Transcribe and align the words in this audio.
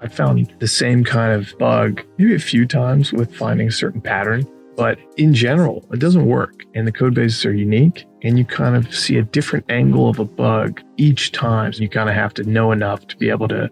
I 0.00 0.08
found 0.08 0.50
hmm. 0.50 0.58
the 0.58 0.68
same 0.68 1.04
kind 1.04 1.32
of 1.32 1.56
bug 1.58 2.02
maybe 2.18 2.34
a 2.34 2.38
few 2.38 2.66
times 2.66 3.12
with 3.12 3.34
finding 3.34 3.68
a 3.68 3.72
certain 3.72 4.00
pattern, 4.00 4.44
but 4.76 4.98
in 5.16 5.34
general, 5.34 5.86
it 5.92 6.00
doesn't 6.00 6.26
work. 6.26 6.64
And 6.74 6.86
the 6.86 6.92
code 6.92 7.14
bases 7.14 7.46
are 7.46 7.54
unique, 7.54 8.06
and 8.22 8.36
you 8.36 8.44
kind 8.44 8.74
of 8.76 8.92
see 8.94 9.18
a 9.18 9.22
different 9.22 9.64
angle 9.68 10.08
of 10.08 10.18
a 10.18 10.24
bug 10.24 10.82
each 10.96 11.32
time. 11.32 11.72
You 11.76 11.88
kind 11.88 12.08
of 12.08 12.16
have 12.16 12.34
to 12.34 12.42
know 12.42 12.72
enough 12.72 13.06
to 13.08 13.16
be 13.16 13.30
able 13.30 13.48
to 13.48 13.70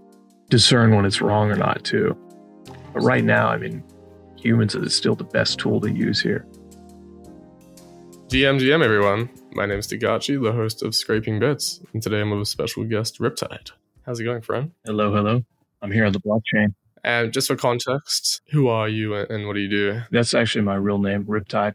discern 0.48 0.94
when 0.94 1.04
it's 1.04 1.20
wrong 1.20 1.50
or 1.50 1.56
not, 1.56 1.82
too. 1.84 2.16
But 2.92 3.02
right 3.02 3.24
now, 3.24 3.48
I 3.48 3.56
mean, 3.56 3.82
humans 4.36 4.74
is 4.74 4.94
still 4.94 5.16
the 5.16 5.24
best 5.24 5.58
tool 5.58 5.80
to 5.80 5.90
use 5.90 6.20
here. 6.20 6.46
GM, 8.28 8.60
GM, 8.60 8.82
everyone. 8.82 9.28
My 9.52 9.66
name 9.66 9.78
is 9.78 9.88
DeGatchi, 9.88 10.42
the 10.42 10.52
host 10.52 10.82
of 10.82 10.94
Scraping 10.94 11.40
Bits, 11.40 11.80
and 11.92 12.02
today 12.02 12.20
I'm 12.20 12.30
with 12.30 12.40
a 12.40 12.46
special 12.46 12.84
guest, 12.84 13.18
Riptide. 13.18 13.72
How's 14.06 14.20
it 14.20 14.24
going, 14.24 14.40
friend? 14.40 14.70
Hello, 14.84 15.14
hello. 15.14 15.44
I'm 15.82 15.90
here 15.90 16.06
on 16.06 16.12
the 16.12 16.20
blockchain. 16.20 16.74
And 17.04 17.32
just 17.32 17.48
for 17.48 17.56
context, 17.56 18.40
who 18.52 18.68
are 18.68 18.88
you 18.88 19.14
and 19.16 19.46
what 19.46 19.54
do 19.54 19.60
you 19.60 19.68
do? 19.68 20.00
That's 20.12 20.34
actually 20.34 20.62
my 20.62 20.76
real 20.76 20.98
name, 20.98 21.24
Riptide. 21.24 21.74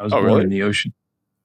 I 0.00 0.04
was 0.04 0.12
Oh, 0.12 0.16
born 0.16 0.26
really? 0.26 0.42
in 0.44 0.48
the 0.48 0.62
ocean. 0.62 0.94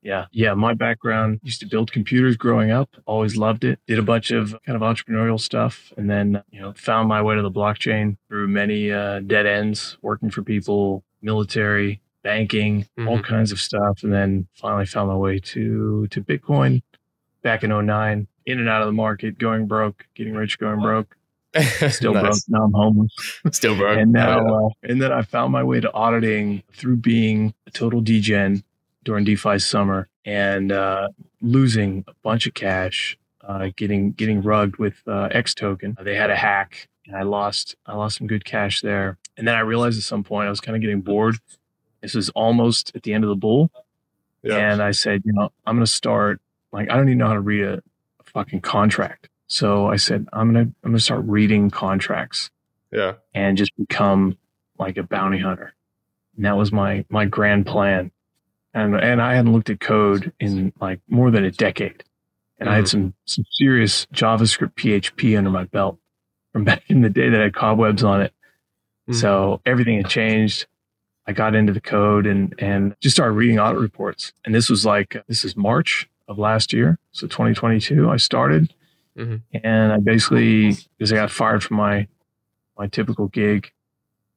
Yeah. 0.01 0.27
Yeah. 0.31 0.53
My 0.53 0.73
background 0.73 1.41
used 1.43 1.59
to 1.59 1.65
build 1.65 1.91
computers 1.91 2.37
growing 2.37 2.71
up, 2.71 2.89
always 3.05 3.35
loved 3.35 3.65
it. 3.65 3.79
Did 3.87 3.99
a 3.99 4.03
bunch 4.03 4.31
of 4.31 4.55
kind 4.65 4.81
of 4.81 4.81
entrepreneurial 4.81 5.39
stuff 5.39 5.91
and 5.97 6.09
then, 6.09 6.41
you 6.49 6.61
know, 6.61 6.71
found 6.77 7.09
my 7.09 7.21
way 7.21 7.35
to 7.35 7.41
the 7.41 7.51
blockchain 7.51 8.15
through 8.29 8.47
many 8.47 8.89
uh, 8.91 9.19
dead 9.19 9.45
ends, 9.45 9.97
working 10.01 10.29
for 10.29 10.41
people, 10.43 11.03
military, 11.21 11.99
banking, 12.23 12.87
all 12.99 13.17
Mhm. 13.17 13.23
kinds 13.23 13.51
of 13.51 13.59
stuff. 13.59 14.03
And 14.03 14.13
then 14.13 14.47
finally 14.53 14.85
found 14.85 15.09
my 15.09 15.15
way 15.15 15.39
to, 15.39 16.07
to 16.07 16.21
Bitcoin 16.23 16.81
back 17.41 17.63
in 17.65 17.71
09, 17.71 18.27
in 18.45 18.59
and 18.59 18.69
out 18.69 18.81
of 18.81 18.87
the 18.87 18.93
market, 18.93 19.37
going 19.37 19.67
broke, 19.67 20.05
getting 20.15 20.33
rich, 20.35 20.57
going 20.57 20.79
broke, 20.79 21.17
still 21.89 22.13
Nice. 22.13 22.23
broke. 22.23 22.35
Now 22.49 22.63
I'm 22.65 22.73
homeless 22.73 23.13
Still 23.51 23.75
broke. 23.75 23.97
and 23.97 24.11
now 24.11 24.39
Oh, 24.45 24.67
uh, 24.67 24.69
and 24.83 25.01
then 25.01 25.11
I 25.11 25.21
found 25.21 25.51
my 25.51 25.63
way 25.63 25.79
to 25.79 25.91
auditing 25.93 26.63
through 26.73 26.97
being 26.97 27.53
a 27.65 27.71
total 27.71 28.01
degen 28.01 28.63
during 29.03 29.23
DeFi 29.23 29.57
summer 29.59 30.09
and 30.25 30.71
uh, 30.71 31.07
losing 31.41 32.03
a 32.07 32.13
bunch 32.21 32.45
of 32.47 32.53
cash, 32.53 33.17
uh, 33.47 33.69
getting 33.75 34.11
getting 34.11 34.41
rugged 34.41 34.77
with 34.77 35.01
uh, 35.07 35.29
X 35.31 35.53
token. 35.55 35.95
They 36.01 36.15
had 36.15 36.29
a 36.29 36.35
hack, 36.35 36.89
and 37.07 37.15
I 37.15 37.23
lost 37.23 37.75
I 37.85 37.95
lost 37.95 38.17
some 38.17 38.27
good 38.27 38.43
cash 38.45 38.81
there. 38.81 39.17
And 39.37 39.47
then 39.47 39.55
I 39.55 39.59
realized 39.61 39.97
at 39.97 40.03
some 40.03 40.23
point 40.23 40.47
I 40.47 40.49
was 40.49 40.59
kind 40.59 40.75
of 40.75 40.81
getting 40.81 41.01
bored. 41.01 41.37
This 42.01 42.13
was 42.13 42.29
almost 42.31 42.91
at 42.95 43.03
the 43.03 43.13
end 43.13 43.23
of 43.23 43.29
the 43.29 43.35
bull, 43.35 43.71
yeah. 44.43 44.57
and 44.57 44.81
I 44.81 44.91
said, 44.91 45.21
you 45.25 45.33
know, 45.33 45.51
I'm 45.65 45.77
gonna 45.77 45.87
start 45.87 46.41
like 46.71 46.91
I 46.91 46.95
don't 46.97 47.07
even 47.07 47.17
know 47.19 47.27
how 47.27 47.33
to 47.33 47.39
read 47.41 47.63
a, 47.63 47.73
a 48.19 48.23
fucking 48.25 48.61
contract. 48.61 49.29
So 49.47 49.87
I 49.87 49.95
said, 49.95 50.27
I'm 50.33 50.47
gonna 50.53 50.69
I'm 50.83 50.91
gonna 50.91 50.99
start 50.99 51.23
reading 51.25 51.69
contracts 51.69 52.49
yeah. 52.91 53.13
and 53.33 53.57
just 53.57 53.75
become 53.77 54.37
like 54.77 54.97
a 54.97 55.03
bounty 55.03 55.39
hunter. 55.39 55.73
And 56.35 56.45
that 56.45 56.57
was 56.57 56.71
my 56.71 57.05
my 57.09 57.25
grand 57.25 57.65
plan. 57.65 58.11
And 58.73 58.95
and 58.95 59.21
I 59.21 59.35
hadn't 59.35 59.53
looked 59.53 59.69
at 59.69 59.79
code 59.79 60.31
in 60.39 60.73
like 60.79 60.99
more 61.07 61.31
than 61.31 61.45
a 61.45 61.51
decade. 61.51 62.03
And 62.59 62.69
I 62.69 62.75
had 62.75 62.85
Mhm. 62.85 62.89
some 62.89 63.13
some 63.25 63.45
serious 63.51 64.05
JavaScript 64.13 64.75
PHP 64.75 65.37
under 65.37 65.49
my 65.49 65.63
belt 65.65 65.97
from 66.51 66.63
back 66.69 66.83
in 66.87 67.01
the 67.01 67.09
day 67.09 67.29
that 67.29 67.39
had 67.39 67.53
cobwebs 67.53 68.03
on 68.03 68.21
it. 68.21 68.33
Mhm. 69.09 69.15
So 69.15 69.61
everything 69.65 69.97
had 69.97 70.09
changed. 70.09 70.65
I 71.25 71.33
got 71.33 71.55
into 71.55 71.71
the 71.73 71.81
code 71.81 72.25
and 72.27 72.53
and 72.59 72.95
just 72.99 73.15
started 73.15 73.33
reading 73.33 73.59
audit 73.59 73.79
reports. 73.79 74.33
And 74.45 74.53
this 74.53 74.69
was 74.69 74.85
like 74.85 75.23
this 75.27 75.45
is 75.45 75.55
March 75.55 76.09
of 76.27 76.37
last 76.37 76.73
year, 76.73 76.99
so 77.13 77.25
2022. 77.25 78.09
I 78.09 78.17
started, 78.17 78.73
Mhm. 79.17 79.41
and 79.63 79.91
I 79.93 79.97
basically 79.97 80.75
because 80.97 81.11
I 81.11 81.15
got 81.15 81.31
fired 81.31 81.63
from 81.63 81.77
my 81.77 82.07
my 82.77 82.87
typical 82.87 83.27
gig, 83.27 83.71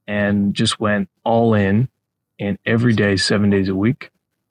and 0.06 0.55
just 0.55 0.81
went 0.81 1.09
all 1.25 1.55
in. 1.55 1.89
And 2.39 2.59
every 2.64 2.95
day, 2.95 3.17
seven 3.17 3.50
days 3.50 3.69
a 3.69 3.75
week, 3.75 4.11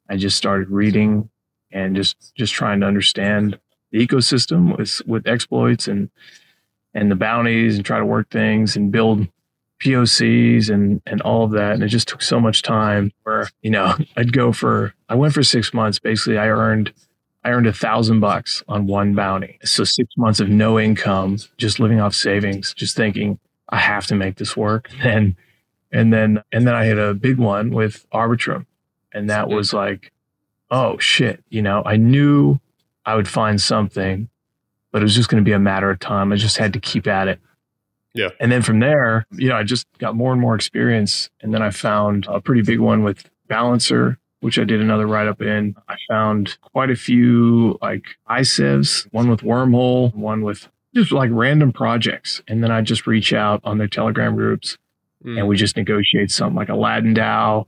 I 0.09 0.15
just 0.17 0.37
started 0.37 0.69
reading 0.69 1.29
and 1.71 1.95
just 1.95 2.35
just 2.35 2.53
trying 2.53 2.79
to 2.81 2.85
understand 2.85 3.59
the 3.91 4.05
ecosystem 4.05 4.77
with 4.77 5.01
with 5.07 5.27
exploits 5.27 5.87
and 5.87 6.09
and 6.93 7.09
the 7.11 7.15
bounties 7.15 7.75
and 7.77 7.85
try 7.85 7.97
to 7.99 8.05
work 8.05 8.29
things 8.29 8.75
and 8.75 8.91
build 8.91 9.27
POCs 9.79 10.69
and 10.69 11.01
and 11.07 11.21
all 11.21 11.43
of 11.43 11.51
that. 11.51 11.73
And 11.73 11.83
it 11.83 11.87
just 11.87 12.07
took 12.07 12.21
so 12.21 12.39
much 12.39 12.61
time 12.61 13.11
where, 13.23 13.49
you 13.61 13.71
know, 13.71 13.95
I'd 14.17 14.33
go 14.33 14.51
for 14.51 14.93
I 15.09 15.15
went 15.15 15.33
for 15.33 15.43
six 15.43 15.73
months. 15.73 15.99
Basically 15.99 16.37
I 16.37 16.47
earned 16.49 16.93
I 17.43 17.51
earned 17.51 17.67
a 17.67 17.73
thousand 17.73 18.19
bucks 18.19 18.63
on 18.67 18.85
one 18.85 19.15
bounty. 19.15 19.59
So 19.63 19.83
six 19.83 20.09
months 20.17 20.39
of 20.39 20.49
no 20.49 20.79
income, 20.79 21.37
just 21.57 21.79
living 21.79 21.99
off 21.99 22.13
savings, 22.13 22.73
just 22.73 22.95
thinking 22.95 23.39
I 23.69 23.77
have 23.77 24.07
to 24.07 24.15
make 24.15 24.35
this 24.35 24.57
work. 24.57 24.89
And 25.03 25.35
and 25.91 26.13
then 26.13 26.43
and 26.51 26.67
then 26.67 26.75
I 26.75 26.85
had 26.85 26.99
a 26.99 27.13
big 27.15 27.37
one 27.37 27.71
with 27.71 28.05
Arbitrum. 28.11 28.65
And 29.11 29.29
that 29.29 29.49
was 29.49 29.73
like, 29.73 30.11
oh 30.69 30.99
shit, 30.99 31.43
you 31.49 31.61
know, 31.61 31.81
I 31.83 31.97
knew 31.97 32.59
I 33.05 33.15
would 33.15 33.27
find 33.27 33.59
something, 33.59 34.29
but 34.91 35.01
it 35.01 35.05
was 35.05 35.15
just 35.15 35.29
going 35.29 35.43
to 35.43 35.47
be 35.47 35.53
a 35.53 35.59
matter 35.59 35.89
of 35.89 35.99
time. 35.99 36.31
I 36.31 36.35
just 36.35 36.57
had 36.57 36.73
to 36.73 36.79
keep 36.79 37.07
at 37.07 37.27
it. 37.27 37.39
Yeah. 38.13 38.29
And 38.39 38.51
then 38.51 38.61
from 38.61 38.79
there, 38.79 39.25
you 39.31 39.49
know, 39.49 39.55
I 39.55 39.63
just 39.63 39.87
got 39.97 40.15
more 40.15 40.31
and 40.31 40.41
more 40.41 40.55
experience. 40.55 41.29
And 41.41 41.53
then 41.53 41.61
I 41.61 41.71
found 41.71 42.27
a 42.27 42.39
pretty 42.41 42.61
big 42.61 42.79
one 42.79 43.03
with 43.03 43.29
Balancer, 43.47 44.19
which 44.41 44.57
I 44.59 44.63
did 44.63 44.81
another 44.81 45.05
write 45.07 45.27
up 45.27 45.41
in. 45.41 45.75
I 45.87 45.95
found 46.07 46.57
quite 46.61 46.89
a 46.89 46.95
few 46.95 47.77
like 47.81 48.03
iCivs, 48.29 49.07
one 49.11 49.29
with 49.29 49.41
Wormhole, 49.41 50.13
one 50.15 50.41
with 50.43 50.67
just 50.95 51.11
like 51.11 51.29
random 51.33 51.71
projects. 51.71 52.41
And 52.47 52.63
then 52.63 52.71
I 52.71 52.81
just 52.81 53.05
reach 53.07 53.33
out 53.33 53.61
on 53.63 53.77
their 53.77 53.87
Telegram 53.87 54.35
groups 54.35 54.77
Mm. 55.25 55.37
and 55.37 55.47
we 55.49 55.57
just 55.57 55.75
negotiate 55.75 56.31
something 56.31 56.55
like 56.55 56.69
Aladdin 56.69 57.13
DAO, 57.13 57.65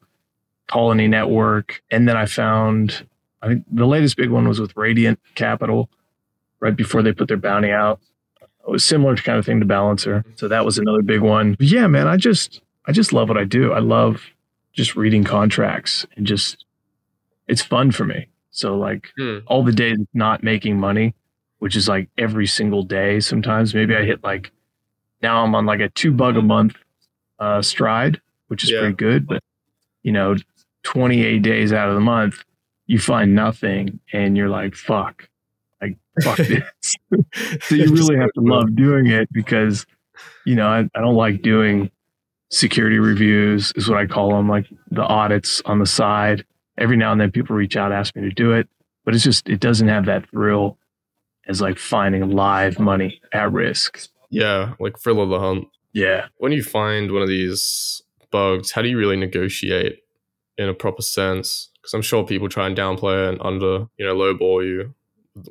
Colony 0.68 1.10
Network. 1.10 1.82
And 1.92 2.08
then 2.08 2.16
I 2.16 2.26
found, 2.26 3.06
I 3.42 3.50
think 3.50 3.66
the 3.70 3.86
latest 3.86 4.16
big 4.16 4.30
one 4.30 4.48
was 4.48 4.58
with 4.58 4.78
Radiant 4.78 5.20
Capital 5.36 5.90
right 6.62 6.74
before 6.74 7.02
they 7.04 7.12
put 7.12 7.28
their 7.28 7.36
bounty 7.36 7.70
out. 7.70 8.00
It 8.66 8.72
was 8.72 8.86
similar 8.86 9.18
to 9.18 9.22
kind 9.22 9.38
of 9.38 9.46
thing 9.46 9.60
to 9.60 9.66
Balancer. 9.66 10.24
So 10.36 10.48
that 10.48 10.64
was 10.64 10.78
another 10.78 11.02
big 11.02 11.20
one. 11.20 11.56
But 11.56 11.68
yeah, 11.68 11.88
man, 11.88 12.08
I 12.08 12.16
just, 12.16 12.62
I 12.86 12.94
just 12.94 13.12
love 13.12 13.28
what 13.28 13.38
I 13.38 13.44
do. 13.44 13.74
I 13.74 13.80
love 13.80 14.22
just 14.74 14.96
reading 14.96 15.24
contracts 15.24 16.06
and 16.16 16.26
just, 16.26 16.66
it's 17.48 17.62
fun 17.62 17.92
for 17.92 18.06
me. 18.06 18.28
So 18.52 18.78
like 18.78 19.10
Hmm. 19.18 19.40
all 19.48 19.64
the 19.64 19.72
days 19.72 19.98
not 20.14 20.44
making 20.44 20.80
money, 20.80 21.14
which 21.60 21.76
is 21.76 21.88
like 21.88 22.10
every 22.18 22.48
single 22.48 22.84
day. 22.84 23.20
Sometimes 23.20 23.74
maybe 23.74 23.96
I 23.96 24.04
hit 24.04 24.24
like, 24.24 24.52
now 25.22 25.44
I'm 25.44 25.54
on 25.56 25.66
like 25.66 25.80
a 25.80 25.90
two 25.90 26.12
bug 26.12 26.36
a 26.38 26.42
month 26.42 26.76
uh, 27.40 27.62
stride, 27.62 28.20
which 28.48 28.64
is 28.64 28.72
Yeah. 28.72 28.80
pretty 28.80 28.96
good. 28.96 29.28
But 29.28 29.42
you 30.04 30.12
know, 30.12 30.36
28 30.84 31.42
days 31.44 31.72
out 31.72 31.90
of 31.90 31.96
the 31.96 32.02
month, 32.02 32.44
you 32.88 32.98
find 33.00 33.36
nothing, 33.36 34.00
and 34.12 34.36
you're 34.36 34.50
like, 34.50 34.74
"Fuck, 34.76 35.30
like 35.80 35.96
fuck 36.24 36.38
this." 36.38 36.96
so 37.62 37.76
you 37.76 37.94
really 37.94 38.18
have 38.18 38.32
to 38.34 38.42
love 38.42 38.76
doing 38.76 39.06
it 39.08 39.32
because, 39.32 39.86
you 40.46 40.56
know, 40.56 40.68
I, 40.68 40.80
I 40.96 41.02
don't 41.02 41.16
like 41.16 41.42
doing 41.44 41.92
security 42.52 43.00
reviews, 43.00 43.74
is 43.76 43.90
what 43.90 43.98
I 43.98 44.06
call 44.06 44.30
them, 44.36 44.48
like 44.48 44.68
the 44.92 45.04
audits 45.04 45.62
on 45.66 45.80
the 45.80 45.86
side. 45.86 46.46
Every 46.78 46.98
now 46.98 47.12
and 47.12 47.20
then, 47.20 47.32
people 47.32 47.56
reach 47.56 47.76
out, 47.76 47.92
ask 47.92 48.16
me 48.16 48.22
to 48.24 48.30
do 48.32 48.52
it, 48.54 48.68
but 49.06 49.14
it's 49.16 49.24
just 49.24 49.50
it 49.50 49.60
doesn't 49.60 49.88
have 49.88 50.06
that 50.06 50.30
thrill 50.30 50.78
as 51.48 51.60
like 51.62 51.78
finding 51.78 52.30
live 52.32 52.80
money 52.80 53.20
at 53.34 53.52
risk. 53.52 54.08
Yeah, 54.30 54.74
like 54.80 54.98
Frill 54.98 55.22
of 55.22 55.30
the 55.30 55.40
Hunt. 55.40 55.68
Yeah. 55.94 56.28
When 56.38 56.52
you 56.54 56.64
find 56.64 57.12
one 57.12 57.22
of 57.22 57.28
these 57.28 58.02
bugs, 58.32 58.72
how 58.72 58.82
do 58.82 58.88
you 58.88 58.98
really 58.98 59.18
negotiate 59.18 60.00
in 60.58 60.70
a 60.70 60.74
proper 60.74 61.02
sense? 61.02 61.70
Because 61.82 61.94
I'm 61.94 62.02
sure 62.02 62.24
people 62.26 62.48
try 62.48 62.68
and 62.68 62.78
downplay 62.78 63.28
and 63.28 63.42
under, 63.42 63.88
you 63.98 64.06
know, 64.06 64.16
lowball 64.16 64.66
you 64.66 64.94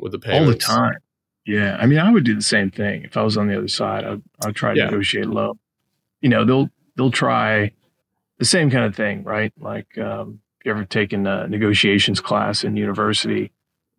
with 0.00 0.12
the 0.12 0.18
payments. 0.18 0.66
all 0.68 0.76
the 0.76 0.82
time. 0.82 0.98
Yeah, 1.44 1.76
I 1.78 1.86
mean, 1.86 1.98
I 1.98 2.10
would 2.10 2.24
do 2.24 2.34
the 2.34 2.40
same 2.42 2.70
thing 2.70 3.02
if 3.02 3.16
I 3.16 3.22
was 3.22 3.36
on 3.36 3.48
the 3.48 3.58
other 3.58 3.68
side. 3.68 4.04
I'd, 4.04 4.22
I'd 4.44 4.54
try 4.54 4.72
to 4.72 4.78
Yeah. 4.78 4.84
negotiate 4.86 5.26
low. 5.26 5.58
You 6.22 6.28
know, 6.30 6.44
they'll 6.44 6.70
they'll 6.96 7.10
try 7.10 7.72
the 8.38 8.44
same 8.44 8.70
kind 8.70 8.84
of 8.84 8.94
thing, 8.96 9.22
right? 9.24 9.52
Like 9.58 9.96
um, 9.98 10.40
if 10.60 10.66
you 10.66 10.72
ever 10.72 10.84
taken 10.84 11.26
a 11.26 11.46
negotiations 11.48 12.20
class 12.20 12.64
in 12.64 12.76
university, 12.76 13.52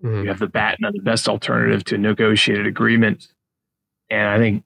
Mhm. 0.04 0.24
you 0.24 0.30
have 0.30 0.40
the 0.40 0.48
BATNA, 0.48 0.94
the 0.94 1.02
best 1.04 1.30
alternative 1.30 1.84
to 1.86 1.96
a 1.96 1.98
negotiated 2.00 2.66
agreement. 2.66 3.28
And 4.10 4.28
I 4.28 4.40
think 4.40 4.64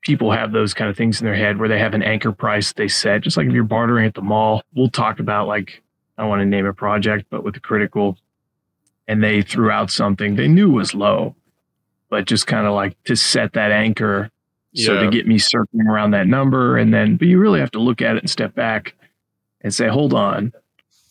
people 0.00 0.30
have 0.32 0.52
those 0.52 0.72
kind 0.72 0.88
of 0.88 0.96
things 0.96 1.20
in 1.20 1.26
their 1.26 1.34
head 1.34 1.58
where 1.58 1.68
they 1.68 1.78
have 1.78 1.92
an 1.92 2.02
anchor 2.02 2.32
price 2.32 2.72
they 2.72 2.88
set. 2.88 3.20
Just 3.20 3.36
like 3.36 3.46
if 3.46 3.52
you're 3.52 3.62
bartering 3.62 4.06
at 4.06 4.14
the 4.14 4.22
mall, 4.22 4.62
we'll 4.74 4.88
talk 4.88 5.20
about 5.20 5.46
like 5.48 5.82
I 6.16 6.22
don't 6.22 6.30
want 6.30 6.40
to 6.40 6.46
name 6.46 6.64
a 6.66 6.72
project, 6.72 7.26
but 7.30 7.44
with 7.44 7.52
the 7.54 7.60
critical, 7.60 8.16
and 9.06 9.22
they 9.22 9.42
threw 9.42 9.70
out 9.70 9.90
something 9.90 10.36
they 10.36 10.48
knew 10.48 10.70
was 10.70 10.94
low, 10.94 11.34
but 12.08 12.24
just 12.26 12.46
kind 12.46 12.66
of 12.66 12.72
like 12.74 12.96
to 13.04 13.16
set 13.16 13.52
that 13.54 13.72
anchor 13.72 14.30
so 14.74 14.94
Yeah. 14.94 15.00
to 15.02 15.10
get 15.10 15.26
me 15.26 15.38
circling 15.38 15.86
around 15.86 16.12
that 16.12 16.26
number. 16.26 16.76
And 16.76 16.92
then, 16.94 17.16
but 17.16 17.28
you 17.28 17.38
really 17.38 17.60
have 17.60 17.70
to 17.72 17.80
look 17.80 18.00
at 18.02 18.16
it 18.16 18.22
and 18.22 18.30
step 18.30 18.54
back 18.54 18.94
and 19.62 19.74
say, 19.74 19.88
hold 19.88 20.14
on, 20.14 20.52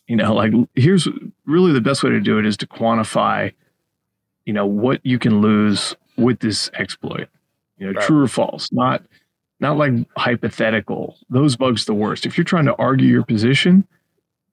you 0.08 0.16
know, 0.16 0.34
like 0.34 0.54
here's 0.76 1.08
really 1.46 1.72
the 1.74 1.82
best 1.82 2.04
way 2.04 2.10
to 2.10 2.20
do 2.20 2.40
it 2.40 2.46
is 2.46 2.58
to 2.58 2.68
quantify, 2.68 3.54
you 4.46 4.54
know, 4.54 4.66
what 4.66 5.00
you 5.06 5.20
can 5.20 5.42
lose 5.42 5.96
with 6.18 6.40
this 6.40 6.70
exploit, 6.74 7.28
you 7.78 7.86
know, 7.88 7.94
Right. 7.94 8.06
true 8.06 8.24
or 8.24 8.28
false, 8.28 8.72
not, 8.72 9.04
not 9.60 9.78
like 9.78 9.94
hypothetical. 10.18 11.18
Those 11.30 11.56
bugs 11.56 11.86
the 11.86 11.94
worst. 11.94 12.26
If 12.26 12.38
you're 12.38 12.46
trying 12.46 12.66
to 12.66 12.76
argue 12.76 13.08
your 13.08 13.24
position, 13.24 13.86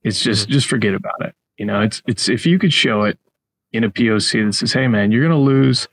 it's 0.03 0.21
just 0.21 0.45
mm-hmm. 0.45 0.53
just 0.53 0.67
forget 0.69 0.95
about 0.95 1.21
it. 1.21 1.35
You 1.59 1.65
know, 1.67 1.81
it's 1.81 2.03
it's 2.07 2.29
if 2.29 2.45
you 2.45 2.59
could 2.59 2.73
show 2.73 3.05
it 3.05 3.19
in 3.73 3.83
a 3.85 3.91
POC 3.91 4.45
that 4.47 4.53
says, 4.53 4.73
"Hey, 4.73 4.89
man, 4.89 5.11
you're 5.11 5.23
going 5.27 5.31
to 5.33 5.39
lose 5.39 5.89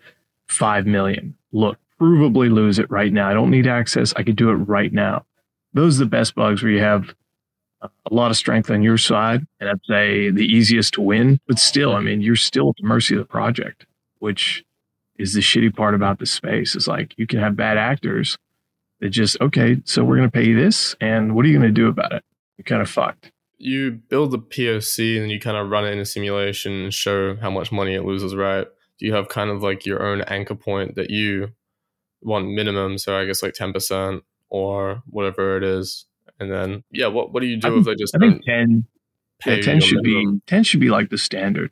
five 0.47 0.85
million. 0.85 1.35
Look, 1.51 1.77
provably 2.03 2.51
lose 2.51 2.79
it 2.79 2.89
right 2.89 3.11
now. 3.11 3.29
I 3.29 3.33
don't 3.33 3.51
need 3.51 3.67
access. 3.67 4.13
I 4.15 4.23
could 4.23 4.35
do 4.35 4.49
it 4.49 4.55
right 4.55 4.91
now." 4.91 5.25
Those 5.73 5.99
are 5.99 6.03
the 6.03 6.09
best 6.09 6.35
bugs 6.35 6.61
where 6.61 6.71
you 6.71 6.79
have 6.79 7.15
uh, 7.81 7.87
a 8.09 8.13
lot 8.13 8.31
of 8.31 8.37
strength 8.37 8.69
on 8.69 8.83
your 8.83 8.97
side, 8.97 9.45
and 9.59 9.69
I'd 9.69 9.85
say 9.87 10.29
the 10.29 10.45
easiest 10.45 10.93
to 10.95 11.01
win. 11.01 11.39
But 11.47 11.59
still, 11.59 11.93
I 11.93 12.01
mean, 12.01 12.21
you're 12.21 12.35
still 12.35 12.69
at 12.69 12.75
the 12.77 12.87
mercy 12.87 13.15
of 13.15 13.19
the 13.19 13.25
project, 13.25 13.85
which 14.19 14.63
is 15.17 15.33
the 15.33 15.41
shitty 15.41 15.75
part 15.75 15.95
about 15.95 16.19
the 16.19 16.25
space. 16.25 16.75
Is 16.75 16.87
like 16.87 17.13
you 17.17 17.27
can 17.27 17.39
have 17.39 17.55
bad 17.55 17.77
actors 17.77 18.37
that 18.99 19.09
just 19.09 19.39
okay, 19.41 19.81
so 19.85 20.03
we're 20.03 20.17
going 20.17 20.29
to 20.29 20.31
pay 20.31 20.45
you 20.45 20.55
this, 20.55 20.95
and 20.99 21.35
what 21.35 21.45
are 21.45 21.47
you 21.47 21.57
going 21.57 21.73
to 21.73 21.81
do 21.81 21.87
about 21.87 22.13
it? 22.13 22.23
You're 22.57 22.65
kind 22.65 22.81
of 22.81 22.89
fucked. 22.89 23.31
You 23.57 23.91
build 23.91 24.31
the 24.31 24.39
POC 24.39 25.21
and 25.21 25.31
you 25.31 25.39
kind 25.39 25.57
of 25.57 25.69
run 25.69 25.85
it 25.85 25.91
in 25.91 25.99
a 25.99 26.05
simulation 26.05 26.83
and 26.83 26.93
show 26.93 27.37
how 27.37 27.49
much 27.49 27.71
money 27.71 27.95
it 27.95 28.03
loses, 28.03 28.35
right? 28.35 28.67
Do 28.99 29.05
you 29.05 29.13
have 29.13 29.29
kind 29.29 29.49
of 29.49 29.63
like 29.63 29.85
your 29.85 30.03
own 30.03 30.21
anchor 30.21 30.55
point 30.55 30.95
that 30.95 31.09
you 31.09 31.51
want 32.23 32.47
minimum? 32.47 32.97
So 32.97 33.17
I 33.17 33.25
guess 33.25 33.43
like 33.43 33.53
ten 33.53 33.73
percent 33.73 34.23
or 34.49 35.01
whatever 35.07 35.57
it 35.57 35.63
is 35.63 36.05
and 36.39 36.51
then 36.51 36.83
yeah, 36.91 37.07
what 37.07 37.33
what 37.33 37.41
do 37.41 37.47
you 37.47 37.57
do 37.57 37.79
if 37.79 37.85
they 37.85 37.95
just 37.95 38.15
I 38.15 38.19
think 38.19 38.43
ten 38.45 38.85
yeah, 39.45 39.61
ten 39.61 39.79
should 39.79 40.01
minimum? 40.03 40.35
be 40.35 40.41
ten 40.47 40.63
should 40.63 40.79
be 40.79 40.89
like 40.89 41.09
the 41.09 41.17
standard, 41.17 41.71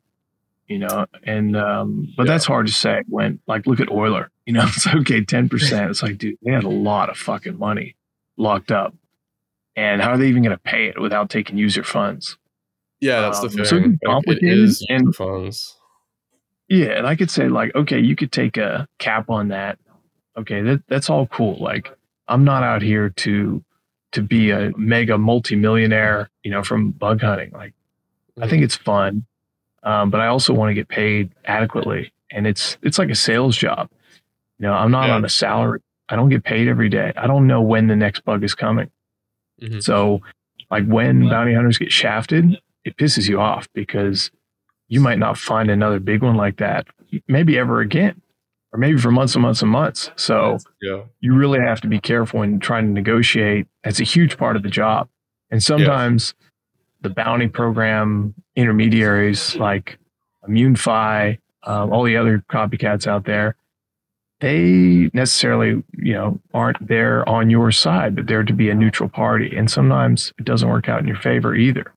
you 0.67 0.79
know. 0.79 1.05
And 1.23 1.55
um, 1.55 2.13
but 2.15 2.25
yeah. 2.25 2.33
that's 2.33 2.45
hard 2.45 2.67
to 2.67 2.73
say 2.73 3.03
when 3.07 3.39
like 3.47 3.67
look 3.67 3.79
at 3.79 3.89
Euler, 3.89 4.31
you 4.45 4.53
know. 4.53 4.63
It's 4.67 4.87
okay, 4.87 5.23
ten 5.23 5.49
percent. 5.49 5.91
It's 5.91 6.03
like 6.03 6.17
dude, 6.17 6.37
they 6.43 6.51
had 6.51 6.63
a 6.63 6.69
lot 6.69 7.09
of 7.09 7.17
fucking 7.17 7.57
money 7.57 7.95
locked 8.37 8.71
up, 8.71 8.95
and 9.75 10.01
how 10.01 10.11
are 10.11 10.17
they 10.17 10.27
even 10.27 10.43
going 10.43 10.55
to 10.55 10.61
pay 10.61 10.87
it 10.87 10.99
without 10.99 11.29
taking 11.29 11.57
user 11.57 11.83
funds? 11.83 12.37
Yeah, 12.99 13.21
that's 13.21 13.39
um, 13.39 13.47
the 13.47 13.49
thing. 13.49 13.65
So 13.65 14.07
complicated 14.09 14.43
it 14.43 14.57
is 14.57 14.85
and 14.89 15.13
funds. 15.15 15.75
Yeah, 16.69 16.97
and 16.97 17.05
I 17.05 17.17
could 17.17 17.29
say 17.29 17.49
like, 17.49 17.75
okay, 17.75 17.99
you 17.99 18.15
could 18.15 18.31
take 18.31 18.55
a 18.55 18.87
cap 18.97 19.29
on 19.29 19.49
that. 19.49 19.77
Okay, 20.37 20.61
that 20.61 20.83
that's 20.87 21.09
all 21.09 21.27
cool. 21.27 21.57
Like, 21.57 21.95
I'm 22.27 22.43
not 22.43 22.63
out 22.63 22.81
here 22.81 23.09
to 23.09 23.63
to 24.13 24.21
be 24.21 24.51
a 24.51 24.71
mega 24.77 25.17
multimillionaire, 25.17 26.29
you 26.43 26.51
know, 26.51 26.63
from 26.63 26.91
bug 26.91 27.21
hunting. 27.21 27.51
Like, 27.51 27.73
I 28.41 28.47
think 28.47 28.63
it's 28.63 28.75
fun, 28.75 29.25
um, 29.83 30.09
but 30.09 30.21
I 30.21 30.27
also 30.27 30.53
want 30.53 30.69
to 30.69 30.73
get 30.73 30.87
paid 30.87 31.31
adequately, 31.45 32.13
and 32.31 32.47
it's 32.47 32.77
it's 32.81 32.97
like 32.97 33.09
a 33.09 33.15
sales 33.15 33.57
job. 33.57 33.89
You 34.59 34.67
know, 34.67 34.73
I'm 34.73 34.91
not 34.91 35.07
yeah. 35.07 35.15
on 35.15 35.25
a 35.25 35.29
salary. 35.29 35.81
I 36.09 36.15
don't 36.15 36.29
get 36.29 36.43
paid 36.43 36.67
every 36.67 36.89
day. 36.89 37.13
I 37.15 37.27
don't 37.27 37.47
know 37.47 37.61
when 37.61 37.87
the 37.87 37.95
next 37.95 38.23
bug 38.25 38.43
is 38.43 38.53
coming. 38.53 38.89
Mm-hmm. 39.61 39.79
So, 39.79 40.21
like 40.69 40.85
when 40.85 41.29
bounty 41.29 41.53
hunters 41.53 41.77
get 41.77 41.91
shafted, 41.91 42.57
it 42.83 42.97
pisses 42.97 43.27
you 43.27 43.39
off 43.39 43.67
because 43.73 44.31
you 44.87 44.99
might 44.99 45.19
not 45.19 45.37
find 45.37 45.69
another 45.71 45.99
big 45.99 46.21
one 46.21 46.35
like 46.35 46.57
that 46.57 46.85
maybe 47.27 47.57
ever 47.57 47.81
again 47.81 48.21
or 48.73 48.79
maybe 48.79 48.97
for 48.97 49.11
months 49.11 49.35
and 49.35 49.41
months 49.41 49.61
and 49.61 49.71
months. 49.71 50.11
So 50.15 50.57
yeah. 50.81 51.03
you 51.19 51.33
really 51.33 51.59
have 51.59 51.81
to 51.81 51.87
be 51.87 51.99
careful 51.99 52.39
when 52.39 52.59
trying 52.59 52.87
to 52.87 52.91
negotiate. 52.93 53.67
That's 53.83 53.99
a 53.99 54.05
huge 54.05 54.37
part 54.37 54.55
of 54.55 54.63
the 54.63 54.69
job. 54.69 55.09
And 55.49 55.61
sometimes 55.61 56.33
the 57.01 57.09
bounty 57.09 57.47
program 57.47 58.33
intermediaries 58.55 59.55
like 59.55 59.97
ImmuneFi, 60.47 61.37
um, 61.63 61.91
all 61.91 62.03
the 62.03 62.15
other 62.15 62.43
copycats 62.49 63.07
out 63.07 63.25
there, 63.25 63.55
they 64.39 65.09
necessarily, 65.13 65.83
you 65.97 66.13
know, 66.13 66.39
aren't 66.53 66.87
there 66.87 67.27
on 67.27 67.49
your 67.49 67.71
side, 67.71 68.15
but 68.15 68.27
they're 68.27 68.43
to 68.43 68.53
be 68.53 68.69
a 68.69 68.75
neutral 68.75 69.09
party. 69.09 69.55
And 69.55 69.69
sometimes 69.69 70.33
it 70.39 70.45
doesn't 70.45 70.67
work 70.67 70.89
out 70.89 70.99
in 70.99 71.07
your 71.07 71.17
favor 71.17 71.53
either. 71.55 71.93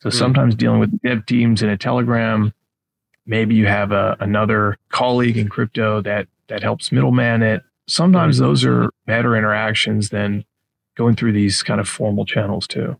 So 0.00 0.08
mm 0.08 0.12
sometimes 0.12 0.56
dealing 0.56 0.80
with 0.80 1.00
dev 1.02 1.24
teams 1.26 1.62
in 1.62 1.68
a 1.68 1.76
Telegram 1.78 2.52
Maybe 3.26 3.54
you 3.54 3.66
have 3.66 3.92
a, 3.92 4.16
another 4.20 4.78
colleague 4.90 5.36
in 5.36 5.48
crypto 5.48 6.00
that 6.02 6.26
that 6.48 6.62
helps 6.62 6.92
middleman 6.92 7.42
it. 7.42 7.62
Sometimes 7.86 8.36
mm-hmm. 8.36 8.44
those 8.44 8.64
are 8.64 8.90
better 9.06 9.36
interactions 9.36 10.10
than 10.10 10.44
going 10.96 11.16
through 11.16 11.32
these 11.32 11.62
kind 11.62 11.80
of 11.80 11.88
formal 11.88 12.24
channels 12.24 12.66
too. 12.66 12.96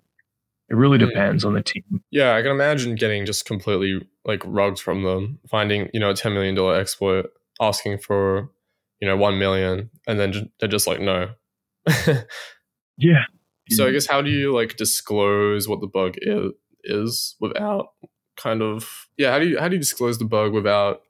It 0.69 0.77
really 0.77 0.97
depends 0.97 1.45
on 1.45 1.53
the 1.53 1.63
team. 1.63 2.03
Yeah, 2.11 2.35
I 2.35 2.41
can 2.41 2.51
imagine 2.51 2.95
getting 2.95 3.27
just 3.27 3.45
completely 3.45 4.01
like 4.25 4.43
rugs 4.47 4.81
from 4.81 5.03
them, 5.03 5.39
finding 5.51 5.91
you 5.93 6.01
know 6.01 6.11
a 6.11 6.15
ten 6.15 6.33
million 6.33 6.55
dollar 6.55 6.77
exploit, 6.77 7.27
asking 7.61 7.99
for 7.99 8.49
you 9.01 9.07
know 9.07 9.17
one 9.17 9.39
million, 9.39 9.91
and 10.07 10.19
then 10.19 10.51
they're 10.59 10.69
just 10.69 10.87
like 10.87 11.01
no. 11.01 11.31
yeah. 12.97 13.25
So 13.71 13.87
I 13.87 13.91
guess 13.91 14.07
how 14.07 14.23
do 14.23 14.31
you 14.31 14.55
like 14.55 14.77
disclose 14.77 15.69
what 15.69 15.81
the 15.81 15.87
bug 15.87 16.15
is, 16.23 16.53
is 16.85 17.37
without 17.41 17.89
kind 18.37 18.63
of 18.63 19.09
yeah 19.17 19.31
how 19.31 19.39
do 19.39 19.47
you 19.49 19.59
how 19.59 19.69
do 19.69 19.77
you 19.77 19.81
disclose 19.81 20.19
the 20.19 20.25
bug 20.25 20.53
without 20.53 21.03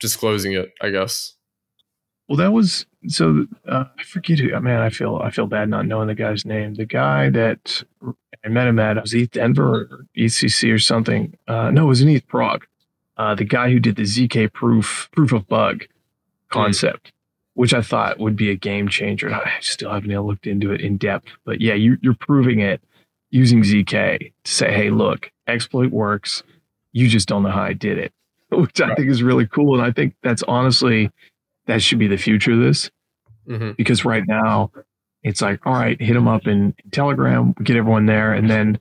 disclosing 0.00 0.52
it 0.52 0.72
i 0.80 0.90
guess? 0.90 1.34
Well 2.28 2.36
that 2.36 2.52
was 2.52 2.86
so 3.06 3.46
uh, 3.66 3.84
i 3.98 4.02
forget 4.02 4.38
who 4.38 4.48
man 4.60 4.80
i 4.80 4.90
feel 4.90 5.16
i 5.16 5.30
feel 5.30 5.46
bad 5.46 5.68
not 5.68 5.86
knowing 5.86 6.08
the 6.08 6.14
guy's 6.14 6.44
name. 6.44 6.74
The 6.74 6.84
guy 6.84 7.30
that 7.30 7.82
i 8.44 8.48
met 8.48 8.68
him 8.68 8.78
at 8.78 9.00
was 9.00 9.14
ETH 9.14 9.30
denver 9.30 9.82
or 9.90 10.06
ecc 10.16 10.72
or 10.72 10.78
something? 10.78 11.36
Uh, 11.46 11.70
no 11.70 11.84
it 11.84 11.88
was 11.88 12.02
in 12.02 12.08
ETH 12.08 12.26
prague. 12.26 12.66
Uh, 13.16 13.34
the 13.34 13.44
guy 13.44 13.70
who 13.70 13.80
did 13.80 13.96
the 13.96 14.02
zk 14.02 14.52
proof 14.52 15.08
proof 15.12 15.32
of 15.32 15.48
bug 15.48 15.84
concept 16.50 17.08
mm. 17.08 17.12
which 17.54 17.72
i 17.72 17.80
thought 17.80 18.18
would 18.18 18.36
be 18.36 18.50
a 18.50 18.56
game 18.56 18.88
changer. 18.88 19.32
I 19.32 19.52
still 19.60 19.90
haven't 19.90 20.10
looked 20.20 20.46
into 20.46 20.70
it 20.72 20.80
in 20.80 20.98
depth 20.98 21.28
but 21.44 21.60
yeah 21.60 21.74
you, 21.74 21.96
you're 22.02 22.14
proving 22.14 22.60
it 22.60 22.82
using 23.30 23.62
zk 23.62 24.32
to 24.44 24.50
say 24.50 24.72
hey 24.72 24.90
look 24.90 25.30
exploit 25.48 25.90
works. 25.90 26.42
You 26.92 27.08
just 27.08 27.28
don't 27.28 27.42
know 27.42 27.50
how 27.50 27.62
I 27.62 27.72
did 27.72 27.98
it, 27.98 28.12
which 28.50 28.80
I 28.80 28.94
think 28.94 29.08
is 29.08 29.22
really 29.22 29.46
cool. 29.46 29.74
And 29.74 29.84
I 29.84 29.90
think 29.92 30.14
that's 30.22 30.42
honestly, 30.44 31.10
that 31.66 31.82
should 31.82 31.98
be 31.98 32.08
the 32.08 32.16
future 32.16 32.52
of 32.52 32.60
this. 32.60 32.90
Mm-hmm. 33.48 33.72
Because 33.76 34.04
right 34.04 34.24
now, 34.26 34.70
it's 35.22 35.40
like, 35.40 35.66
all 35.66 35.72
right, 35.72 36.00
hit 36.00 36.14
them 36.14 36.28
up 36.28 36.46
in, 36.46 36.74
Telegram, 36.92 37.54
get 37.62 37.76
everyone 37.76 38.06
there, 38.06 38.32
and 38.32 38.48
then 38.48 38.78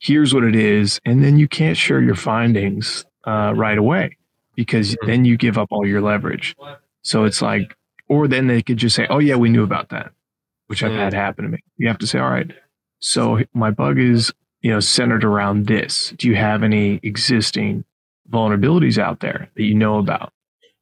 here's 0.00 0.34
what 0.34 0.44
it 0.44 0.56
is. 0.56 1.00
And 1.04 1.22
then 1.22 1.38
you 1.38 1.46
can't 1.46 1.76
share 1.76 2.00
your 2.00 2.14
findings 2.14 3.04
uh, 3.24 3.52
right 3.54 3.78
away 3.78 4.16
because 4.56 4.92
mm-hmm. 4.92 5.06
then 5.06 5.24
you 5.24 5.36
give 5.36 5.58
up 5.58 5.68
all 5.70 5.86
your 5.86 6.00
leverage. 6.00 6.56
So 7.02 7.24
it's 7.24 7.42
like, 7.42 7.76
or 8.08 8.28
then 8.28 8.46
they 8.46 8.62
could 8.62 8.76
just 8.76 8.96
say, 8.96 9.06
oh, 9.08 9.18
yeah, 9.18 9.36
we 9.36 9.48
knew 9.48 9.62
about 9.62 9.90
that, 9.90 10.12
which 10.66 10.82
I've 10.82 10.92
had 10.92 11.12
mm. 11.12 11.16
happen 11.16 11.44
to 11.44 11.50
me. 11.50 11.58
You 11.76 11.88
have 11.88 11.98
to 11.98 12.06
say, 12.06 12.18
all 12.18 12.30
right, 12.30 12.50
so 12.98 13.40
my 13.54 13.70
bug 13.70 13.98
is 13.98 14.32
you 14.62 14.70
know, 14.70 14.80
centered 14.80 15.24
around 15.24 15.66
this? 15.66 16.14
Do 16.16 16.28
you 16.28 16.36
have 16.36 16.62
any 16.62 17.00
existing 17.02 17.84
vulnerabilities 18.30 18.98
out 18.98 19.20
there 19.20 19.50
that 19.54 19.62
you 19.62 19.74
know 19.74 19.98
about? 19.98 20.32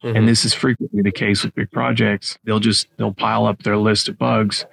Mm-hmm. 0.02 0.16
And 0.16 0.28
this 0.28 0.44
is 0.44 0.54
frequently 0.54 1.02
the 1.02 1.12
case 1.12 1.44
with 1.44 1.54
big 1.54 1.70
projects. 1.70 2.38
They'll 2.44 2.60
just 2.60 2.86
they'll 2.96 3.12
pile 3.12 3.46
up 3.46 3.62
their 3.62 3.76
list 3.76 4.08
of 4.08 4.18
bugs, 4.18 4.64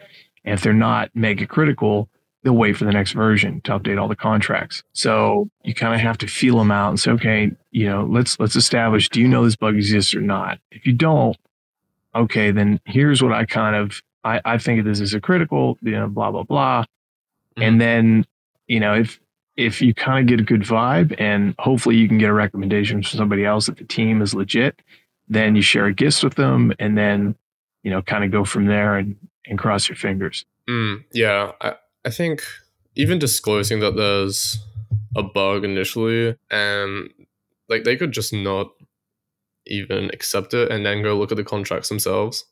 and 0.46 0.54
if 0.54 0.62
they're 0.62 0.74
not 0.74 1.10
mega 1.14 1.46
critical, 1.46 2.10
they'll 2.44 2.54
wait 2.54 2.78
for 2.78 2.86
the 2.86 2.92
next 2.92 3.12
version 3.12 3.60
to 3.62 3.78
update 3.78 4.00
all 4.00 4.08
the 4.08 4.16
contracts. 4.16 4.84
So 4.94 5.50
you 5.64 5.74
kind 5.74 5.94
of 5.94 6.00
have 6.00 6.18
to 6.20 6.28
feel 6.28 6.58
them 6.58 6.72
out 6.72 6.90
and 6.90 7.00
say, 7.00 7.12
okay, 7.12 7.52
you 7.72 7.88
know, 7.88 8.08
let's 8.10 8.40
let's 8.40 8.56
establish: 8.56 9.10
do 9.10 9.20
you 9.20 9.28
know 9.28 9.44
this 9.44 9.58
bug 9.58 9.76
exists 9.76 10.16
or 10.16 10.22
not? 10.22 10.60
If 10.72 10.86
you 10.86 10.94
don't, 10.94 11.36
okay, 12.16 12.52
then 12.52 12.80
here's 12.86 13.22
what 13.22 13.34
I 13.34 13.46
kind 13.46 13.76
of 13.76 14.02
I, 14.24 14.40
I 14.46 14.58
think 14.58 14.80
of 14.80 14.86
this 14.86 15.02
as 15.02 15.14
a 15.14 15.20
critical, 15.20 15.78
you 15.82 15.92
know, 15.92 16.08
blah 16.08 16.32
blah 16.32 16.44
blah. 16.44 16.84
Mm-hmm. 16.84 17.64
And 17.64 17.82
then 17.82 18.26
you 18.68 18.80
know, 18.80 18.94
if 18.94 19.20
if 19.58 19.82
you 19.82 19.94
kind 19.94 20.20
of 20.20 20.28
get 20.28 20.40
a 20.40 20.44
good 20.44 20.62
vibe 20.62 21.16
and 21.20 21.56
hopefully 21.58 21.96
you 21.96 22.08
can 22.08 22.20
get 22.20 22.30
a 22.30 22.34
recommendation 22.34 23.02
from 23.02 23.18
somebody 23.18 23.44
else 23.44 23.66
that 23.66 23.78
the 23.78 23.84
team 23.84 24.22
is 24.22 24.36
legit, 24.36 24.82
then 25.28 25.56
you 25.56 25.62
share 25.62 25.88
a 25.88 25.94
gist 25.94 26.24
with 26.24 26.36
them 26.36 26.72
and 26.78 26.98
then, 26.98 27.36
you 27.82 27.90
know, 27.90 28.02
kind 28.04 28.24
of 28.24 28.32
go 28.32 28.46
from 28.46 28.68
there 28.68 28.98
and, 28.98 29.16
and 29.48 29.58
cross 29.58 29.90
your 29.90 29.96
fingers. 29.96 30.46
Mm, 30.70 31.04
yeah. 31.12 31.54
I, 31.60 31.74
I 32.06 32.12
think 32.12 32.44
even 32.96 33.18
disclosing 33.18 33.80
that 33.80 33.96
there's 33.96 34.64
a 35.16 35.24
bug 35.24 35.66
initially 35.66 36.38
and 36.52 37.10
like 37.68 37.84
they 37.84 37.96
could 37.96 38.12
just 38.12 38.32
not 38.32 38.68
even 39.66 40.12
accept 40.14 40.54
it 40.54 40.72
and 40.72 40.86
then 40.86 41.02
go 41.02 41.18
look 41.18 41.32
at 41.32 41.38
the 41.38 41.44
contracts 41.44 41.90
themselves. 41.90 42.46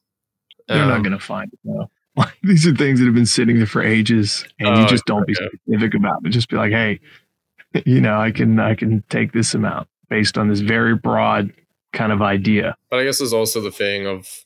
They're 0.67 0.81
um, 0.81 0.89
not 0.89 1.03
going 1.03 1.11
to 1.11 1.19
find 1.19 1.53
it 1.53 1.59
though. 1.63 1.89
Like 2.17 2.37
these 2.43 2.65
are 2.65 2.73
things 2.73 2.99
that 2.99 3.05
have 3.05 3.13
been 3.13 3.25
sitting 3.25 3.57
there 3.57 3.65
for 3.65 3.83
ages, 3.83 4.45
and 4.59 4.69
oh, 4.69 4.81
you 4.81 4.87
just 4.87 5.05
don't 5.05 5.23
okay. 5.23 5.33
be 5.33 5.49
specific 5.65 5.95
about 5.95 6.25
it. 6.25 6.29
Just 6.29 6.47
be 6.47 6.55
like, 6.55 6.71
hey, 6.71 7.01
you 7.85 7.99
know, 7.99 8.17
I 8.17 8.31
can 8.31 8.57
I 8.59 8.75
can 8.75 9.03
take 9.09 9.33
this 9.33 9.53
amount 9.53 9.89
based 10.09 10.37
on 10.37 10.47
this 10.47 10.61
very 10.61 10.95
broad 10.95 11.51
kind 11.91 12.11
of 12.11 12.21
idea. 12.21 12.75
But 12.89 12.99
I 12.99 13.03
guess 13.03 13.17
there's 13.17 13.33
also 13.33 13.59
the 13.59 13.71
thing 13.71 14.07
of 14.07 14.45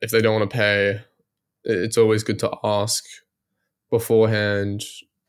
if 0.00 0.10
they 0.10 0.20
don't 0.20 0.38
want 0.38 0.48
to 0.50 0.56
pay, 0.56 1.00
it's 1.64 1.98
always 1.98 2.22
good 2.22 2.38
to 2.40 2.56
ask 2.62 3.04
beforehand 3.90 4.84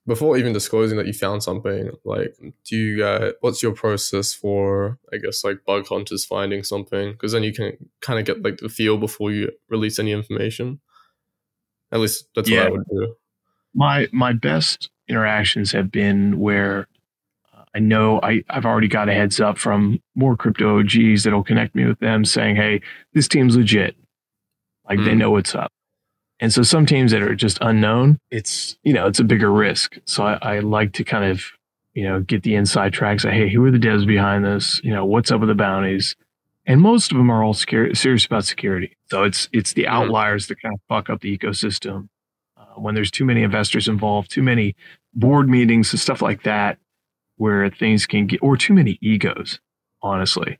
before 0.08 0.38
even 0.38 0.54
disclosing 0.54 0.98
that 0.98 1.06
you 1.06 1.14
found 1.14 1.44
something 1.44 1.92
like 2.06 2.34
do 2.66 2.76
you 2.76 3.06
uh, 3.06 3.34
what's 3.42 3.62
your 3.62 3.74
process 3.74 4.34
for 4.34 4.98
i 5.14 5.18
guess 5.18 5.44
like 5.44 5.64
bug 5.66 5.86
hunters 5.88 6.26
finding 6.26 6.64
something 6.64 7.12
because 7.12 7.34
then 7.34 7.44
you 7.44 7.54
can 7.54 7.74
kind 8.02 8.18
of 8.20 8.26
get 8.26 8.42
like 8.42 8.58
the 8.58 8.70
feel 8.70 8.98
before 8.98 9.32
you 9.32 9.52
release 9.70 10.00
any 10.00 10.12
information 10.12 10.80
At 11.92 12.00
least 12.00 12.28
that's 12.36 12.50
Yeah. 12.50 12.64
what 12.64 12.68
I 12.68 12.72
would 12.72 12.84
do. 12.92 13.16
my 13.74 14.08
my 14.12 14.34
best 14.34 14.90
interactions 15.08 15.72
have 15.72 15.92
been 15.92 16.40
where 16.40 16.88
uh, 17.54 17.64
I 17.76 17.80
know 17.80 18.20
I, 18.22 18.44
I've 18.50 18.66
already 18.66 18.88
got 18.90 19.08
a 19.10 19.14
heads 19.14 19.40
up 19.40 19.58
from 19.58 20.00
more 20.16 20.36
crypto 20.36 20.80
OGs 20.80 21.24
that'll 21.24 21.44
connect 21.44 21.76
me 21.76 21.86
with 21.86 22.00
them 22.00 22.26
saying, 22.26 22.56
hey, 22.58 22.82
this 23.14 23.28
team's 23.28 23.56
legit. 23.56 23.96
Like 24.90 25.00
they 25.00 25.12
Mm. 25.14 25.18
know 25.18 25.32
what's 25.32 25.56
up. 25.56 25.72
And 26.40 26.54
so 26.54 26.62
some 26.62 26.86
teams 26.86 27.12
that 27.12 27.22
are 27.22 27.36
just 27.36 27.58
unknown, 27.62 28.20
it's 28.32 28.78
you 28.84 28.94
know, 28.94 29.08
it's 29.08 29.20
a 29.20 29.24
bigger 29.24 29.52
risk. 29.52 29.98
So 30.06 30.24
I, 30.24 30.38
I 30.42 30.60
like 30.60 30.94
to 30.94 31.04
kind 31.04 31.26
of, 31.26 31.44
you 31.94 32.04
know, 32.04 32.20
get 32.22 32.44
the 32.44 32.54
inside 32.56 32.94
track, 32.94 33.20
say, 33.22 33.32
hey, 33.32 33.50
who 33.50 33.66
are 33.66 33.72
the 33.72 33.80
devs 33.80 34.06
behind 34.06 34.46
this? 34.46 34.80
You 34.84 34.92
know, 34.94 35.04
what's 35.06 35.32
up 35.32 35.40
with 35.40 35.50
the 35.50 35.56
bounties? 35.56 36.16
And 36.70 36.82
most 36.82 37.12
of 37.12 37.18
them 37.18 37.32
are 37.32 37.44
all 37.44 37.54
serious 37.54 38.26
about 38.26 38.46
security. 38.46 38.96
So 39.10 39.24
it's 39.24 39.48
it's 39.54 39.74
the 39.74 39.84
Mhm. 39.86 39.88
outliers 39.90 40.48
that 40.48 40.62
kind 40.62 40.76
of 40.76 40.82
fuck 40.90 41.10
up 41.10 41.22
the 41.22 41.36
ecosystem 41.36 42.10
uh, 42.58 42.66
when 42.76 42.94
there's 42.94 43.10
too 43.12 43.24
many 43.26 43.42
investors 43.42 43.88
involved, 43.88 44.30
too 44.30 44.44
many 44.44 44.76
board 45.14 45.48
meetings 45.50 45.94
and 45.94 46.00
stuff 46.00 46.22
like 46.22 46.44
that, 46.44 46.78
where 47.38 47.70
things 47.70 48.06
can 48.06 48.28
get, 48.28 48.40
or 48.44 48.58
too 48.58 48.74
many 48.74 48.98
egos, 49.02 49.60
honestly, 50.02 50.58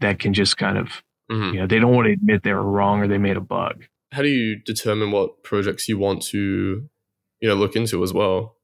that 0.00 0.18
can 0.18 0.34
just 0.34 0.58
kind 0.58 0.76
of, 0.76 1.02
Mhm. 1.30 1.54
you 1.54 1.60
know, 1.60 1.66
they 1.66 1.78
don't 1.78 1.94
want 1.94 2.06
to 2.06 2.12
admit 2.12 2.42
they 2.42 2.52
were 2.52 2.62
wrong 2.70 3.00
or 3.00 3.08
they 3.08 3.18
made 3.18 3.36
a 3.36 3.40
bug. 3.40 3.86
How 4.12 4.22
do 4.22 4.28
you 4.28 4.56
determine 4.56 5.10
what 5.12 5.42
projects 5.44 5.88
you 5.88 5.96
want 5.98 6.20
to, 6.32 6.88
you 7.40 7.48
know, 7.48 7.54
look 7.54 7.76
into 7.76 8.02
as 8.02 8.12
well? 8.12 8.56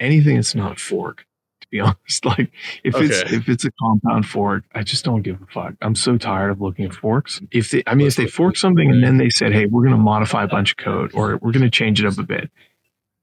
Anything 0.00 0.34
that's 0.36 0.54
not 0.54 0.78
fork, 0.80 1.26
to 1.70 1.76
be 1.76 1.80
honest, 1.80 2.24
like 2.24 2.50
if 2.84 2.96
it's 2.96 3.32
if 3.32 3.48
it's 3.48 3.64
a 3.64 3.70
compound 3.80 4.26
fork, 4.26 4.64
I 4.74 4.82
just 4.82 5.04
don't 5.04 5.22
give 5.22 5.40
a 5.42 5.46
fuck. 5.46 5.74
I'm 5.82 5.94
so 5.94 6.16
tired 6.16 6.50
of 6.50 6.60
looking 6.60 6.84
at 6.84 6.94
forks. 6.94 7.40
If 7.50 7.70
they, 7.70 7.82
I 7.86 7.94
mean, 7.94 8.06
if 8.06 8.16
they 8.16 8.26
fork 8.26 8.56
something 8.56 8.90
and 8.90 9.02
then 9.02 9.18
they 9.18 9.30
said, 9.30 9.52
hey, 9.52 9.66
we're 9.66 9.82
going 9.82 9.96
to 9.96 9.98
modify 9.98 10.44
a 10.44 10.48
bunch 10.48 10.72
of 10.72 10.76
code 10.78 11.10
or 11.14 11.38
we're 11.38 11.52
going 11.52 11.62
to 11.62 11.70
change 11.70 12.02
it 12.02 12.06
up 12.06 12.18
a 12.18 12.22
bit, 12.22 12.50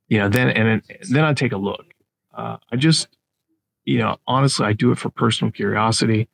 you 0.07 0.19
know, 0.19 0.29
then 0.29 0.49
and 0.49 0.81
then, 0.89 0.99
then 1.09 1.23
I 1.23 1.33
take 1.33 1.51
a 1.51 1.57
look. 1.57 1.85
Uh, 2.33 2.57
I 2.71 2.75
just, 2.75 3.07
you 3.85 3.97
know, 3.97 4.17
honestly, 4.27 4.65
I 4.65 4.73
do 4.73 4.91
it 4.91 4.97
for 4.97 5.09
personal 5.09 5.51
curiosity. 5.51 6.27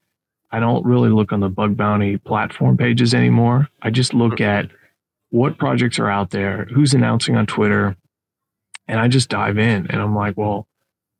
I 0.51 0.59
don't 0.59 0.85
really 0.85 1.09
look 1.09 1.31
on 1.31 1.39
the 1.39 1.49
bug 1.49 1.77
bounty 1.77 2.17
platform 2.17 2.75
pages 2.75 3.13
anymore. 3.13 3.69
I 3.81 3.89
just 3.89 4.13
look 4.13 4.41
at 4.41 4.69
what 5.29 5.57
projects 5.57 5.97
are 5.97 6.09
out 6.09 6.31
there, 6.31 6.65
who's 6.73 6.93
announcing 6.93 7.37
on 7.37 7.45
Twitter, 7.45 7.95
and 8.87 8.99
I 8.99 9.07
just 9.07 9.29
dive 9.29 9.57
in 9.57 9.87
and 9.89 10.01
I'm 10.01 10.13
like, 10.13 10.35
well, 10.35 10.67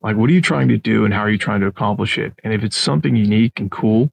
like, 0.01 0.15
what 0.15 0.29
are 0.29 0.33
you 0.33 0.41
trying 0.41 0.67
to 0.69 0.77
do 0.77 1.05
and 1.05 1.13
how 1.13 1.21
are 1.21 1.29
you 1.29 1.37
trying 1.37 1.61
to 1.61 1.67
accomplish 1.67 2.17
it? 2.17 2.33
And 2.43 2.53
if 2.53 2.63
it's 2.63 2.77
something 2.77 3.15
unique 3.15 3.59
and 3.59 3.69
cool, 3.71 4.11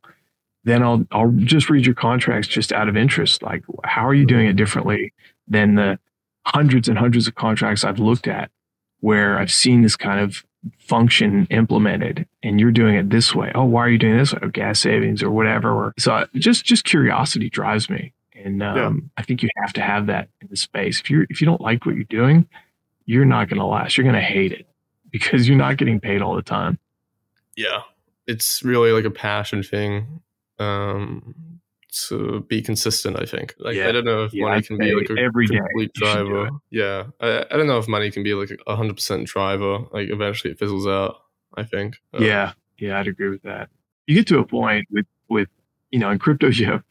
then 0.65 0.83
I'll 0.83 1.07
I'll 1.13 1.31
just 1.31 1.71
read 1.71 1.87
your 1.87 1.95
contracts 1.95 2.49
just 2.49 2.73
out 2.73 2.89
of 2.89 2.97
interest. 2.97 3.43
Like, 3.43 3.65
how 3.85 4.07
are 4.07 4.15
you 4.15 4.27
doing 4.27 4.47
it 4.47 4.57
differently 4.57 5.13
than 5.47 5.75
the 5.77 5.99
hundreds 6.47 6.89
and 6.89 6.99
hundreds 6.99 7.27
of 7.29 7.35
contracts 7.35 7.85
I've 7.85 7.99
looked 7.99 8.27
at 8.27 8.51
where 9.01 9.39
I've 9.39 9.53
seen 9.53 9.83
this 9.83 9.97
kind 9.97 10.21
of 10.21 10.45
function 10.79 11.47
implemented 11.51 12.27
and 12.43 12.59
you're 12.59 12.73
doing 12.73 12.97
it 12.97 13.11
this 13.11 13.35
way. 13.35 13.53
Oh, 13.55 13.65
why 13.65 13.83
are 13.83 13.89
you 13.89 13.99
doing 13.99 14.17
this? 14.17 14.35
Oh, 14.43 14.49
gas 14.49 14.81
savings 14.81 15.23
or 15.23 15.31
whatever. 15.31 15.71
Or 15.71 15.95
so 15.99 16.13
I- 16.13 16.27
just 16.35 16.65
just 16.65 16.85
curiosity 16.85 17.49
drives 17.49 17.89
me. 17.89 18.13
And 18.35 18.63
um, 18.63 18.77
Yeah. 18.77 18.91
I 19.17 19.23
think 19.23 19.43
you 19.43 19.49
have 19.63 19.73
to 19.75 19.81
have 19.83 20.07
that 20.07 20.29
in 20.41 20.49
the 20.51 20.57
space. 20.57 21.01
If 21.01 21.11
you 21.11 21.27
if 21.31 21.41
you 21.41 21.47
don't 21.47 21.61
like 21.61 21.87
what 21.87 21.95
you're 21.95 22.05
doing, 22.05 22.47
you're 23.07 23.25
not 23.25 23.49
going 23.49 23.61
to 23.61 23.67
last. 23.67 23.97
You're 23.97 24.05
going 24.05 24.15
to 24.17 24.21
hate 24.21 24.53
it 24.53 24.67
because 25.11 25.49
you're 25.49 25.57
not 25.59 25.77
getting 25.77 26.01
paid 26.01 26.23
all 26.23 26.35
the 26.37 26.43
time. 26.43 26.79
Yeah, 27.57 27.83
it's 28.27 28.63
really 28.63 28.93
like 28.93 29.05
a 29.05 29.11
passion 29.11 29.63
thing. 29.63 30.21
Um, 30.59 31.35
to 32.09 32.45
be 32.49 32.61
consistent, 32.61 33.19
I 33.21 33.25
think. 33.25 33.55
Like 33.59 33.75
Yeah. 33.75 33.89
I 33.89 33.93
don't 33.93 34.05
know 34.05 34.25
if 34.25 34.35
Yeah, 34.35 34.45
money 34.45 34.57
I'd 34.59 34.67
can 34.67 34.77
be 34.79 34.93
like 34.95 35.09
a 35.09 35.19
every 35.19 35.47
day 35.47 35.57
complete 35.59 35.91
do 35.95 36.01
driver. 36.01 36.51
Yeah, 36.71 37.05
I, 37.21 37.47
I 37.51 37.57
don't 37.57 37.67
know 37.67 37.79
if 37.79 37.89
money 37.89 38.11
can 38.11 38.23
be 38.23 38.35
like 38.35 38.51
a 38.67 38.77
hundred 38.77 38.97
percent 38.97 39.27
driver. 39.27 39.79
Like 39.93 40.11
eventually 40.11 40.53
it 40.53 40.59
fizzles 40.59 40.87
out. 40.87 41.17
I 41.57 41.65
think. 41.65 41.97
Uh, 42.13 42.19
Yeah, 42.23 42.53
yeah, 42.79 42.99
I'd 43.01 43.09
agree 43.09 43.31
with 43.31 43.43
that. 43.43 43.71
You 44.07 44.15
get 44.15 44.27
to 44.29 44.39
a 44.39 44.45
point 44.47 44.87
with 44.91 45.07
with 45.29 45.49
you 45.91 45.99
know 45.99 46.11
in 46.11 46.19
crypto 46.19 46.49
you 46.53 46.67
have 46.67 46.83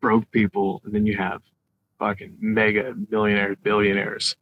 broke 0.00 0.30
people 0.30 0.80
and 0.84 0.94
then 0.94 1.06
you 1.06 1.16
have 1.16 1.42
fucking 1.98 2.36
mega 2.40 2.94
millionaires, 3.10 3.56
billionaires, 3.62 4.36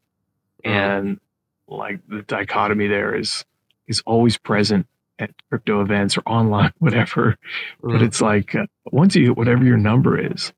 Mhm. 0.67 0.71
and 0.71 1.21
like 1.69 2.01
the 2.09 2.23
dichotomy 2.23 2.87
there 2.89 3.15
is 3.15 3.45
is 3.87 4.03
always 4.07 4.37
present 4.39 4.87
at 5.19 5.31
crypto 5.49 5.81
events 5.81 6.17
or 6.17 6.23
online, 6.27 6.73
whatever. 6.79 7.37
But 7.83 8.03
it's 8.03 8.21
like 8.21 8.55
uh, 8.55 8.67
once 8.87 9.15
you 9.15 9.27
hit 9.27 9.37
whatever 9.37 9.65
your 9.65 9.77
number 9.77 10.19
is, 10.19 10.53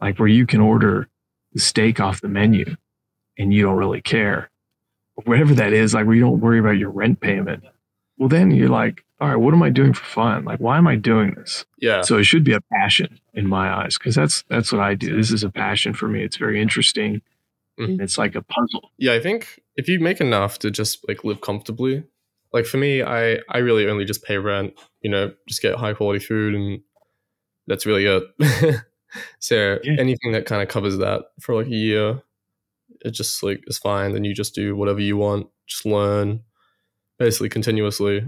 like 0.00 0.18
where 0.18 0.28
you 0.28 0.46
can 0.46 0.60
order 0.60 1.08
the 1.52 1.60
steak 1.60 2.00
off 2.00 2.20
the 2.20 2.28
menu 2.28 2.76
and 3.38 3.52
you 3.52 3.62
don't 3.62 3.76
really 3.76 4.00
care, 4.02 4.50
whatever 5.24 5.54
that 5.54 5.72
is, 5.72 5.94
like 5.94 6.06
where 6.06 6.14
you 6.14 6.20
don't 6.22 6.40
worry 6.40 6.58
about 6.58 6.76
your 6.78 6.90
rent 6.90 7.20
payment. 7.20 7.64
Well, 8.18 8.28
then 8.28 8.50
you're 8.50 8.68
like, 8.68 9.04
all 9.20 9.28
right, 9.28 9.36
what 9.36 9.52
am 9.54 9.62
I 9.62 9.70
doing 9.70 9.92
for 9.94 10.04
fun? 10.04 10.44
Like, 10.44 10.58
why 10.60 10.76
am 10.78 10.86
I 10.86 10.96
doing 10.96 11.34
this? 11.34 11.64
yeah. 11.78 12.02
So 12.02 12.18
it 12.18 12.24
should 12.24 12.44
be 12.44 12.52
a 12.52 12.60
passion 12.72 13.18
in 13.34 13.46
my 13.46 13.70
eyes 13.70 13.96
because 13.98 14.14
that's 14.14 14.44
that's 14.48 14.72
what 14.72 14.80
I 14.82 14.94
do. 14.94 15.16
This 15.16 15.32
is 15.32 15.42
a 15.42 15.50
passion 15.50 15.94
for 15.94 16.06
me. 16.08 16.22
It's 16.22 16.36
very 16.36 16.60
interesting. 16.60 17.22
Mhm. 17.78 18.00
It's 18.00 18.16
like 18.18 18.34
a 18.34 18.42
puzzle. 18.42 18.90
yeah 18.98 19.12
i 19.12 19.20
think 19.20 19.60
if 19.76 19.88
you 19.88 20.00
make 20.00 20.20
enough 20.20 20.58
to 20.60 20.70
just 20.70 21.06
like 21.08 21.24
live 21.24 21.40
comfortably 21.40 22.04
like 22.52 22.64
for 22.66 22.76
me 22.78 23.02
i 23.02 23.38
i 23.50 23.58
really 23.58 23.88
only 23.88 24.04
just 24.04 24.24
pay 24.24 24.38
rent 24.38 24.74
you 25.02 25.10
know 25.10 25.32
just 25.48 25.62
get 25.62 25.76
high 25.76 25.92
quality 25.92 26.18
food 26.24 26.54
and 26.54 26.80
that's 27.66 27.86
really 27.86 28.06
it 28.06 28.24
so 29.38 29.78
Yeah. 29.82 29.96
anything 29.98 30.32
that 30.32 30.46
kind 30.46 30.62
of 30.62 30.68
covers 30.68 30.98
that 30.98 31.22
for 31.40 31.54
like 31.54 31.66
a 31.66 31.70
year 31.70 32.22
it 33.00 33.10
just 33.10 33.42
like 33.42 33.62
is 33.66 33.78
fine 33.78 34.12
then 34.12 34.24
you 34.24 34.34
just 34.34 34.54
do 34.54 34.74
whatever 34.76 35.00
you 35.00 35.16
want 35.16 35.48
just 35.66 35.84
learn 35.84 36.40
basically 37.18 37.48
continuously 37.48 38.26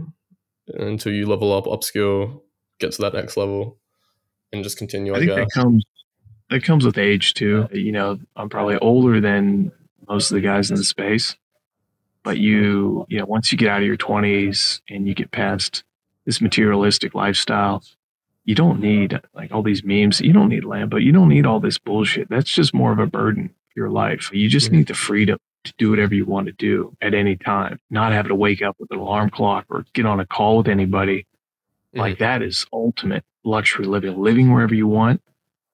until 0.74 1.12
you 1.12 1.26
level 1.26 1.52
up 1.52 1.64
upskill 1.64 2.42
get 2.80 2.92
to 2.92 3.02
that 3.02 3.14
next 3.14 3.36
level 3.36 3.78
and 4.52 4.64
just 4.64 4.78
continue 4.78 5.12
i, 5.12 5.16
I 5.16 5.18
think 5.20 5.30
guess 5.30 5.38
that 5.38 5.60
comes 5.60 5.84
that 6.50 6.62
comes 6.62 6.84
with 6.84 6.96
age 6.96 7.34
too. 7.34 7.68
You 7.72 7.92
know, 7.92 8.18
I'm 8.34 8.48
probably 8.48 8.78
older 8.78 9.20
than 9.20 9.70
most 10.08 10.30
of 10.30 10.34
the 10.34 10.40
guys 10.40 10.70
in 10.70 10.76
the 10.76 10.84
space, 10.84 11.36
but 12.22 12.38
you, 12.38 13.06
you 13.08 13.18
know, 13.18 13.26
once 13.26 13.52
you 13.52 13.58
get 13.58 13.68
out 13.68 13.80
of 13.80 13.86
your 13.86 13.96
20s 13.96 14.80
and 14.88 15.06
you 15.06 15.14
get 15.14 15.30
past 15.30 15.84
this 16.26 16.40
materialistic 16.40 17.14
lifestyle, 17.14 17.82
you 18.44 18.54
don't 18.54 18.80
need 18.80 19.20
like 19.34 19.52
all 19.52 19.62
these 19.62 19.84
memes. 19.84 20.20
You 20.20 20.32
don't 20.32 20.48
need 20.48 20.64
Lambo. 20.64 21.02
You 21.02 21.12
don't 21.12 21.28
need 21.28 21.46
all 21.46 21.60
this 21.60 21.78
bullshit. 21.78 22.28
That's 22.28 22.50
just 22.50 22.74
more 22.74 22.92
of 22.92 22.98
a 22.98 23.06
burden 23.06 23.48
for 23.48 23.80
your 23.80 23.90
life. 23.90 24.30
You 24.32 24.48
just 24.48 24.72
need 24.72 24.88
the 24.88 24.94
freedom 24.94 25.38
to 25.64 25.74
do 25.76 25.90
whatever 25.90 26.14
you 26.14 26.24
want 26.24 26.46
to 26.46 26.52
do 26.52 26.96
at 27.00 27.14
any 27.14 27.36
time, 27.36 27.78
not 27.90 28.12
having 28.12 28.30
to 28.30 28.34
wake 28.34 28.62
up 28.62 28.76
with 28.78 28.90
an 28.90 28.98
alarm 28.98 29.30
clock 29.30 29.66
or 29.68 29.84
get 29.92 30.06
on 30.06 30.20
a 30.20 30.26
call 30.26 30.58
with 30.58 30.68
anybody 30.68 31.26
like 31.94 32.18
that 32.18 32.42
is 32.42 32.66
ultimate 32.72 33.24
luxury 33.44 33.86
living 33.86 34.20
living 34.20 34.52
wherever 34.52 34.74
you 34.74 34.86
want 34.86 35.22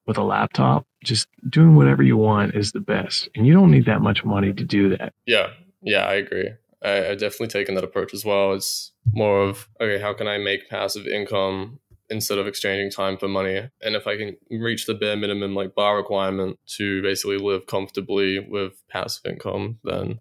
with 0.07 0.19
a 0.19 0.23
laptop 0.23 0.87
just 1.03 1.29
doing 1.49 1.77
whatever 1.77 2.03
you 2.03 2.17
want 2.17 2.55
is 2.55 2.73
the 2.73 2.81
best 2.81 3.29
and 3.35 3.47
you 3.47 3.53
don't 3.53 3.71
need 3.71 3.87
that 3.87 4.01
much 4.01 4.25
money 4.25 4.53
to 4.53 4.65
do 4.65 4.89
that 4.97 5.13
Yeah, 5.27 5.49
yeah, 5.85 6.07
I 6.07 6.15
agree. 6.15 6.51
I, 6.83 7.11
I've 7.11 7.19
definitely 7.19 7.49
taken 7.49 7.75
that 7.75 7.85
approach 7.85 8.15
as 8.15 8.25
well. 8.25 8.53
It's 8.53 8.93
more 9.13 9.43
of 9.43 9.69
okay, 9.81 10.01
how 10.01 10.15
can 10.15 10.27
I 10.27 10.39
make 10.39 10.69
passive 10.69 11.07
income 11.07 11.81
instead 12.11 12.39
of 12.39 12.47
exchanging 12.47 12.91
time 12.91 13.17
for 13.17 13.29
money? 13.29 13.71
And 13.83 13.95
if 13.95 14.07
I 14.07 14.17
can 14.17 14.37
reach 14.51 14.87
the 14.87 14.95
bare 14.95 15.17
minimum 15.17 15.55
like 15.55 15.75
bar 15.75 15.97
requirement 15.97 16.59
to 16.77 17.03
basically 17.03 17.39
live 17.39 17.67
comfortably 17.67 18.39
with 18.39 18.83
passive 18.89 19.31
income, 19.31 19.79
then 19.85 20.21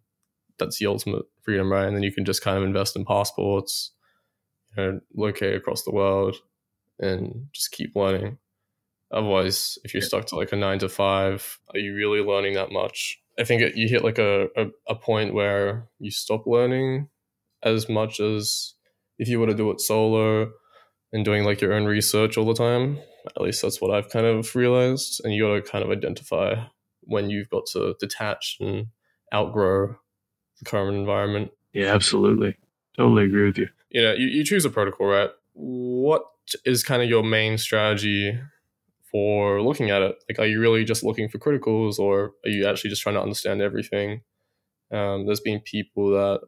that's 0.60 0.80
the 0.80 0.88
ultimate 0.88 1.26
freedom, 1.42 1.72
right? 1.72 1.86
And 1.86 1.96
then 1.96 2.04
you 2.04 2.12
can 2.12 2.26
just 2.26 2.42
kind 2.42 2.58
of 2.58 2.64
invest 2.64 2.96
in 2.96 3.06
passports, 3.06 3.92
you 4.78 4.84
know, 4.84 5.00
locate 5.16 5.56
across 5.56 5.84
the 5.84 5.92
world, 5.92 6.38
and 7.00 7.48
just 7.54 7.72
keep 7.72 7.96
learning. 7.96 8.38
Otherwise, 9.14 9.78
if 9.84 9.94
you're 9.94 10.02
stuck 10.02 10.26
to 10.26 10.36
like 10.36 10.52
a 10.52 10.56
nine 10.56 10.80
to 10.80 10.90
five, 10.90 11.60
are 11.74 11.80
you 11.80 11.96
really 11.96 12.22
learning 12.22 12.56
that 12.56 12.72
much? 12.72 13.20
I 13.40 13.44
think 13.44 13.62
it, 13.62 13.76
you 13.76 13.88
hit 13.88 14.04
like 14.04 14.18
a, 14.18 14.48
a, 14.58 14.68
a 14.88 14.96
point 14.96 15.34
where 15.34 15.88
you 16.00 16.12
stop 16.12 16.46
learning 16.46 17.10
as 17.64 17.88
much 17.88 18.20
as 18.20 18.74
if 19.18 19.28
you 19.28 19.40
were 19.40 19.48
to 19.48 19.54
do 19.54 19.72
it 19.72 19.80
solo 19.80 20.52
and 21.12 21.24
doing 21.24 21.44
like 21.44 21.62
your 21.62 21.74
own 21.74 21.86
research 21.86 22.38
all 22.38 22.46
the 22.46 22.54
time. 22.54 22.98
At 23.36 23.42
least 23.42 23.62
that's 23.62 23.80
what 23.80 23.92
I've 23.92 24.10
kind 24.10 24.26
of 24.26 24.56
realized. 24.56 25.22
And 25.24 25.34
you 25.34 25.48
got 25.48 25.64
to 25.64 25.72
kind 25.72 25.84
of 25.84 25.92
identify 25.92 26.56
when 27.02 27.30
you've 27.30 27.50
got 27.50 27.66
to 27.74 27.96
detach 28.00 28.58
and 28.60 28.88
outgrow 29.34 29.96
the 30.60 30.66
current 30.66 30.98
environment. 30.98 31.52
yeah 31.74 31.94
absolutely 31.94 32.56
totally 32.98 33.26
agree 33.26 33.46
with 33.46 33.58
you 33.58 33.68
You 33.90 34.02
know, 34.02 34.14
you, 34.14 34.28
you 34.28 34.44
choose 34.44 34.66
a 34.66 34.70
protocol, 34.70 35.08
right? 35.08 35.30
What 35.54 36.24
is 36.66 36.84
kind 36.84 37.02
of 37.02 37.10
your 37.10 37.24
main 37.24 37.58
strategy 37.58 38.40
for 39.14 39.62
looking 39.62 39.92
at 39.92 40.02
it? 40.02 40.16
Like, 40.28 40.40
are 40.40 40.48
you 40.48 40.60
really 40.60 40.84
just 40.84 41.04
looking 41.04 41.30
for 41.30 41.38
criticals, 41.38 42.00
or 42.00 42.34
are 42.44 42.50
you 42.50 42.68
actually 42.68 42.90
just 42.90 43.04
trying 43.04 43.16
to 43.16 43.22
understand 43.22 43.62
everything? 43.62 44.22
Um, 44.92 45.26
there's 45.26 45.40
been 45.40 45.60
people 45.60 46.10
that 46.10 46.42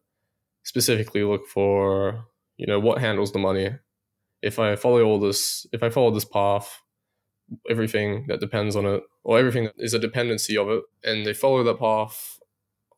specifically 0.64 1.24
look 1.24 1.46
for, 1.46 2.26
you 2.58 2.66
know, 2.66 2.80
what 2.80 3.00
handles 3.00 3.32
the 3.32 3.40
money. 3.40 3.70
If 4.42 4.58
I 4.58 4.76
follow 4.76 5.04
all 5.04 5.20
this, 5.20 5.68
if 5.72 5.84
I 5.84 5.90
follow 5.90 6.12
this 6.12 6.26
path, 6.26 6.82
everything 7.70 8.26
that 8.30 8.40
depends 8.40 8.76
on 8.76 8.86
it, 8.88 9.04
or 9.24 9.38
everything 9.38 9.66
that 9.66 9.76
is 9.78 9.94
a 9.94 10.00
dependency 10.00 10.58
of 10.58 10.68
it, 10.68 10.84
and 11.04 11.24
they 11.24 11.34
follow 11.34 11.64
that 11.64 11.80
path 11.80 12.40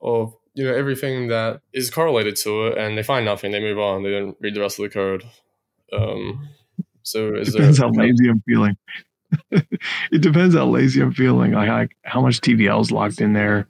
of 0.02 0.34
you 0.54 0.64
know 0.64 0.74
everything 0.74 1.28
that 1.28 1.60
is 1.74 1.90
correlated 1.90 2.38
to 2.38 2.68
it, 2.68 2.78
and 2.78 2.98
they 2.98 3.04
find 3.04 3.26
nothing. 3.26 3.52
They 3.52 3.60
move 3.60 3.80
on. 3.80 4.04
They 4.04 4.12
don't 4.12 4.38
read 4.40 4.56
the 4.56 4.62
rest 4.62 4.80
of 4.80 4.84
the 4.84 4.90
code. 4.90 5.26
Um, 5.92 6.50
so 7.04 7.36
is 7.36 7.54
depends 7.54 7.80
there, 7.80 7.88
how 7.88 7.94
lazy 7.94 8.30
I'm 8.30 8.42
feeling. 8.48 8.78
it 9.52 10.22
depends 10.22 10.56
how 10.56 10.66
lazy 10.66 11.02
I'm 11.02 11.12
feeling. 11.14 11.52
Like, 11.52 11.70
like 11.70 11.96
how 12.04 12.22
much 12.22 12.40
TVL 12.42 12.82
is 12.82 12.92
locked 12.92 13.22
in 13.22 13.34
there. 13.34 13.68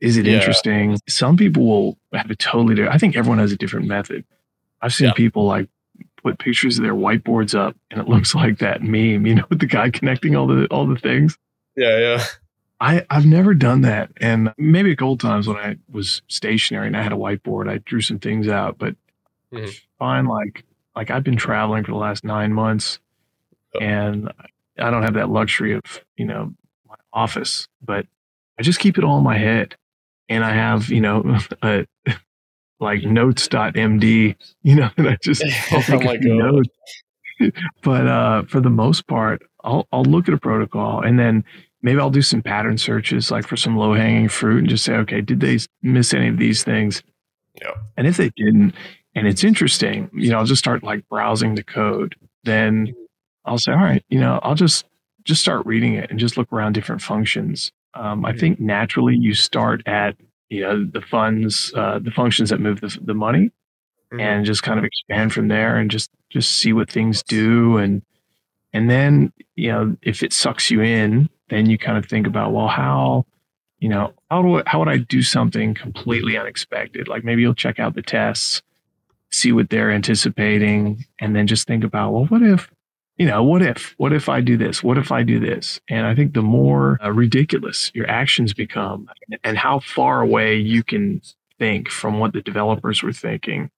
Is 0.00 0.16
it 0.16 0.26
Yeah. 0.26 0.34
interesting? 0.34 0.96
Some 1.08 1.36
people 1.36 1.66
will 1.66 1.98
have 2.12 2.30
a 2.30 2.36
totally 2.36 2.74
different. 2.74 2.94
I 2.94 2.98
think 2.98 3.16
everyone 3.16 3.38
has 3.38 3.52
a 3.52 3.56
different 3.56 3.86
method. 3.86 4.24
I've 4.80 4.94
seen 4.94 5.08
Yeah. 5.08 5.12
people 5.14 5.44
like 5.46 5.68
put 6.22 6.38
pictures 6.38 6.78
of 6.78 6.84
their 6.84 6.94
whiteboards 6.94 7.54
up, 7.56 7.76
and 7.90 8.00
it 8.00 8.08
looks 8.08 8.34
like 8.34 8.58
that 8.58 8.82
meme, 8.82 9.26
you 9.26 9.34
know, 9.36 9.44
with 9.50 9.58
the 9.60 9.66
guy 9.66 9.90
connecting 9.90 10.36
all 10.36 10.46
the 10.46 10.66
all 10.66 10.86
the 10.86 10.96
things. 10.96 11.36
Yeah, 11.76 11.98
yeah. 11.98 12.24
I, 12.80 13.04
I've 13.10 13.26
never 13.26 13.54
done 13.54 13.80
that. 13.80 14.10
And 14.20 14.52
maybe 14.56 14.92
a 14.92 14.96
couple 14.96 15.16
times 15.18 15.48
when 15.48 15.56
I 15.56 15.76
was 15.90 16.22
stationary 16.28 16.86
and 16.86 16.96
I 16.96 17.02
had 17.02 17.12
a 17.12 17.16
whiteboard, 17.16 17.68
I 17.68 17.78
drew 17.78 18.00
some 18.00 18.20
things 18.20 18.46
out. 18.48 18.78
But 18.78 18.94
Mhm. 19.52 19.80
fine, 19.98 20.26
like 20.26 20.64
like 20.94 21.10
I've 21.10 21.24
been 21.24 21.36
traveling 21.36 21.82
for 21.84 21.90
the 21.92 21.96
last 21.98 22.22
nine 22.24 22.52
months 22.52 22.98
Yep. 23.74 23.82
and 23.82 24.32
I 24.78 24.90
don't 24.90 25.02
have 25.02 25.14
that 25.14 25.30
luxury 25.30 25.74
of, 25.74 25.82
you 26.16 26.24
know, 26.24 26.54
my 26.88 26.96
office, 27.12 27.68
but 27.82 28.06
I 28.58 28.62
just 28.62 28.80
keep 28.80 28.98
it 28.98 29.04
all 29.04 29.18
in 29.18 29.24
my 29.24 29.38
head. 29.38 29.76
And 30.28 30.44
I 30.44 30.52
have, 30.52 30.90
you 30.90 31.00
know, 31.00 31.38
a 31.62 31.86
like 32.80 33.02
notes.md, 33.02 34.36
you 34.62 34.74
know, 34.74 34.90
and 34.96 35.08
I 35.08 35.16
just 35.22 35.44
I'll 35.72 35.82
oh 35.88 36.00
my 36.00 36.16
god. 36.16 36.22
notes. 36.22 36.68
but 37.82 38.06
uh, 38.06 38.42
for 38.44 38.60
the 38.60 38.70
most 38.70 39.06
part, 39.06 39.42
I'll 39.64 39.86
I'll 39.92 40.04
look 40.04 40.28
at 40.28 40.34
a 40.34 40.38
protocol 40.38 41.02
and 41.02 41.18
then 41.18 41.44
maybe 41.82 42.00
I'll 42.00 42.10
do 42.10 42.22
some 42.22 42.42
pattern 42.42 42.78
searches, 42.78 43.30
like 43.30 43.46
for 43.46 43.56
some 43.56 43.76
low 43.76 43.94
hanging 43.94 44.28
fruit, 44.28 44.58
and 44.58 44.68
just 44.68 44.84
say, 44.84 44.94
okay, 44.94 45.20
did 45.20 45.40
they 45.40 45.58
miss 45.82 46.12
any 46.12 46.28
of 46.28 46.38
these 46.38 46.64
things? 46.64 47.02
Yeah. 47.60 47.74
And 47.96 48.06
if 48.06 48.16
they 48.16 48.30
didn't, 48.36 48.74
and 49.14 49.26
it's 49.26 49.44
interesting, 49.44 50.10
you 50.12 50.30
know, 50.30 50.38
I'll 50.38 50.44
just 50.44 50.60
start 50.60 50.82
like 50.82 51.08
browsing 51.08 51.54
the 51.54 51.64
code. 51.64 52.16
Then 52.44 52.94
I'll 53.48 53.58
say, 53.58 53.72
all 53.72 53.78
right, 53.78 54.04
you 54.08 54.20
know, 54.20 54.38
I'll 54.42 54.54
just 54.54 54.84
just 55.24 55.40
start 55.42 55.66
reading 55.66 55.94
it 55.94 56.10
and 56.10 56.18
just 56.18 56.36
look 56.36 56.52
around 56.52 56.72
different 56.72 57.02
functions. 57.02 57.70
Um, 57.94 58.24
I 58.24 58.32
think 58.32 58.60
naturally 58.60 59.16
you 59.16 59.34
start 59.34 59.82
at 59.86 60.16
you 60.50 60.62
know 60.62 60.84
the 60.84 61.00
funds, 61.02 61.72
uh, 61.76 61.98
the 61.98 62.10
functions 62.10 62.50
that 62.50 62.60
move 62.60 62.80
the, 62.80 62.96
the 63.02 63.14
money, 63.14 63.50
Mhm. 64.12 64.20
and 64.22 64.46
just 64.46 64.62
kind 64.62 64.78
of 64.78 64.84
expand 64.86 65.32
from 65.34 65.48
there 65.48 65.76
and 65.76 65.90
just 65.90 66.10
just 66.30 66.52
see 66.52 66.72
what 66.72 66.90
things 66.90 67.22
do 67.22 67.76
and 67.76 68.00
and 68.72 68.88
then 68.88 69.32
you 69.56 69.68
know 69.72 69.96
if 70.02 70.22
it 70.22 70.32
sucks 70.32 70.70
you 70.70 70.80
in 70.80 71.28
then 71.50 71.68
you 71.68 71.76
kind 71.78 71.98
of 71.98 72.06
think 72.06 72.26
about 72.26 72.52
well 72.52 72.68
how 72.68 73.26
you 73.80 73.88
know 73.88 74.12
how 74.30 74.40
do 74.42 74.58
I, 74.58 74.62
how 74.66 74.78
would 74.78 74.88
I 74.88 74.96
do 74.98 75.22
something 75.22 75.74
completely 75.74 76.38
unexpected 76.38 77.06
like 77.08 77.22
maybe 77.24 77.42
you'll 77.42 77.54
check 77.54 77.78
out 77.78 77.94
the 77.94 78.02
tests 78.02 78.62
see 79.30 79.52
what 79.52 79.68
they're 79.70 79.90
anticipating 79.90 81.04
and 81.18 81.36
then 81.36 81.46
just 81.46 81.66
think 81.66 81.84
about 81.84 82.12
well 82.12 82.24
what 82.26 82.42
if 82.42 82.70
you 83.18 83.26
know 83.26 83.42
what 83.42 83.62
if 83.62 83.94
what 83.98 84.12
if 84.12 84.28
I 84.28 84.40
do 84.40 84.56
this? 84.56 84.82
What 84.82 84.96
if 84.96 85.10
I 85.10 85.24
do 85.24 85.40
this? 85.40 85.80
And 85.88 86.06
I 86.06 86.14
think 86.14 86.34
the 86.34 86.42
more 86.42 86.98
uh, 87.04 87.10
ridiculous 87.10 87.90
your 87.92 88.08
actions 88.08 88.54
become 88.54 89.10
and 89.42 89.58
how 89.58 89.80
far 89.80 90.22
away 90.22 90.56
you 90.56 90.84
can 90.84 91.20
think 91.58 91.90
from 91.90 92.20
what 92.20 92.32
the 92.32 92.40
developers 92.40 93.02
were 93.02 93.12
thinking 93.12 93.70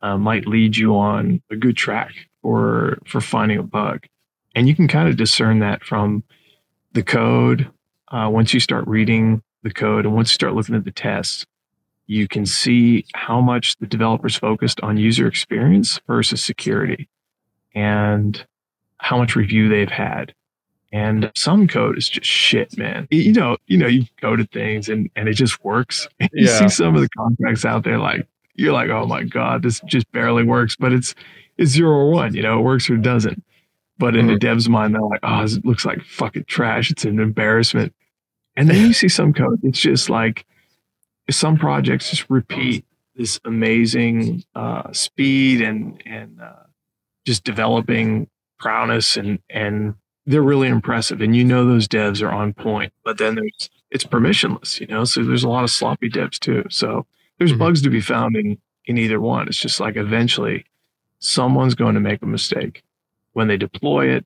uh, 0.00 0.16
might 0.16 0.46
lead 0.46 0.78
you 0.78 0.96
on 0.96 1.42
a 1.50 1.56
good 1.56 1.76
track 1.76 2.12
for 2.40 2.98
for 3.06 3.20
finding 3.20 3.58
a 3.58 3.62
bug, 3.62 4.06
and 4.54 4.66
you 4.66 4.74
can 4.74 4.88
kind 4.88 5.08
of 5.08 5.16
discern 5.16 5.58
that 5.58 5.84
from 5.84 6.24
the 6.92 7.02
code. 7.02 7.70
Uh, 8.08 8.28
once 8.32 8.52
you 8.52 8.60
start 8.60 8.88
reading 8.88 9.42
the 9.62 9.70
code 9.70 10.04
and 10.04 10.14
once 10.14 10.30
you 10.30 10.34
start 10.34 10.54
looking 10.54 10.74
at 10.74 10.84
the 10.84 10.90
tests, 10.90 11.46
you 12.06 12.26
can 12.26 12.44
see 12.46 13.04
how 13.14 13.40
much 13.40 13.76
the 13.76 13.86
developers 13.86 14.34
focused 14.34 14.80
on 14.80 14.96
user 14.96 15.26
experience 15.26 16.00
versus 16.06 16.42
security, 16.42 17.10
and 17.74 18.46
how 19.00 19.18
much 19.18 19.34
review 19.36 19.68
they've 19.68 19.90
had. 19.90 20.34
And 20.92 21.30
some 21.36 21.68
code 21.68 21.96
is 21.98 22.08
just 22.08 22.26
shit, 22.26 22.76
man. 22.76 23.06
You 23.10 23.32
know, 23.32 23.56
you 23.68 23.78
know, 23.78 23.86
you 23.86 24.04
coded 24.20 24.50
things 24.50 24.88
and 24.88 25.08
and 25.14 25.28
it 25.28 25.34
just 25.34 25.62
works. 25.64 26.08
you 26.20 26.28
Yeah. 26.32 26.58
see 26.58 26.68
some 26.68 26.94
of 26.96 27.00
the 27.00 27.08
contracts 27.10 27.64
out 27.64 27.84
there, 27.84 27.98
like 27.98 28.26
you're 28.56 28.72
like, 28.72 28.90
oh 28.90 29.06
my 29.06 29.22
god, 29.22 29.62
this 29.62 29.80
just 29.86 30.10
barely 30.12 30.42
works. 30.42 30.74
But 30.76 30.92
it's 30.92 31.14
it's 31.58 31.70
zero 31.70 31.90
or 31.92 32.10
one. 32.10 32.34
You 32.34 32.42
know, 32.42 32.58
it 32.58 32.62
works 32.62 32.90
or 32.90 32.94
it 32.94 33.02
doesn't. 33.02 33.42
But 33.98 34.16
in 34.16 34.26
the 34.28 34.36
dev's 34.38 34.68
mind, 34.68 34.94
they're 34.94 35.02
like, 35.02 35.20
oh, 35.22 35.44
it 35.44 35.64
looks 35.64 35.84
like 35.84 36.02
fucking 36.02 36.44
trash. 36.46 36.90
It's 36.90 37.04
an 37.04 37.20
embarrassment. 37.20 37.94
And 38.56 38.68
then 38.68 38.84
you 38.86 38.92
see 39.00 39.08
some 39.08 39.32
code. 39.32 39.60
It's 39.62 39.78
just 39.78 40.10
like 40.10 40.44
some 41.30 41.56
projects 41.56 42.10
just 42.10 42.28
repeat 42.28 42.84
this 43.14 43.38
amazing 43.44 44.42
uh, 44.56 44.90
speed 44.92 45.60
and 45.60 46.02
and 46.04 46.40
uh, 46.40 46.64
just 47.26 47.44
developing 47.44 48.26
prowess 48.60 49.16
and 49.16 49.38
and 49.50 49.94
they're 50.26 50.42
really 50.42 50.68
impressive. 50.68 51.20
And 51.20 51.34
you 51.34 51.44
know 51.44 51.64
those 51.66 51.88
devs 51.88 52.22
are 52.22 52.30
on 52.32 52.52
point. 52.52 52.92
But 53.04 53.18
then 53.18 53.34
there's 53.34 53.70
it's 53.90 54.04
permissionless, 54.04 54.78
you 54.80 54.86
know. 54.86 55.04
So 55.04 55.24
there's 55.24 55.42
a 55.44 55.48
lot 55.48 55.64
of 55.64 55.70
sloppy 55.70 56.08
devs 56.10 56.38
too. 56.38 56.64
So 56.70 57.06
there's 57.38 57.52
Mhm. 57.52 57.58
bugs 57.58 57.82
to 57.82 57.90
be 57.90 58.00
found 58.00 58.36
in 58.36 58.58
in 58.86 58.98
either 58.98 59.20
one. 59.20 59.48
It's 59.48 59.58
just 59.58 59.80
like 59.80 59.96
eventually 59.96 60.64
someone's 61.18 61.74
going 61.74 61.94
to 61.94 62.00
make 62.00 62.22
a 62.22 62.26
mistake 62.26 62.82
when 63.32 63.48
they 63.48 63.56
deploy 63.56 64.08
it, 64.08 64.24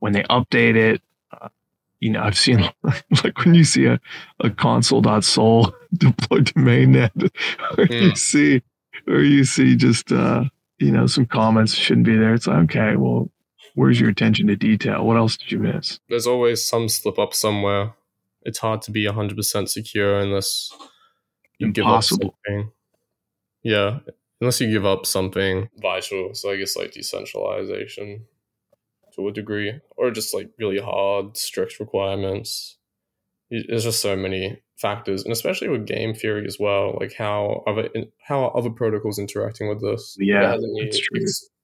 when 0.00 0.12
they 0.12 0.22
update 0.24 0.76
it. 0.76 1.02
Uh, 1.40 1.48
you 2.00 2.10
know, 2.10 2.22
I've 2.22 2.38
seen 2.38 2.68
like 3.24 3.38
when 3.44 3.54
you 3.54 3.64
see 3.64 3.86
a, 3.86 3.98
a 4.40 4.50
console.sol 4.50 5.72
deployed 5.94 6.46
to 6.48 6.54
mainnet, 6.54 7.10
or 7.78 7.84
you 7.84 8.12
Mm. 8.12 8.16
see, 8.18 8.62
or 9.06 9.20
you 9.20 9.44
see 9.44 9.76
just 9.76 10.12
uh, 10.12 10.44
you 10.78 10.90
know 10.92 11.06
some 11.06 11.26
comments 11.26 11.74
shouldn't 11.74 12.06
be 12.06 12.16
there. 12.16 12.34
It's 12.34 12.46
like, 12.46 12.64
okay, 12.64 12.96
well, 12.96 13.30
where's 13.78 14.00
your 14.00 14.10
attention 14.10 14.48
to 14.48 14.56
detail? 14.56 15.06
What 15.06 15.16
else 15.16 15.36
did 15.36 15.52
you 15.52 15.60
miss? 15.60 16.00
There's 16.08 16.26
always 16.26 16.64
some 16.64 16.88
slip 16.88 17.16
up 17.16 17.32
somewhere. 17.32 17.94
It's 18.42 18.58
hard 18.58 18.82
to 18.82 18.90
be 18.90 19.04
100% 19.04 19.68
secure 19.68 20.18
unless 20.18 20.72
you 21.58 21.70
give 21.70 21.86
up 21.86 22.02
something. 22.02 22.72
Yeah, 23.62 24.00
unless 24.40 24.60
you 24.60 24.68
give 24.70 24.84
up 24.84 25.06
something 25.06 25.68
vital. 25.76 26.34
So 26.34 26.50
I 26.50 26.56
guess 26.56 26.76
like 26.76 26.90
decentralization 26.90 28.26
to 29.14 29.28
a 29.28 29.32
degree, 29.32 29.80
or 29.96 30.10
just 30.10 30.34
like 30.34 30.50
really 30.58 30.80
hard, 30.80 31.36
strict 31.36 31.78
requirements. 31.78 32.78
There's 33.48 33.84
just 33.84 34.02
so 34.02 34.16
many 34.16 34.60
factors, 34.76 35.22
and 35.22 35.32
especially 35.32 35.68
with 35.68 35.86
game 35.86 36.14
theory 36.14 36.46
as 36.46 36.58
well. 36.58 36.96
Like 37.00 37.14
how 37.14 37.62
other 37.66 37.88
how 38.26 38.44
are 38.44 38.56
other 38.56 38.70
protocols 38.70 39.20
interacting 39.20 39.68
with 39.68 39.80
this? 39.80 40.16
It 40.18 40.26
Yeah, 40.26 40.50
has 40.50 40.64
any 40.64 40.90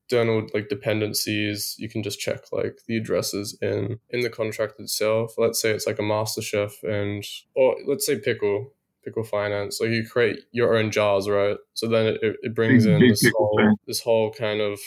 external 0.04 0.46
like 0.52 0.68
dependencies 0.68 1.76
you 1.78 1.88
can 1.88 2.02
just 2.02 2.20
check 2.20 2.40
like 2.52 2.80
the 2.86 2.96
addresses 2.96 3.56
in 3.60 3.98
in 4.10 4.20
the 4.20 4.30
contract 4.30 4.78
itself. 4.78 5.34
Let's 5.38 5.60
say 5.60 5.70
it's 5.70 5.86
like 5.86 5.98
a 5.98 6.02
master 6.02 6.42
chef 6.42 6.82
and 6.82 7.24
or 7.54 7.76
let's 7.86 8.06
say 8.06 8.18
pickle 8.18 8.72
pickle 9.04 9.24
finance. 9.24 9.80
Like 9.80 9.90
you 9.90 10.06
create 10.06 10.40
your 10.52 10.76
own 10.76 10.90
jars 10.90 11.28
right? 11.28 11.56
So 11.74 11.88
then 11.88 12.06
it, 12.06 12.36
it 12.42 12.54
brings 12.54 12.84
Big- 12.84 12.92
in 12.94 13.00
big 13.00 13.10
this 13.10 13.32
whole 13.36 13.76
this 13.86 14.00
whole 14.00 14.32
kind 14.32 14.60
of 14.60 14.78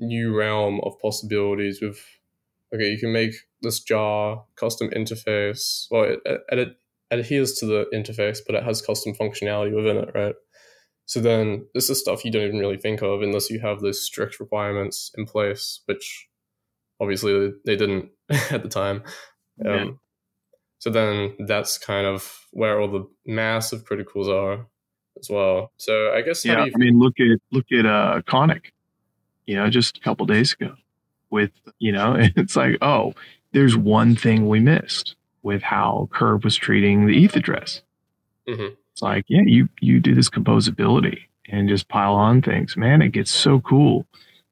new 0.00 0.36
realm 0.36 0.80
of 0.82 0.98
possibilities 1.00 1.80
with 1.80 2.00
okay 2.74 2.90
you 2.90 2.98
can 2.98 3.12
make 3.12 3.34
this 3.62 3.80
jar 3.80 4.44
custom 4.56 4.90
interface. 4.90 5.86
Well 5.90 6.04
it, 6.04 6.20
it, 6.24 6.40
it 6.50 6.68
adheres 7.10 7.52
to 7.54 7.66
the 7.66 7.86
interface 7.94 8.38
but 8.44 8.56
it 8.56 8.64
has 8.64 8.82
custom 8.82 9.14
functionality 9.14 9.74
within 9.74 9.96
it 9.98 10.10
right 10.14 10.34
so 11.06 11.20
then 11.20 11.66
this 11.74 11.90
is 11.90 12.00
stuff 12.00 12.24
you 12.24 12.30
don't 12.30 12.44
even 12.44 12.58
really 12.58 12.78
think 12.78 13.02
of 13.02 13.22
unless 13.22 13.50
you 13.50 13.60
have 13.60 13.80
those 13.80 14.04
strict 14.04 14.40
requirements 14.40 15.10
in 15.16 15.26
place, 15.26 15.80
which 15.86 16.28
obviously 17.00 17.52
they 17.66 17.76
didn't 17.76 18.10
at 18.50 18.62
the 18.62 18.68
time. 18.68 19.02
Um, 19.64 20.00
So 20.78 20.90
then 20.90 21.34
that's 21.46 21.78
kind 21.78 22.06
of 22.06 22.46
where 22.50 22.78
all 22.78 22.88
the 22.88 23.08
massive 23.24 23.84
criticals 23.84 24.28
are 24.28 24.66
as 25.18 25.30
well. 25.30 25.72
So 25.78 26.12
I 26.12 26.20
guess 26.22 26.44
Yeah, 26.44 26.64
you 26.64 26.72
I 26.74 26.78
mean, 26.78 26.98
look 26.98 27.14
at 27.20 27.38
look 27.50 27.66
at 27.72 27.86
uh, 27.86 28.20
Conic. 28.26 28.72
You 29.46 29.56
know, 29.56 29.68
just 29.68 29.98
a 29.98 30.00
couple 30.00 30.26
days 30.26 30.52
ago, 30.52 30.74
with 31.30 31.52
you 31.78 31.92
know, 31.92 32.16
it's 32.36 32.56
like, 32.56 32.76
oh, 32.82 33.14
there's 33.52 33.76
one 33.76 34.16
thing 34.16 34.48
we 34.48 34.60
missed 34.60 35.16
with 35.42 35.62
how 35.62 36.08
Curve 36.12 36.44
was 36.44 36.56
treating 36.56 37.06
the 37.06 37.24
ETH 37.24 37.36
address. 37.36 37.82
Mhm. 38.48 38.76
It's 38.94 39.02
like, 39.02 39.24
yeah, 39.26 39.42
you 39.44 39.68
you 39.80 39.98
do 39.98 40.14
this 40.14 40.30
composability 40.30 41.18
and 41.48 41.68
just 41.68 41.88
pile 41.88 42.14
on 42.14 42.40
things, 42.42 42.76
man. 42.76 43.02
It 43.02 43.08
gets 43.10 43.32
so 43.32 43.58
cool, 43.60 44.06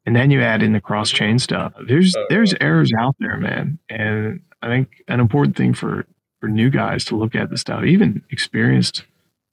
and 0.04 0.16
then 0.16 0.32
you 0.32 0.42
add 0.42 0.64
in 0.64 0.72
the 0.72 0.80
cross 0.80 1.10
chain 1.10 1.38
stuff. 1.38 1.72
There's 1.86 2.16
Oh, 2.16 2.26
there's 2.28 2.52
errors 2.60 2.92
out 2.98 3.14
there, 3.20 3.36
man, 3.36 3.78
and 3.88 4.40
I 4.60 4.66
think 4.66 5.04
an 5.06 5.20
important 5.20 5.56
thing 5.56 5.74
for 5.74 6.06
for 6.40 6.48
new 6.48 6.70
guys 6.70 7.04
to 7.04 7.16
look 7.16 7.36
at 7.36 7.50
the 7.50 7.56
stuff, 7.56 7.84
even 7.84 8.20
experienced 8.30 9.04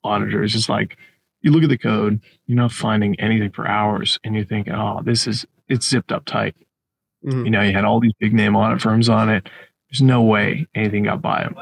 auditors, 0.04 0.56
is 0.56 0.68
like 0.70 0.98
you 1.44 1.52
look 1.52 1.62
at 1.64 1.70
the 1.70 1.78
code, 1.78 2.20
you're 2.48 2.56
not 2.58 2.72
finding 2.72 3.18
anything 3.20 3.52
for 3.52 3.68
hours, 3.68 4.20
and 4.24 4.34
you're 4.34 4.44
thinking, 4.44 4.74
oh, 4.74 5.02
this 5.04 5.28
is 5.28 5.46
it's 5.68 5.88
zipped 5.88 6.12
up 6.12 6.26
tight. 6.26 6.56
Mhm. 7.24 7.46
You 7.46 7.52
know, 7.52 7.62
you 7.62 7.74
had 7.74 7.86
all 7.86 8.00
these 8.00 8.14
big 8.20 8.34
name 8.34 8.56
audit 8.56 8.82
firms 8.82 9.08
on 9.08 9.30
it. 9.30 9.48
There's 9.92 10.02
no 10.02 10.24
way 10.24 10.66
anything 10.74 11.04
got 11.04 11.22
by 11.22 11.44
them. 11.44 11.56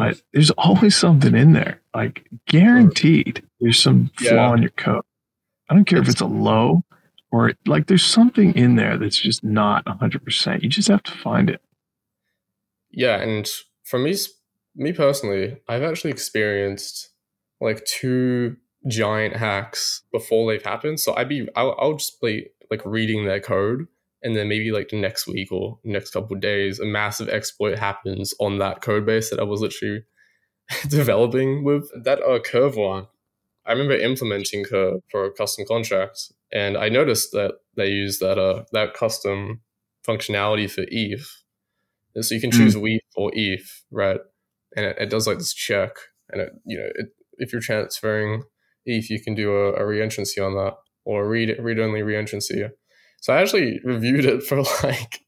But 0.00 0.22
there's 0.32 0.50
always 0.52 0.96
something 0.96 1.34
in 1.34 1.52
there. 1.52 1.80
Like 1.94 2.26
guaranteed, 2.46 3.42
there's 3.60 3.82
some 3.82 4.10
flaw 4.18 4.30
Yeah. 4.50 4.54
in 4.54 4.62
your 4.62 4.70
code. 4.70 5.02
I 5.68 5.74
don't 5.74 5.84
care 5.84 6.00
if 6.00 6.08
it's 6.08 6.20
a 6.20 6.26
low 6.26 6.82
or 7.32 7.52
like 7.66 7.86
there's 7.86 8.04
something 8.04 8.52
in 8.54 8.76
there 8.76 8.96
that's 8.98 9.18
just 9.20 9.44
not 9.44 9.84
100%. 9.86 10.62
You 10.62 10.68
just 10.68 10.88
have 10.88 11.02
to 11.04 11.12
find 11.12 11.48
it. 11.50 11.60
Yeah, 12.90 13.20
and 13.20 13.48
for 13.84 13.98
me, 13.98 14.14
me 14.74 14.92
personally, 14.92 15.58
I've 15.68 15.82
actually 15.82 16.10
experienced 16.10 17.10
like 17.60 17.84
two 17.84 18.56
giant 18.88 19.36
hacks 19.36 20.02
before 20.12 20.50
they've 20.50 20.62
happened. 20.64 20.98
So 21.00 21.14
I'd 21.14 21.28
be, 21.28 21.46
I'll, 21.54 21.76
I'll 21.78 21.94
just 21.94 22.20
be 22.20 22.46
like 22.70 22.82
reading 22.84 23.26
their 23.26 23.40
code, 23.40 23.86
and 24.22 24.36
then 24.36 24.48
maybe 24.48 24.70
like 24.70 24.88
the 24.88 25.00
next 25.00 25.26
week 25.26 25.50
or 25.50 25.78
next 25.84 26.10
couple 26.10 26.36
of 26.36 26.42
days, 26.42 26.78
a 26.78 26.84
massive 26.84 27.28
exploit 27.28 27.78
happens 27.78 28.34
on 28.38 28.58
that 28.58 28.82
code 28.82 29.06
base 29.06 29.30
that 29.30 29.40
I 29.40 29.44
was 29.44 29.60
literally 29.60 30.02
developing 30.88 31.64
with. 31.64 31.90
That 32.04 32.22
uh, 32.22 32.38
Curve 32.40 32.76
one, 32.76 33.06
I 33.66 33.72
remember 33.72 33.94
implementing 33.94 34.64
Curve 34.64 35.00
for 35.10 35.24
a 35.24 35.32
custom 35.32 35.64
contract, 35.66 36.32
and 36.52 36.76
I 36.76 36.88
noticed 36.88 37.32
that 37.32 37.54
they 37.76 37.88
use 37.88 38.18
that 38.18 38.38
uh 38.38 38.64
that 38.72 38.94
custom 38.94 39.60
functionality 40.06 40.70
for 40.70 40.84
ETH. 40.88 41.28
And 42.14 42.24
So 42.24 42.34
you 42.34 42.40
can 42.40 42.50
choose 42.50 42.76
WETH 42.76 43.02
or 43.14 43.30
ETH, 43.34 43.84
right? 43.92 44.18
And 44.74 44.86
it, 44.86 44.96
it 44.98 45.10
does 45.10 45.26
like 45.26 45.38
this 45.38 45.54
check, 45.54 45.92
and 46.28 46.42
it 46.42 46.50
you 46.64 46.78
know 46.78 46.88
it, 46.94 47.06
if 47.38 47.52
you're 47.52 47.62
transferring 47.62 48.42
ETH, 48.84 49.08
you 49.08 49.20
can 49.22 49.34
do 49.34 49.52
a, 49.52 49.72
a 49.74 49.80
reentrancy 49.80 50.44
on 50.44 50.54
that 50.54 50.74
or 51.04 51.28
read 51.28 51.56
read 51.58 51.78
only 51.78 52.00
reentrancy. 52.00 52.68
So 53.20 53.32
I 53.32 53.40
actually 53.40 53.80
reviewed 53.84 54.24
it 54.24 54.42
for 54.48 54.62
like 54.82 55.20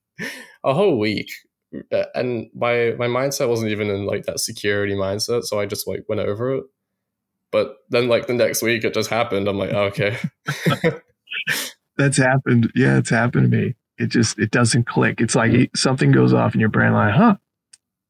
a 0.65 0.75
whole 0.75 0.99
week, 0.99 1.29
Uh, 1.93 2.05
and 2.15 2.49
my 2.55 2.95
my 2.99 3.07
mindset 3.07 3.49
wasn't 3.49 3.71
even 3.71 3.89
in 3.91 4.05
like 4.07 4.25
that 4.27 4.41
security 4.41 4.95
mindset, 4.95 5.45
so 5.45 5.59
I 5.61 5.67
just 5.67 5.87
like 5.89 6.05
went 6.09 6.21
over 6.21 6.57
it. 6.57 6.65
But 7.51 7.77
then 7.91 8.09
like 8.09 8.27
the 8.27 8.35
next 8.35 8.63
week, 8.63 8.85
it 8.85 8.95
just 8.95 9.11
happened. 9.11 9.47
I'm 9.49 9.59
like, 9.59 9.71
okay, 9.73 10.17
That's 11.99 12.17
happened. 12.17 12.73
Yeah, 12.75 12.97
it's 12.99 13.11
happened 13.11 13.51
to 13.51 13.57
me. 13.57 13.75
It 13.99 14.07
just 14.09 14.39
it 14.39 14.51
doesn't 14.51 14.87
click. 14.87 15.21
It's 15.21 15.35
like 15.35 15.71
something 15.77 16.11
goes 16.13 16.33
off 16.33 16.55
in 16.55 16.61
your 16.61 16.71
brain 16.71 16.93
like, 16.93 17.15
"Huh. 17.15 17.37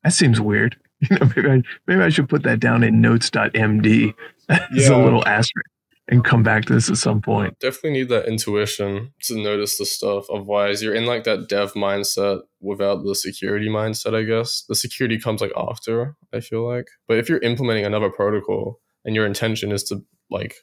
That 0.05 0.13
seems 0.13 0.41
weird." 0.41 0.77
You 1.11 1.19
know, 1.19 1.27
maybe 1.35 1.49
I, 1.51 1.63
maybe 1.89 2.01
I 2.01 2.11
should 2.11 2.29
put 2.29 2.45
that 2.45 2.61
down 2.61 2.85
in 2.85 3.01
notes.md 3.01 4.15
as 4.49 4.61
Yeah. 4.73 4.95
a 4.95 5.03
little 5.03 5.27
asterisk 5.27 5.69
and 6.13 6.25
come 6.25 6.43
back 6.43 6.67
to 6.67 6.75
this 6.75 6.91
at 6.91 6.99
some 6.99 7.23
point. 7.23 7.59
definitely 7.59 7.93
need 7.93 8.11
that 8.11 8.27
intuition 8.29 9.13
to 9.23 9.43
notice 9.43 9.79
the 9.79 9.87
stuff. 9.87 10.27
Otherwise, 10.31 10.83
you're 10.83 10.95
in 10.95 11.07
like 11.07 11.25
that 11.25 11.49
dev 11.49 11.73
mindset 11.73 12.43
without 12.61 13.03
the 13.03 13.15
security 13.15 13.69
mindset, 13.69 14.15
I 14.15 14.23
guess. 14.23 14.65
The 14.69 14.75
security 14.75 15.19
comes 15.19 15.41
like 15.41 15.53
after, 15.57 16.15
I 16.33 16.41
feel 16.41 16.69
like. 16.69 16.89
But 17.09 17.17
if 17.17 17.29
you're 17.29 17.39
implementing 17.39 17.87
another 17.87 18.11
protocol 18.11 18.81
and 19.07 19.17
your 19.17 19.25
intention 19.25 19.73
is 19.73 19.85
to 19.85 20.05
like 20.31 20.57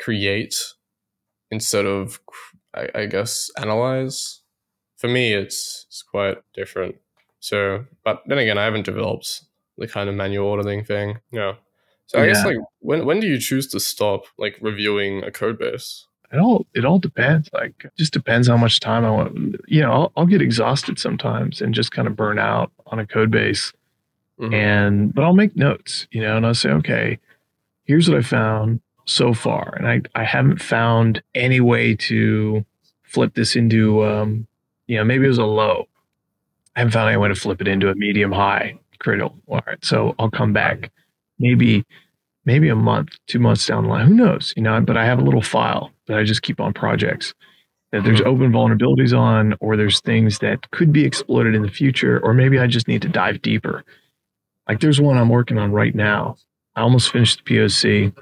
create 0.00 0.54
instead 1.50 1.84
of, 1.84 2.18
I, 2.74 2.88
I 2.94 3.06
guess, 3.06 3.50
analyze, 3.58 4.40
for 4.96 5.08
me, 5.08 5.34
it's, 5.34 5.84
it's 5.88 6.02
quite 6.02 6.38
different. 6.54 6.96
So, 7.40 7.84
but 8.02 8.22
then 8.26 8.38
again, 8.38 8.56
I 8.56 8.64
haven't 8.64 8.86
developed 8.86 9.44
the 9.76 9.86
kind 9.86 10.08
of 10.08 10.14
manual 10.14 10.50
auditing 10.52 10.84
thing. 10.84 11.18
Yeah. 11.30 11.54
So 12.06 12.20
I 12.20 12.26
guess 12.26 12.44
like 12.44 12.56
when 12.80 13.06
when 13.06 13.20
do 13.20 13.26
you 13.26 13.38
choose 13.38 13.66
to 13.68 13.80
stop 13.80 14.24
like 14.38 14.58
reviewing 14.60 15.24
a 15.24 15.30
code 15.30 15.58
base? 15.58 16.06
It 16.32 16.38
all 16.38 16.66
it 16.74 16.84
all 16.84 16.98
depends. 16.98 17.48
Like 17.52 17.86
just 17.96 18.12
depends 18.12 18.48
how 18.48 18.56
much 18.56 18.80
time 18.80 19.04
I 19.04 19.10
want. 19.10 19.56
You 19.68 19.82
know, 19.82 19.92
I'll, 19.92 20.12
I'll 20.16 20.26
get 20.26 20.42
exhausted 20.42 20.98
sometimes 20.98 21.60
and 21.60 21.74
just 21.74 21.92
kind 21.92 22.06
of 22.08 22.16
burn 22.16 22.38
out 22.38 22.70
on 22.86 22.98
a 22.98 23.06
code 23.06 23.30
base. 23.30 23.72
Mhm. 24.40 24.52
and 24.52 25.14
but 25.14 25.22
I'll 25.22 25.32
make 25.32 25.54
notes, 25.54 26.08
you 26.10 26.20
know, 26.20 26.36
and 26.36 26.44
I'll 26.44 26.54
say, 26.54 26.70
okay, 26.70 27.20
here's 27.84 28.08
what 28.08 28.18
I 28.18 28.22
found 28.22 28.80
so 29.04 29.32
far, 29.32 29.74
and 29.76 29.86
I 29.88 30.02
I 30.20 30.24
haven't 30.24 30.60
found 30.60 31.22
any 31.36 31.60
way 31.60 31.94
to 31.96 32.64
flip 33.04 33.34
this 33.34 33.54
into, 33.54 34.04
um, 34.04 34.48
you 34.88 34.96
know, 34.96 35.04
maybe 35.04 35.24
it 35.26 35.28
was 35.28 35.38
a 35.38 35.44
low. 35.44 35.86
I 36.74 36.80
haven't 36.80 36.92
found 36.92 37.08
any 37.10 37.16
way 37.16 37.28
to 37.28 37.36
flip 37.36 37.60
it 37.60 37.68
into 37.68 37.90
a 37.90 37.94
medium 37.94 38.32
high 38.32 38.76
critical. 38.98 39.38
All 39.46 39.60
right, 39.68 39.78
so 39.84 40.16
I'll 40.18 40.30
come 40.32 40.52
back, 40.52 40.90
maybe 41.38 41.84
maybe 42.46 42.68
a 42.68 42.76
month, 42.76 43.16
two 43.26 43.38
months 43.38 43.66
down 43.66 43.84
the 43.84 43.88
line. 43.88 44.06
Who 44.06 44.14
knows, 44.14 44.52
you 44.54 44.62
know? 44.62 44.78
But 44.82 44.98
I 44.98 45.06
have 45.06 45.18
a 45.18 45.22
little 45.24 45.40
file 45.40 45.90
that 46.08 46.18
I 46.18 46.24
just 46.24 46.42
keep 46.42 46.60
on 46.60 46.74
projects 46.74 47.32
that 47.90 48.04
there's 48.04 48.20
Mhm. 48.20 48.26
open 48.26 48.52
vulnerabilities 48.52 49.16
on, 49.18 49.54
or 49.60 49.76
there's 49.78 50.00
things 50.00 50.40
that 50.40 50.70
could 50.70 50.92
be 50.92 51.04
exploited 51.06 51.54
in 51.54 51.62
the 51.62 51.70
future, 51.70 52.20
or 52.20 52.34
maybe 52.34 52.58
I 52.58 52.66
just 52.66 52.86
need 52.86 53.00
to 53.02 53.08
dive 53.08 53.40
deeper. 53.40 53.82
Like 54.68 54.80
there's 54.80 55.00
one 55.00 55.16
I'm 55.16 55.30
working 55.30 55.56
on 55.58 55.72
right 55.72 55.94
now. 55.94 56.36
I 56.76 56.82
almost 56.82 57.10
finished 57.10 57.38
the 57.38 57.44
POC. 57.44 58.12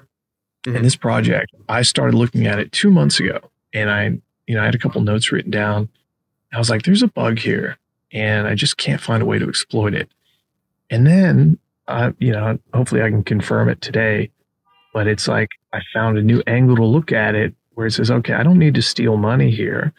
Mhm. 0.67 0.77
And 0.77 0.85
this 0.85 0.95
project, 0.95 1.51
I 1.69 1.83
started 1.83 2.15
looking 2.17 2.47
at 2.47 2.61
it 2.61 2.71
two 2.71 2.91
months 2.93 3.19
ago. 3.19 3.41
And 3.73 3.91
I, 3.91 4.05
you 4.47 4.55
know, 4.55 4.61
I 4.63 4.67
had 4.67 4.75
a 4.77 4.79
couple 4.79 5.01
notes 5.01 5.33
written 5.33 5.51
down. 5.51 5.89
I 6.53 6.59
was 6.59 6.71
like, 6.71 6.83
there's 6.83 7.03
a 7.03 7.09
bug 7.09 7.41
here. 7.41 7.77
And 8.13 8.47
I 8.47 8.55
just 8.55 8.77
can't 8.77 9.01
find 9.01 9.21
a 9.21 9.27
way 9.27 9.39
to 9.41 9.49
exploit 9.49 9.95
it. 9.95 10.11
And 10.91 11.07
then 11.07 11.59
I, 11.93 12.13
you 12.19 12.33
know, 12.33 12.59
hopefully 12.75 13.03
I 13.03 13.11
can 13.11 13.25
confirm 13.25 13.69
it 13.69 13.81
today. 13.81 14.31
But 14.95 15.07
it's 15.07 15.27
like 15.27 15.51
I 15.73 15.81
found 15.95 16.19
a 16.19 16.23
new 16.23 16.43
angle 16.47 16.77
to 16.77 16.85
look 16.85 17.13
at 17.13 17.35
it 17.35 17.55
where 17.75 17.87
it 17.87 17.93
says, 17.93 18.11
okay, 18.11 18.35
I 18.35 18.43
don't 18.43 18.59
need 18.59 18.75
to 18.75 18.83
steal 18.83 19.17
money 19.17 19.51
here. 19.51 19.93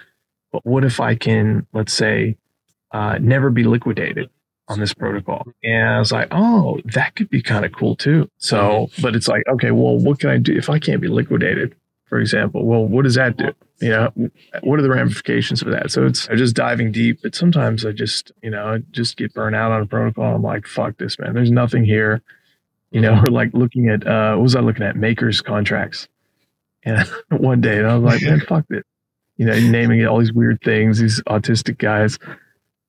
But 0.52 0.66
what 0.66 0.84
if 0.84 1.00
I 1.00 1.16
can, 1.16 1.66
let's 1.74 1.94
say, 1.94 2.38
uh, 2.92 3.18
never 3.20 3.50
be 3.50 3.64
liquidated? 3.64 4.30
on 4.70 4.80
this 4.80 4.94
protocol. 4.94 5.46
And 5.64 5.90
I 5.90 6.00
was 6.00 6.12
like, 6.12 6.30
oh, 6.32 6.80
that 6.86 7.16
could 7.16 7.30
be 7.30 7.42
kind 7.42 7.66
of 7.66 7.74
cool 7.74 7.96
too. 7.96 8.30
So, 8.38 8.90
but 9.02 9.16
it's 9.16 9.28
like, 9.28 9.44
okay, 9.48 9.72
well, 9.72 9.98
what 9.98 10.20
can 10.20 10.30
I 10.30 10.38
do 10.38 10.56
if 10.56 10.70
I 10.70 10.80
can't 10.80 11.02
be 11.02 11.08
liquidated, 11.08 11.76
for 12.14 12.20
example? 12.20 12.64
Well, 12.64 12.86
what 12.86 13.06
does 13.06 13.16
that 13.16 13.38
do? 13.38 13.50
You 13.82 13.90
know, 13.90 14.14
what 14.62 14.78
are 14.78 14.84
the 14.84 14.90
ramifications 14.92 15.64
of 15.64 15.70
that? 15.72 15.90
So 15.90 16.06
it's 16.06 16.30
I'm 16.30 16.38
just 16.38 16.56
diving 16.56 16.92
deep, 16.92 17.22
but 17.24 17.34
sometimes 17.34 17.88
I 17.88 17.92
just, 17.92 18.32
you 18.44 18.52
know, 18.52 18.68
I 18.68 18.78
just 18.92 19.18
get 19.18 19.34
burnt 19.34 19.56
out 19.56 19.72
on 19.72 19.82
a 19.82 19.86
protocol. 19.88 20.36
I'm 20.36 20.44
like, 20.44 20.68
fuck 20.68 20.96
this, 21.00 21.18
man. 21.18 21.34
There's 21.34 21.50
nothing 21.50 21.84
here. 21.84 22.22
You 22.92 23.02
know, 23.02 23.16
or 23.20 23.32
like 23.32 23.50
looking 23.56 23.90
at, 23.90 24.06
uh, 24.06 24.36
what 24.36 24.44
was 24.44 24.56
I 24.56 24.60
looking 24.60 24.84
at? 24.84 24.96
Makers 24.96 25.42
contracts. 25.42 26.08
And 26.84 27.04
one 27.32 27.62
day, 27.62 27.80
and 27.80 27.88
I 27.88 27.96
was 27.96 28.04
like, 28.14 28.22
man, 28.22 28.42
fuck 28.48 28.66
it. 28.70 28.86
You 29.38 29.48
know, 29.48 29.60
naming 29.60 30.02
it 30.02 30.06
all 30.06 30.20
these 30.20 30.34
weird 30.34 30.62
things, 30.62 31.00
these 31.00 31.20
autistic 31.24 31.80
guys. 31.80 32.20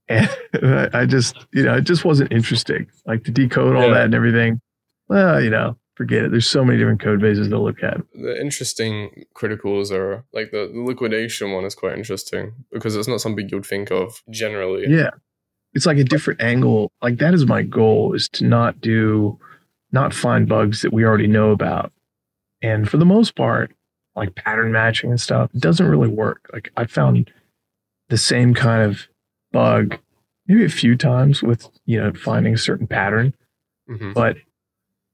And 0.07 0.29
I 0.63 0.91
I 0.93 1.07
just, 1.07 1.35
you 1.51 1.63
know, 1.63 1.77
it 1.77 1.85
just 1.85 2.05
wasn't 2.05 2.31
interesting. 2.31 2.89
Like 3.07 3.25
to 3.25 3.31
decode 3.31 3.75
all 3.75 3.85
Yeah. 3.89 3.95
that 3.95 4.05
and 4.05 4.15
everything. 4.15 4.61
Well, 5.09 5.43
you 5.43 5.49
know, 5.49 5.79
forget 5.97 6.25
it. 6.25 6.31
There's 6.31 6.49
so 6.49 6.65
many 6.65 6.79
different 6.79 7.01
code 7.01 7.21
bases 7.21 7.49
to 7.49 7.59
look 7.59 7.83
at. 7.83 8.01
The 8.15 8.41
interesting 8.41 9.25
criticals 9.35 9.91
are 9.91 10.25
like 10.33 10.51
the, 10.51 10.71
the 10.73 10.81
liquidation 10.81 11.53
one 11.53 11.65
is 11.65 11.75
quite 11.75 11.97
interesting 11.97 12.53
because 12.73 12.97
it's 12.97 13.09
not 13.09 13.21
something 13.21 13.49
you'd 13.49 13.67
think 13.67 13.91
of 13.91 14.23
generally. 14.31 14.87
Yeah. 14.89 15.11
It's 15.73 15.87
like 15.87 15.99
a 15.99 16.05
different 16.05 16.41
angle. 16.41 16.93
Like 17.03 17.19
that 17.19 17.35
is 17.35 17.47
my 17.47 17.63
goal 17.63 18.13
is 18.15 18.29
to 18.31 18.45
not 18.45 18.81
do, 18.81 19.39
not 19.93 20.15
find 20.15 20.49
bugs 20.49 20.83
that 20.83 20.93
we 20.93 21.05
already 21.05 21.27
know 21.27 21.51
about. 21.51 21.93
And 22.63 22.89
for 22.89 22.97
the 22.97 23.05
most 23.05 23.37
part, 23.37 23.73
like 24.17 24.35
pattern 24.35 24.73
matching 24.73 25.11
and 25.11 25.21
stuff, 25.21 25.51
it 25.55 25.61
doesn't 25.61 25.87
really 25.87 26.09
work. 26.09 26.49
Like 26.53 26.71
I 26.77 26.87
found 26.87 27.31
the 28.09 28.17
same 28.19 28.55
kind 28.55 28.83
of 28.83 29.09
bug 29.53 29.99
maybe 30.47 30.65
a 30.65 30.69
few 30.69 30.97
times 30.97 31.43
with, 31.43 31.69
you 31.87 31.99
know, 32.01 32.13
finding 32.13 32.55
a 32.55 32.59
certain 32.59 32.87
pattern. 32.87 33.35
Mhm. 33.89 34.15
but 34.15 34.37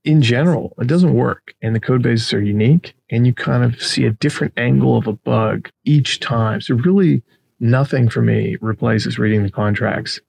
in 0.04 0.22
general, 0.22 0.74
it 0.78 0.86
doesn't 0.86 1.14
work. 1.14 1.54
And 1.62 1.74
the 1.74 1.80
code 1.80 2.02
bases 2.02 2.32
are 2.32 2.40
unique, 2.40 2.94
and 3.10 3.26
you 3.26 3.34
kind 3.34 3.64
of 3.64 3.82
see 3.82 4.06
a 4.06 4.12
different 4.12 4.54
angle 4.56 4.96
of 4.96 5.06
a 5.06 5.12
bug 5.12 5.70
each 5.84 6.20
time. 6.20 6.60
So 6.60 6.74
really, 6.74 7.22
nothing 7.58 8.08
for 8.08 8.22
me 8.22 8.56
replaces 8.60 9.18
reading 9.18 9.42
the 9.42 9.50
contracts. 9.50 10.20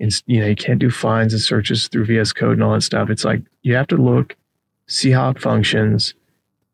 And 0.00 0.10
you 0.26 0.40
know, 0.40 0.46
you 0.46 0.56
can't 0.56 0.78
do 0.78 0.90
finds 0.90 1.32
and 1.32 1.42
searches 1.42 1.88
through 1.88 2.06
VS 2.06 2.32
Code 2.32 2.54
and 2.54 2.62
all 2.62 2.72
that 2.72 2.82
stuff. 2.82 3.10
It's 3.10 3.24
like 3.24 3.42
you 3.62 3.74
have 3.74 3.86
to 3.88 3.96
look, 3.96 4.36
see 4.86 5.10
how 5.10 5.30
it 5.30 5.40
functions, 5.40 6.14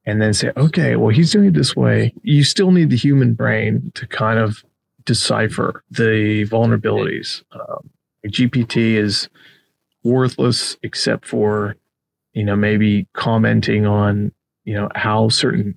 and 0.06 0.22
then 0.22 0.32
say, 0.32 0.52
okay, 0.56 0.96
well, 0.96 1.10
he's 1.10 1.32
doing 1.32 1.46
it 1.46 1.54
this 1.54 1.74
way. 1.74 2.14
You 2.22 2.44
still 2.44 2.70
need 2.70 2.90
the 2.90 2.96
human 2.96 3.34
brain 3.34 3.90
to 3.96 4.06
kind 4.06 4.38
of 4.38 4.64
decipher 5.04 5.82
the 5.90 6.46
vulnerabilities. 6.46 7.42
Um, 7.52 7.90
GPT 8.26 8.94
is 8.94 9.28
worthless 10.02 10.76
except 10.82 11.26
for 11.26 11.76
you 12.36 12.44
know 12.44 12.54
maybe 12.54 13.08
commenting 13.14 13.86
on 13.86 14.30
you 14.64 14.74
know 14.74 14.88
how 14.94 15.28
certain 15.28 15.74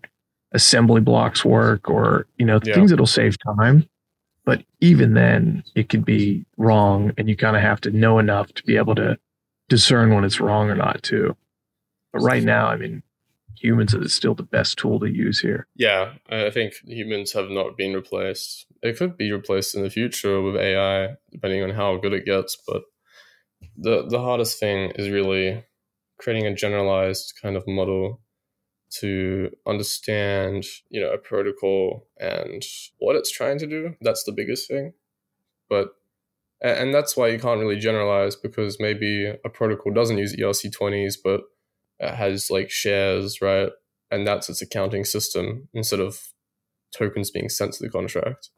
assembly 0.52 1.02
blocks 1.02 1.44
work 1.46 1.90
or 1.90 2.28
you 2.38 2.46
know 2.46 2.60
Yeah. 2.64 2.74
things 2.76 2.92
that'll 2.92 3.08
save 3.08 3.38
time 3.58 3.88
but 4.46 4.64
even 4.82 5.14
then 5.14 5.64
it 5.76 5.90
could 5.90 6.04
be 6.06 6.46
wrong 6.58 7.12
and 7.18 7.30
you 7.30 7.36
kind 7.38 7.56
of 7.56 7.62
have 7.62 7.82
to 7.82 7.92
know 7.92 8.20
enough 8.20 8.52
to 8.54 8.64
be 8.64 8.78
able 8.78 8.96
to 8.96 9.18
discern 9.70 10.14
when 10.14 10.24
it's 10.26 10.40
wrong 10.40 10.70
or 10.70 10.76
not 10.76 11.02
too 11.02 11.36
but 12.12 12.22
right 12.22 12.44
now 12.44 12.68
i 12.68 12.76
mean 12.76 13.02
humans 13.56 13.94
is 13.94 14.14
still 14.14 14.36
the 14.36 14.44
best 14.44 14.78
tool 14.78 15.00
to 15.00 15.10
use 15.10 15.40
here 15.40 15.68
Yeah, 15.76 16.14
I 16.30 16.48
I 16.48 16.52
think 16.52 16.74
humans 16.86 17.34
have 17.34 17.50
not 17.50 17.76
been 17.78 17.94
replaced. 17.94 18.66
It 18.82 18.98
could 18.98 19.18
be 19.18 19.32
replaced 19.34 19.76
in 19.76 19.84
the 19.84 19.90
future 19.90 20.42
with 20.42 20.56
AI, 20.56 21.18
depending 21.32 21.64
on 21.64 21.72
how 21.72 21.98
good 21.98 22.14
it 22.14 22.26
gets. 22.26 22.58
But 22.68 22.84
the 23.78 24.08
the 24.08 24.20
hardest 24.20 24.60
thing 24.60 24.92
is 24.96 25.10
really 25.10 25.66
creating 26.20 26.46
a 26.46 26.54
generalized 26.54 27.34
kind 27.42 27.56
of 27.56 27.68
model 27.68 28.22
to 28.92 29.50
understand, 29.68 30.66
you 30.90 31.00
know, 31.00 31.12
a 31.12 31.18
protocol 31.18 32.08
and 32.20 32.64
what 33.00 33.16
it's 33.16 33.32
trying 33.32 33.60
to 33.60 33.68
do. 33.68 33.96
That's 34.02 34.24
the 34.24 34.32
biggest 34.32 34.68
thing. 34.68 34.94
But 35.70 35.90
and 36.62 36.94
that's 36.94 37.16
why 37.16 37.30
you 37.30 37.40
can't 37.40 37.62
really 37.62 37.80
generalize 37.80 38.36
because 38.36 38.78
maybe 38.80 39.34
a 39.46 39.50
protocol 39.50 39.94
doesn't 39.94 40.18
use 40.18 40.36
ERC20s, 40.36 41.16
but 41.24 41.42
it 42.00 42.16
has 42.16 42.50
like 42.50 42.70
shares, 42.70 43.42
right? 43.42 43.70
And 44.12 44.28
that's 44.28 44.50
its 44.50 44.62
accounting 44.62 45.06
system 45.06 45.70
instead 45.74 46.00
of 46.00 46.34
tokens 46.92 47.32
being 47.32 47.50
sent 47.50 47.74
to 47.74 47.84
the 47.84 47.90
contract. 47.90 48.50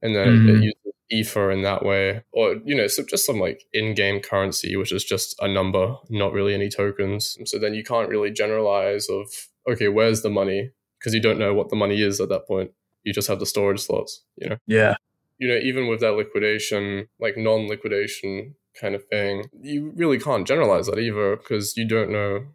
And 0.00 0.16
then 0.16 0.28
mm-hmm. 0.28 0.48
it, 0.48 0.62
uses 0.62 0.81
ether 1.12 1.50
in 1.50 1.62
that 1.62 1.84
way 1.84 2.24
or 2.32 2.56
you 2.64 2.74
know 2.74 2.86
so 2.86 3.04
just 3.04 3.26
some 3.26 3.38
like 3.38 3.64
in-game 3.72 4.18
currency 4.20 4.74
which 4.76 4.92
is 4.92 5.04
just 5.04 5.36
a 5.40 5.46
number 5.46 5.96
not 6.08 6.32
really 6.32 6.54
any 6.54 6.68
tokens. 6.68 7.36
So 7.44 7.58
then 7.58 7.74
you 7.74 7.84
can't 7.84 8.08
really 8.08 8.30
generalize 8.30 9.08
of 9.10 9.26
okay 9.70 9.88
where's 9.88 10.22
the 10.22 10.30
money? 10.30 10.70
Because 10.98 11.14
you 11.14 11.20
don't 11.20 11.38
know 11.38 11.52
what 11.52 11.68
the 11.68 11.76
money 11.76 12.00
is 12.00 12.20
at 12.20 12.28
that 12.28 12.46
point. 12.46 12.70
You 13.04 13.12
just 13.12 13.28
have 13.28 13.40
the 13.40 13.46
storage 13.46 13.80
slots 13.80 14.22
you 14.36 14.48
know? 14.48 14.56
Yeah. 14.66 14.96
You 15.38 15.48
know 15.48 15.58
even 15.62 15.86
with 15.86 16.00
that 16.00 16.14
liquidation 16.14 17.08
like 17.20 17.36
non-liquidation 17.36 18.54
kind 18.80 18.94
of 18.94 19.04
thing 19.04 19.44
you 19.60 19.92
really 19.94 20.18
can't 20.18 20.46
generalize 20.46 20.86
that 20.86 20.98
either 20.98 21.36
because 21.36 21.76
you 21.76 21.86
don't 21.86 22.10
know 22.10 22.46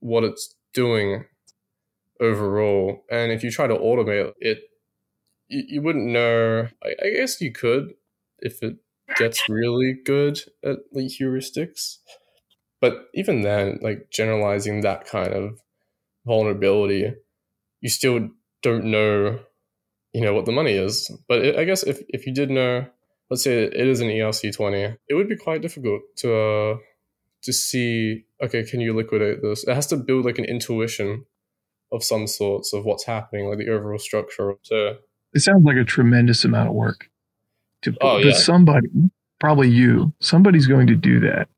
what 0.00 0.22
it's 0.22 0.54
doing 0.74 1.24
overall. 2.20 3.04
And 3.10 3.32
if 3.32 3.42
you 3.42 3.50
try 3.50 3.66
to 3.66 3.74
automate 3.74 4.32
it 4.38 4.58
you, 5.52 5.82
wouldn't 5.82 6.06
know. 6.06 6.68
I 6.84 7.10
guess 7.10 7.40
you 7.40 7.52
could 7.52 7.94
if 8.42 8.62
it 8.62 8.76
gets 9.16 9.48
really 9.48 9.94
good 10.04 10.40
at 10.64 10.78
like 10.92 11.06
heuristics. 11.06 11.98
But 12.80 13.06
even 13.14 13.42
then, 13.42 13.78
like 13.80 14.08
generalizing 14.12 14.80
that 14.80 15.06
kind 15.06 15.32
of 15.32 15.60
vulnerability, 16.26 17.12
you 17.80 17.88
still 17.88 18.30
don't 18.62 18.86
know, 18.86 19.38
you 20.12 20.20
know, 20.20 20.34
what 20.34 20.46
the 20.46 20.52
money 20.52 20.72
is. 20.72 21.10
But 21.28 21.44
it, 21.44 21.56
I 21.56 21.64
guess 21.64 21.82
if, 21.84 22.02
if 22.08 22.26
you 22.26 22.34
did 22.34 22.50
know, 22.50 22.86
let's 23.30 23.44
say 23.44 23.64
it 23.64 23.74
is 23.74 24.00
an 24.00 24.08
ERC20, 24.08 24.96
it 25.08 25.14
would 25.14 25.28
be 25.28 25.36
quite 25.36 25.62
difficult 25.62 26.02
to 26.18 26.34
uh, 26.34 26.76
to 27.42 27.52
see, 27.52 28.24
okay, 28.42 28.64
can 28.64 28.80
you 28.80 28.94
liquidate 28.94 29.42
this? 29.42 29.66
It 29.66 29.74
has 29.74 29.86
to 29.88 29.96
build 29.96 30.24
like 30.24 30.38
an 30.38 30.44
intuition 30.44 31.24
of 31.92 32.02
some 32.02 32.26
sorts 32.26 32.72
of 32.72 32.84
what's 32.84 33.04
happening, 33.04 33.48
like 33.48 33.58
the 33.58 33.68
overall 33.68 33.98
structure. 33.98 34.54
So 34.62 34.96
it 35.34 35.40
sounds 35.40 35.64
like 35.64 35.76
a 35.76 35.84
tremendous 35.84 36.44
amount 36.44 36.68
of 36.68 36.74
work 36.74 37.08
to 37.82 37.96
oh, 38.00 38.18
yeah. 38.18 38.32
somebody, 38.32 38.88
probably 39.38 39.68
you, 39.68 40.12
somebody's 40.20 40.66
going 40.66 40.86
to 40.86 40.96
do 40.96 41.20
that 41.20 41.48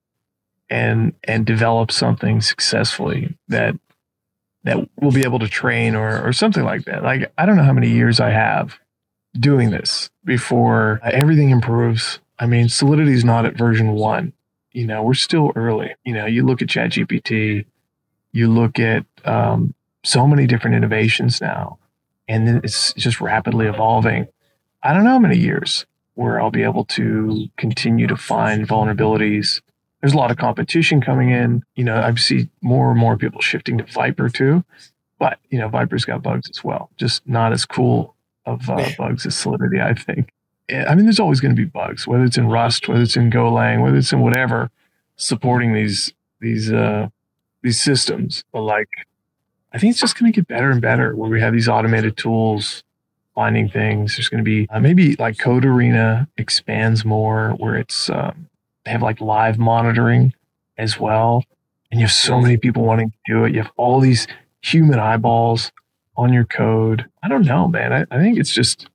and 0.71 1.13
and 1.25 1.45
develop 1.45 1.93
something 1.93 2.41
successfully 2.41 3.37
that 3.49 3.75
that 4.65 4.79
will 5.01 5.13
be 5.13 5.23
able 5.23 5.39
to 5.39 5.49
train 5.49 5.95
or 5.95 6.27
or 6.27 6.33
something 6.33 6.65
like 6.65 6.85
that. 6.85 7.03
Like 7.03 7.33
I 7.37 7.47
don't 7.47 7.57
know 7.57 7.65
how 7.65 7.73
many 7.73 7.91
years 7.91 8.21
I 8.21 8.31
have 8.31 8.79
doing 9.39 9.71
this 9.71 10.11
before 10.25 11.01
everything 11.05 11.51
improves. 11.51 12.21
I 12.39 12.47
mean, 12.47 12.69
Solidity 12.69 13.13
is 13.13 13.25
not 13.25 13.47
at 13.47 13.57
version 13.57 13.93
one. 13.93 14.33
You 14.73 14.87
know, 14.87 15.03
we're 15.03 15.15
still 15.15 15.53
early. 15.55 15.95
You 16.05 16.15
know, 16.15 16.27
you 16.27 16.45
look 16.45 16.63
at 16.63 16.69
ChatGPT, 16.69 17.67
you 18.33 18.51
look 18.51 18.81
at 18.81 19.07
um, 19.25 19.75
so 20.03 20.27
many 20.27 20.47
different 20.47 20.77
innovations 20.77 21.41
now, 21.41 21.79
and 22.27 22.65
it's 22.65 22.93
just 22.95 23.21
rapidly 23.21 23.67
evolving. 23.67 24.27
I 24.83 24.93
don't 24.93 25.05
know 25.05 25.11
how 25.11 25.19
many 25.19 25.39
years 25.39 25.87
where 26.15 26.41
I'll 26.41 26.51
be 26.51 26.63
able 26.63 26.85
to 26.87 27.49
continue 27.57 28.07
to 28.07 28.17
find 28.17 28.67
vulnerabilities. 28.67 29.61
There's 30.01 30.13
a 30.13 30.17
lot 30.17 30.31
of 30.31 30.37
competition 30.37 31.01
coming 31.01 31.31
in. 31.31 31.63
You 31.75 31.85
know, 31.85 31.97
I 31.97 32.15
see 32.15 32.49
more 32.63 32.91
and 32.91 32.99
more 32.99 33.17
people 33.17 33.41
shifting 33.41 33.79
to 33.79 33.85
Vyper 33.85 34.33
too, 34.33 34.65
but 35.19 35.39
you 35.51 35.59
know, 35.59 35.69
Vyper's 35.69 36.05
got 36.05 36.23
bugs 36.23 36.49
as 36.51 36.63
well, 36.63 36.91
just 36.97 37.27
not 37.27 37.53
as 37.53 37.65
cool 37.65 38.15
of 38.47 38.69
uh, 38.69 38.89
bugs 38.99 39.27
as 39.27 39.35
Solidity, 39.35 39.81
I 39.81 39.95
think. 39.95 40.31
I 40.71 40.95
mean, 40.95 41.05
there's 41.05 41.21
always 41.21 41.41
going 41.41 41.55
to 41.55 41.61
be 41.61 41.69
bugs, 41.69 42.07
whether 42.07 42.25
it's 42.25 42.39
in 42.39 42.49
Rust, 42.49 42.89
whether 42.89 43.03
it's 43.03 43.17
in 43.17 43.31
Golang, 43.31 43.83
whether 43.83 43.97
it's 43.97 44.13
in 44.13 44.21
whatever, 44.21 44.71
supporting 45.17 45.75
these 45.75 46.13
these 46.41 46.73
uh, 46.73 47.09
these 47.63 47.81
systems. 47.81 48.45
But 48.53 48.63
like, 48.63 48.89
I 49.73 49.79
think 49.79 49.91
it's 49.91 50.01
just 50.01 50.19
going 50.19 50.33
to 50.33 50.37
get 50.41 50.49
better 50.49 50.71
and 50.71 50.81
better 50.81 51.15
where 51.17 51.29
we 51.29 51.41
have 51.41 51.53
these 51.53 51.69
automated 51.69 52.17
tools 52.17 52.83
finding 53.35 53.69
things. 53.69 54.17
There's 54.17 54.29
going 54.29 54.45
to 54.45 54.49
be 54.49 54.69
uh, 54.71 54.81
maybe 54.81 55.17
like 55.17 55.37
Code4rena 55.37 56.29
expands 56.37 57.05
more 57.05 57.51
where 57.59 57.77
it's 57.77 58.11
um, 58.11 58.49
they 58.85 58.91
have 58.91 59.03
like 59.03 59.21
live 59.21 59.59
monitoring 59.59 60.35
as 60.79 60.99
well. 60.99 61.45
And 61.91 62.01
you 62.01 62.07
have 62.07 62.13
so 62.13 62.41
many 62.41 62.57
people 62.57 62.83
wanting 62.83 63.11
to 63.11 63.17
do 63.27 63.45
it. 63.45 63.53
You 63.53 63.63
have 63.63 63.73
all 63.77 64.01
these 64.01 64.27
human 64.63 64.99
eyeballs 64.99 65.73
on 66.17 66.33
your 66.33 66.45
code. 66.45 67.07
I 67.23 67.29
don't 67.29 67.47
know, 67.47 67.69
man. 67.69 67.93
I, 67.93 68.05
I 68.11 68.19
think 68.19 68.39
it's 68.39 68.53
just, 68.53 68.89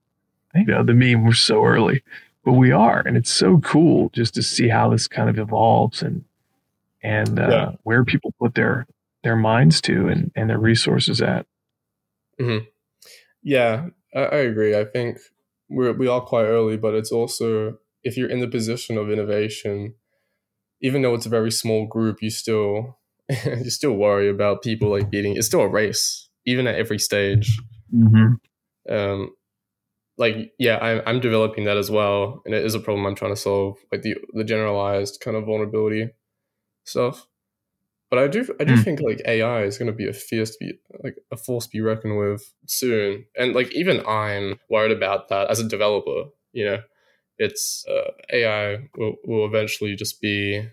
I 0.54 0.60
you 0.60 0.66
know, 0.66 0.84
the 0.84 0.94
meme, 0.94 1.24
we're 1.26 1.34
so 1.34 1.64
early, 1.64 2.04
but 2.44 2.54
we 2.54 2.72
are. 2.72 3.02
And 3.06 3.16
it's 3.16 3.32
so 3.32 3.60
cool 3.60 4.10
just 4.14 4.34
to 4.36 4.44
see 4.44 4.68
how 4.68 4.90
this 4.90 5.08
kind 5.08 5.30
of 5.30 5.38
evolves 5.38 6.02
and, 6.02 6.26
and 7.02 7.40
uh, 7.40 7.48
yeah. 7.50 7.72
where 7.84 8.04
people 8.04 8.34
put 8.40 8.56
their, 8.56 8.86
their 9.24 9.36
minds 9.36 9.80
to 9.82 10.08
and, 10.08 10.32
and 10.36 10.50
their 10.50 10.60
resources 10.60 11.22
at. 11.22 11.46
Mm-hmm. 12.40 12.66
Yeah, 13.44 13.88
I, 14.16 14.20
I 14.20 14.38
agree. 14.38 14.76
I 14.76 14.86
think 14.86 15.18
we're 15.70 15.94
we 15.94 16.08
are 16.08 16.22
quite 16.22 16.46
early, 16.46 16.78
but 16.78 16.96
it's 16.96 17.12
also 17.12 17.78
if 18.04 18.18
you're 18.18 18.30
in 18.30 18.40
the 18.40 18.48
position 18.48 18.98
of 18.98 19.12
innovation, 19.12 19.96
even 20.82 21.02
though 21.02 21.14
it's 21.14 21.26
a 21.26 21.30
very 21.30 21.52
small 21.52 21.86
group, 21.88 22.22
you 22.22 22.30
still 22.30 22.98
you 23.46 23.70
still 23.70 23.94
worry 23.94 24.30
about 24.30 24.64
people 24.64 24.90
like 24.90 25.10
beating. 25.10 25.36
It's 25.36 25.48
still 25.48 25.62
a 25.62 25.68
race, 25.68 26.30
even 26.46 26.68
at 26.68 26.76
every 26.76 27.00
stage. 27.00 27.60
Mm-hmm. 27.94 28.94
Um, 28.94 29.32
like 30.18 30.54
yeah, 30.58 30.78
I'm 30.80 31.02
I'm 31.06 31.20
developing 31.20 31.66
that 31.66 31.78
as 31.78 31.90
well, 31.90 32.42
and 32.46 32.54
it 32.54 32.66
is 32.66 32.76
a 32.76 32.80
problem 32.80 33.06
I'm 33.06 33.16
trying 33.16 33.34
to 33.34 33.40
solve, 33.40 33.78
like 33.92 34.02
the 34.02 34.16
the 34.34 34.44
generalized 34.44 35.22
kind 35.22 35.38
of 35.38 35.46
vulnerability 35.46 36.10
stuff. 36.84 37.28
But 38.10 38.20
I 38.20 38.28
do 38.28 38.48
I 38.60 38.64
do 38.64 38.74
mm. 38.74 38.84
think 38.84 39.02
like 39.02 39.22
AI 39.26 39.64
is 39.64 39.78
going 39.78 39.92
to 39.92 39.96
be 39.96 40.08
a 40.08 40.14
fierce 40.14 40.56
be 40.58 40.74
like 41.04 41.18
a 41.32 41.38
force 41.38 41.66
to 41.66 41.72
be 41.72 41.82
reckoned 41.82 42.18
with 42.18 42.54
soon, 42.66 43.26
and 43.38 43.54
like 43.54 43.72
even 43.74 44.04
I'm 44.08 44.60
worried 44.70 44.96
about 44.96 45.30
that 45.30 45.50
as 45.50 45.60
a 45.60 45.68
developer. 45.68 46.30
You 46.52 46.66
know, 46.66 46.78
it's 47.38 47.86
uh, 47.88 48.12
AI 48.34 48.90
will 48.98 49.16
will 49.26 49.46
eventually 49.46 49.96
just 49.96 50.22
be, 50.22 50.68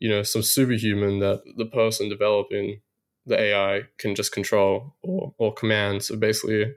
you 0.00 0.08
know, 0.08 0.24
some 0.24 0.42
superhuman 0.42 1.20
that 1.20 1.42
the 1.56 1.66
person 1.66 2.08
developing 2.08 2.80
the 3.26 3.40
AI 3.40 3.82
can 3.98 4.16
just 4.16 4.32
control 4.32 4.96
or 5.02 5.32
or 5.38 5.54
command. 5.54 6.02
So 6.02 6.16
basically, 6.16 6.74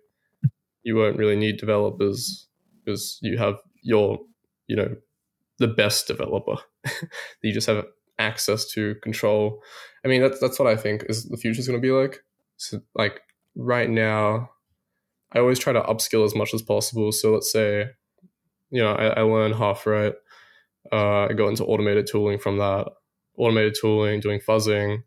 you 0.83 0.95
won't 0.95 1.17
really 1.17 1.35
need 1.35 1.57
developers 1.57 2.47
because 2.85 3.17
you 3.23 3.39
have 3.39 3.55
your 3.81 4.19
you 4.67 4.75
know 4.75 4.95
the 5.57 5.67
best 5.67 6.05
developer. 6.07 6.57
you 7.41 7.51
just 7.51 7.67
have 7.67 7.85
access 8.19 8.65
to 8.71 8.95
control. 8.95 9.61
I 10.05 10.07
mean, 10.07 10.21
that's 10.21 10.39
that's 10.39 10.59
what 10.59 10.67
I 10.67 10.75
think 10.75 11.05
is 11.09 11.25
the 11.25 11.37
future 11.37 11.59
is 11.59 11.67
going 11.67 11.81
to 11.81 11.85
be 11.85 11.91
like. 11.91 12.23
So, 12.57 12.81
like 12.95 13.21
right 13.55 13.89
now, 13.89 14.49
I 15.31 15.39
always 15.39 15.59
try 15.59 15.73
to 15.73 15.81
upskill 15.81 16.25
as 16.25 16.35
much 16.35 16.53
as 16.53 16.61
possible. 16.61 17.11
So 17.11 17.33
let's 17.33 17.51
say, 17.51 17.89
you 18.71 18.81
know, 18.81 18.93
I, 18.93 19.07
I 19.07 19.21
learn 19.21 19.51
Huff 19.51 19.85
right. 19.85 20.13
Uh, 20.91 21.25
I 21.25 21.33
go 21.33 21.49
into 21.49 21.65
automated 21.65 22.07
tooling 22.07 22.39
from 22.39 22.57
that. 22.57 22.87
Automated 23.37 23.75
tooling, 23.79 24.19
doing 24.19 24.39
fuzzing, 24.39 25.03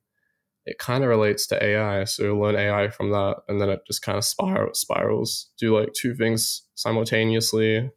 it 0.66 0.78
kind 0.78 1.02
of 1.02 1.10
relates 1.10 1.46
to 1.48 1.62
AI. 1.62 2.04
So 2.04 2.38
learn 2.38 2.56
AI 2.56 2.88
from 2.88 3.10
that, 3.10 3.38
and 3.48 3.60
then 3.60 3.70
it 3.70 3.80
just 3.86 4.02
kind 4.02 4.18
of 4.18 4.24
spiral, 4.24 4.74
spirals. 4.74 5.50
Do 5.58 5.76
like 5.78 5.92
two 5.94 6.14
things 6.14 6.62
simultaneously, 6.74 7.90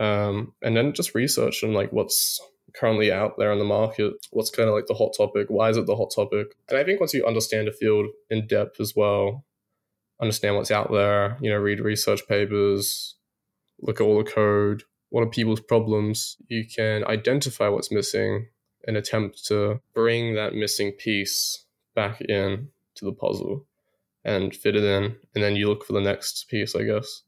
um, 0.00 0.52
and 0.62 0.76
then 0.76 0.92
just 0.92 1.14
research 1.14 1.62
and 1.62 1.74
like 1.74 1.92
what's 1.92 2.40
currently 2.74 3.12
out 3.12 3.38
there 3.38 3.52
in 3.52 3.58
the 3.58 3.64
market? 3.64 4.14
What's 4.30 4.50
kind 4.50 4.68
of 4.68 4.74
like 4.74 4.86
the 4.86 4.94
hot 4.94 5.14
topic? 5.16 5.46
Why 5.48 5.70
is 5.70 5.76
it 5.76 5.86
the 5.86 5.96
hot 5.96 6.12
topic? 6.14 6.54
And 6.68 6.78
I 6.78 6.84
think 6.84 7.00
once 7.00 7.14
you 7.14 7.26
understand 7.26 7.68
a 7.68 7.72
field 7.72 8.06
in 8.30 8.46
depth 8.46 8.80
as 8.80 8.94
well, 8.94 9.44
understand 10.20 10.56
what's 10.56 10.70
out 10.70 10.90
there, 10.90 11.36
you 11.40 11.50
know, 11.50 11.58
read 11.58 11.80
research 11.80 12.26
papers, 12.28 13.14
look 13.80 14.00
at 14.00 14.04
all 14.04 14.18
the 14.18 14.30
code, 14.30 14.82
what 15.10 15.22
are 15.22 15.30
people's 15.30 15.60
problems, 15.60 16.36
you 16.48 16.64
can 16.66 17.04
identify 17.04 17.68
what's 17.68 17.92
missing 17.92 18.48
and 18.86 18.96
attempt 18.96 19.44
to 19.46 19.80
bring 19.94 20.34
that 20.34 20.54
missing 20.54 20.92
piece 20.92 21.64
back 21.94 22.20
in 22.20 22.68
to 22.94 23.04
the 23.04 23.12
puzzle 23.12 23.66
and 24.24 24.54
fit 24.54 24.76
it 24.76 24.84
in. 24.84 25.16
And 25.34 25.44
then 25.44 25.56
you 25.56 25.68
look 25.68 25.84
for 25.84 25.92
the 25.92 26.00
next 26.00 26.48
piece, 26.48 26.74
I 26.74 26.82
guess 26.82 27.22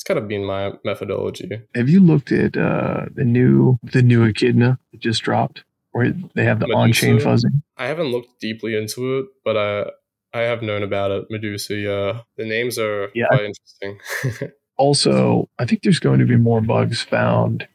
it's 0.00 0.04
kind 0.04 0.16
of 0.16 0.28
been 0.28 0.46
my 0.46 0.72
methodology. 0.82 1.60
Have 1.74 1.90
you 1.90 2.00
looked 2.00 2.32
at 2.32 2.56
uh, 2.56 3.04
the 3.14 3.22
new 3.22 3.78
the 3.82 4.00
new 4.00 4.24
echidna 4.24 4.78
that 4.92 5.00
just 5.02 5.22
dropped, 5.22 5.62
where 5.92 6.14
they 6.34 6.44
have 6.44 6.58
the 6.58 6.64
on 6.74 6.94
chain 6.94 7.18
fuzzing? 7.18 7.60
I 7.76 7.86
haven't 7.86 8.06
looked 8.06 8.40
deeply 8.40 8.74
into 8.78 9.18
it, 9.18 9.26
but 9.44 9.58
I 9.58 9.90
I 10.32 10.44
have 10.44 10.62
known 10.62 10.82
about 10.82 11.10
it. 11.10 11.26
Medusa, 11.28 11.74
yeah, 11.74 12.20
the 12.38 12.46
names 12.46 12.78
are 12.78 13.10
yeah. 13.14 13.26
quite 13.26 13.44
interesting. 13.44 14.52
also, 14.78 15.50
I 15.58 15.66
think 15.66 15.82
there's 15.82 15.98
going 15.98 16.20
to 16.20 16.24
be 16.24 16.36
more 16.36 16.62
bugs 16.62 17.02
found 17.02 17.68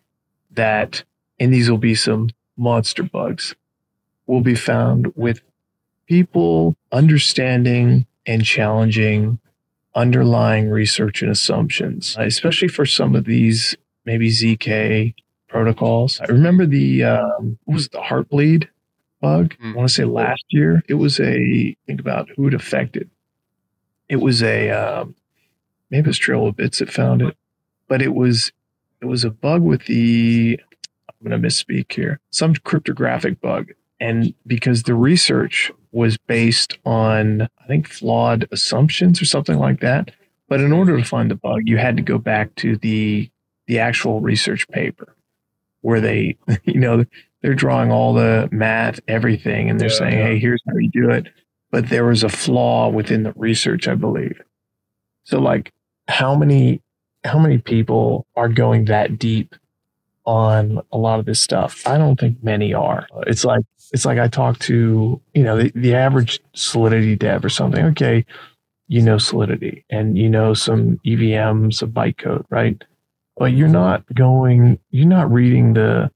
that, 0.49 1.03
and 1.39 1.53
these 1.53 1.69
will 1.69 1.77
be 1.77 1.93
some 1.93 2.31
monster 2.57 3.03
bugs 3.03 3.55
will 4.25 4.41
be 4.41 4.55
found 4.55 5.13
with 5.15 5.41
people 6.07 6.75
understanding 6.91 8.07
and 8.25 8.43
challenging 8.43 9.39
underlying 9.95 10.69
research 10.69 11.21
and 11.21 11.31
assumptions, 11.31 12.15
especially 12.19 12.67
for 12.67 12.86
some 12.86 13.15
of 13.15 13.25
these 13.25 13.75
maybe 14.05 14.29
ZK 14.29 15.13
protocols. 15.47 16.19
I 16.19 16.25
remember 16.25 16.65
the 16.65 17.03
um, 17.03 17.58
what 17.63 17.75
was 17.75 17.89
the 17.89 17.99
heartbleed 17.99 18.67
bug? 19.21 19.55
Mm. 19.63 19.73
I 19.73 19.75
want 19.75 19.89
to 19.89 19.93
say 19.93 20.03
last 20.03 20.43
year. 20.49 20.84
It 20.88 20.95
was 20.95 21.19
a 21.19 21.75
think 21.88 21.99
about 21.99 22.29
who 22.36 22.47
it 22.47 22.53
affected. 22.53 23.10
It 24.10 24.17
was 24.17 24.43
a 24.43 24.69
um, 24.69 25.15
maybe 25.89 26.10
it 26.10 26.29
was 26.29 26.53
Bits 26.55 26.79
that 26.79 26.91
found 26.91 27.21
it, 27.21 27.36
but 27.88 28.01
it 28.01 28.13
was 28.13 28.51
it 29.01 29.05
was 29.05 29.23
a 29.23 29.31
bug 29.31 29.62
with 29.62 29.86
the 29.86 30.60
I'm 31.08 31.29
going 31.29 31.41
to 31.41 31.47
misspeak 31.47 31.91
here 31.91 32.19
some 32.31 32.53
cryptographic 32.55 33.39
bug, 33.39 33.71
and 33.99 34.34
because 34.47 34.84
the 34.84 34.95
research 34.95 35.71
was 35.91 36.17
based 36.17 36.77
on 36.86 37.43
I 37.43 37.67
think 37.67 37.88
flawed 37.88 38.47
assumptions 38.51 39.21
or 39.21 39.25
something 39.25 39.58
like 39.60 39.79
that. 39.81 40.12
But 40.47 40.62
in 40.62 40.71
order 40.73 40.97
to 40.97 41.03
find 41.03 41.31
the 41.31 41.36
bug, 41.36 41.62
you 41.65 41.77
had 41.77 41.97
to 41.97 42.03
go 42.03 42.17
back 42.17 42.53
to 42.55 42.77
the 42.77 43.29
the 43.67 43.79
actual 43.79 44.21
research 44.21 44.67
paper 44.69 45.15
where 45.81 46.01
they, 46.01 46.38
you 46.63 46.79
know, 46.79 47.05
they're 47.41 47.53
drawing 47.55 47.91
all 47.91 48.13
the 48.13 48.49
math, 48.51 48.99
everything, 49.08 49.69
and 49.69 49.79
they're 49.79 49.89
Yeah, 49.89 49.95
saying, 49.95 50.17
yeah. 50.19 50.25
"Hey, 50.27 50.39
here's 50.39 50.62
how 50.67 50.75
you 50.77 50.89
do 50.91 51.10
it." 51.12 51.27
But 51.71 51.89
there 51.89 52.05
was 52.05 52.23
a 52.23 52.29
flaw 52.29 52.89
within 52.89 53.23
the 53.23 53.34
research, 53.36 53.88
I 53.88 53.95
believe. 53.95 54.41
So, 55.23 55.39
like, 55.39 55.73
how 56.08 56.36
many 56.36 56.81
how 57.23 57.39
many 57.39 57.58
people 57.58 58.27
are 58.36 58.49
going 58.49 58.86
that 58.86 59.17
deep 59.17 59.55
on 60.25 60.81
a 60.91 60.97
lot 60.97 61.19
of 61.19 61.25
this 61.25 61.41
stuff? 61.41 61.86
I 61.88 61.97
don't 61.97 62.19
think 62.19 62.43
many 62.43 62.73
are. 62.73 63.08
It's 63.27 63.45
like 63.45 63.63
it's 63.93 64.06
like 64.06 64.19
I 64.19 64.28
talk 64.28 64.60
to 64.60 65.21
you 65.34 65.43
know 65.43 65.58
the, 65.58 65.71
the 65.76 65.95
average 65.95 66.39
Solidity 66.54 67.15
dev 67.15 67.43
or 67.43 67.50
something. 67.50 67.86
Okay, 67.86 68.26
you 68.88 69.02
know 69.02 69.17
Solidity 69.17 69.86
and 69.89 70.17
you 70.17 70.30
know 70.30 70.54
some 70.54 71.00
EVM, 71.06 71.71
some 71.71 71.91
bytecode, 71.91 72.45
right? 72.50 72.82
But 73.38 73.52
you're 73.52 73.67
not 73.67 74.04
going, 74.13 74.80
you're 74.91 75.08
not 75.08 75.32
reading 75.32 75.74
the 75.74 76.12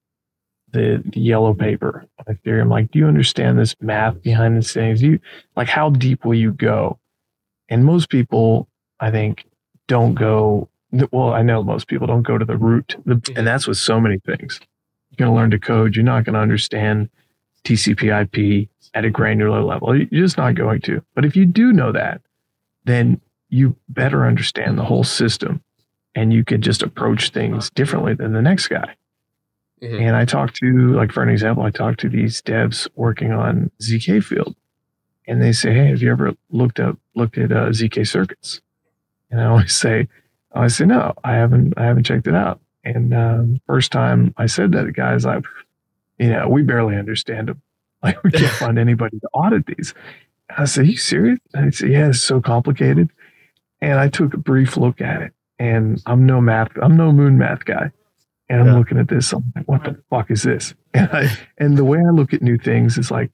the, 0.71 1.01
the 1.03 1.19
yellow 1.19 1.53
paper 1.53 2.05
on 2.19 2.35
Ethereum. 2.35 2.69
Like, 2.69 2.91
do 2.91 2.99
you 2.99 3.07
understand 3.07 3.57
this 3.57 3.75
math 3.81 4.21
behind 4.21 4.55
the 4.55 4.61
scenes? 4.61 4.99
Do 4.99 5.11
you 5.11 5.19
like 5.55 5.67
how 5.67 5.89
deep 5.89 6.25
will 6.25 6.35
you 6.35 6.51
go? 6.51 6.99
And 7.69 7.85
most 7.85 8.09
people, 8.09 8.67
I 8.99 9.11
think, 9.11 9.45
don't 9.87 10.13
go. 10.13 10.69
Well, 11.11 11.33
I 11.33 11.41
know 11.43 11.63
most 11.63 11.87
people 11.87 12.07
don't 12.07 12.23
go 12.23 12.37
to 12.37 12.45
the 12.45 12.57
root, 12.57 12.95
the, 13.05 13.21
and 13.35 13.45
that's 13.45 13.67
with 13.67 13.77
so 13.77 13.99
many 13.99 14.19
things. 14.19 14.59
You're 15.09 15.25
going 15.25 15.31
to 15.31 15.35
learn 15.35 15.51
to 15.51 15.59
code. 15.59 15.95
You're 15.95 16.05
not 16.05 16.23
going 16.23 16.33
to 16.33 16.39
understand 16.39 17.09
TCP/IP 17.63 18.67
at 18.93 19.05
a 19.05 19.09
granular 19.09 19.61
level. 19.61 19.95
You're 19.95 20.23
just 20.25 20.37
not 20.37 20.55
going 20.55 20.81
to. 20.81 21.03
But 21.15 21.25
if 21.25 21.35
you 21.35 21.45
do 21.45 21.71
know 21.71 21.91
that, 21.91 22.21
then 22.85 23.21
you 23.49 23.75
better 23.89 24.25
understand 24.25 24.77
the 24.77 24.83
whole 24.85 25.03
system, 25.03 25.61
and 26.15 26.31
you 26.33 26.43
can 26.43 26.61
just 26.61 26.81
approach 26.83 27.29
things 27.29 27.69
differently 27.71 28.13
than 28.13 28.33
the 28.33 28.41
next 28.41 28.67
guy. 28.67 28.95
Mhm. 29.81 30.01
And 30.01 30.15
I 30.15 30.25
talked 30.25 30.55
to, 30.57 30.93
like, 30.93 31.11
for 31.11 31.23
an 31.23 31.29
example, 31.29 31.63
I 31.63 31.69
talked 31.71 31.99
to 32.01 32.09
these 32.09 32.41
devs 32.41 32.87
working 32.95 33.31
on 33.31 33.71
ZK 33.81 34.19
field, 34.19 34.55
and 35.27 35.41
they 35.41 35.51
say, 35.51 35.73
"Hey, 35.73 35.87
have 35.87 36.01
you 36.01 36.11
ever 36.11 36.33
looked 36.49 36.79
up 36.79 36.97
looked 37.15 37.37
at 37.37 37.51
uh, 37.51 37.69
ZK 37.71 38.03
circuits?" 38.05 38.61
And 39.31 39.39
I 39.39 39.45
always 39.45 39.73
say, 39.85 40.07
"I 40.53 40.67
say 40.67 40.85
no, 40.85 41.13
I 41.23 41.33
haven't. 41.33 41.73
I 41.77 41.85
haven't 41.85 42.03
checked 42.05 42.27
it 42.27 42.35
out." 42.35 42.59
And 42.83 43.13
um, 43.13 43.61
first 43.67 43.91
time 43.91 44.33
I 44.37 44.45
said 44.47 44.71
that, 44.71 44.93
guys 44.93 45.25
like, 45.25 45.45
you 46.19 46.29
know, 46.29 46.47
we 46.49 46.63
barely 46.63 46.95
understand 46.95 47.47
them. 47.49 47.61
Like, 48.01 48.23
we 48.23 48.31
can't 48.31 48.53
find 48.65 48.79
anybody 48.79 49.19
to 49.19 49.27
audit 49.33 49.65
these. 49.65 49.93
I 50.57 50.63
said, 50.65 50.87
"You 50.87 50.95
serious?" 50.95 51.39
And 51.53 51.65
I 51.65 51.69
said, 51.71 51.89
"Yeah, 51.91 52.07
it's 52.07 52.21
so 52.21 52.39
complicated." 52.39 53.09
And 53.81 53.99
I 53.99 54.07
took 54.07 54.33
a 54.33 54.37
brief 54.37 54.77
look 54.77 55.01
at 55.01 55.21
it, 55.21 55.33
and 55.59 56.01
I'm 56.05 56.25
no 56.25 56.39
math. 56.39 56.69
I'm 56.81 56.95
no 56.95 57.11
moon 57.11 57.37
math 57.37 57.65
guy. 57.65 57.91
And 58.47 58.61
I'm 58.61 58.67
Yeah. 58.67 58.75
looking 58.77 58.97
at 58.99 59.09
this. 59.09 59.33
I'm 59.33 59.43
like, 59.53 59.67
what 59.67 59.83
the 59.83 60.01
fuck 60.09 60.31
is 60.31 60.43
this? 60.43 60.73
And 60.93 61.09
I, 61.11 61.27
and 61.57 61.77
the 61.77 61.83
way 61.83 61.99
I 61.99 62.09
look 62.11 62.33
at 62.33 62.41
new 62.41 62.57
things 62.57 62.97
is 62.97 63.11
like, 63.11 63.31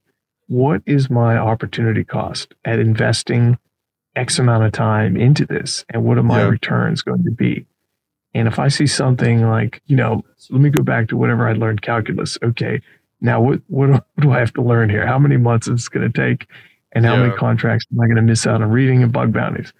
what 0.48 0.82
is 0.84 1.08
my 1.08 1.38
opportunity 1.38 2.02
cost 2.04 2.52
at 2.64 2.78
investing 2.80 3.56
X 4.16 4.38
amount 4.40 4.64
of 4.64 4.72
time 4.72 5.16
into 5.16 5.46
this? 5.46 5.84
And 5.90 6.02
what 6.04 6.18
are 6.18 6.22
my 6.24 6.40
Yeah. 6.40 6.48
returns 6.48 7.02
going 7.02 7.22
to 7.24 7.30
be? 7.30 7.66
And 8.36 8.46
if 8.46 8.58
I 8.58 8.68
see 8.68 8.86
something 8.86 9.48
like, 9.48 9.80
you 9.86 9.96
know, 9.96 10.22
let 10.50 10.60
me 10.60 10.68
go 10.68 10.82
back 10.82 11.08
to 11.08 11.16
whatever 11.16 11.48
I 11.48 11.54
learned 11.54 11.80
calculus. 11.80 12.36
Okay. 12.42 12.82
Now 13.20 13.40
what, 13.40 13.62
what, 13.68 14.04
do- 14.20 14.30
I 14.30 14.38
have 14.38 14.52
to 14.54 14.62
learn 14.62 14.90
here? 14.90 15.06
How 15.06 15.18
many 15.18 15.38
months 15.38 15.68
is 15.68 15.86
it 15.86 15.90
going 15.90 16.12
to 16.12 16.12
take? 16.12 16.46
And 16.92 17.04
how 17.04 17.16
many 17.16 17.34
contracts 17.34 17.86
am 17.92 18.00
I 18.00 18.06
going 18.06 18.16
to 18.16 18.22
miss 18.22 18.46
out 18.46 18.62
on 18.62 18.70
reading 18.70 19.02
and 19.02 19.12
bug 19.12 19.32
bounties? 19.32 19.72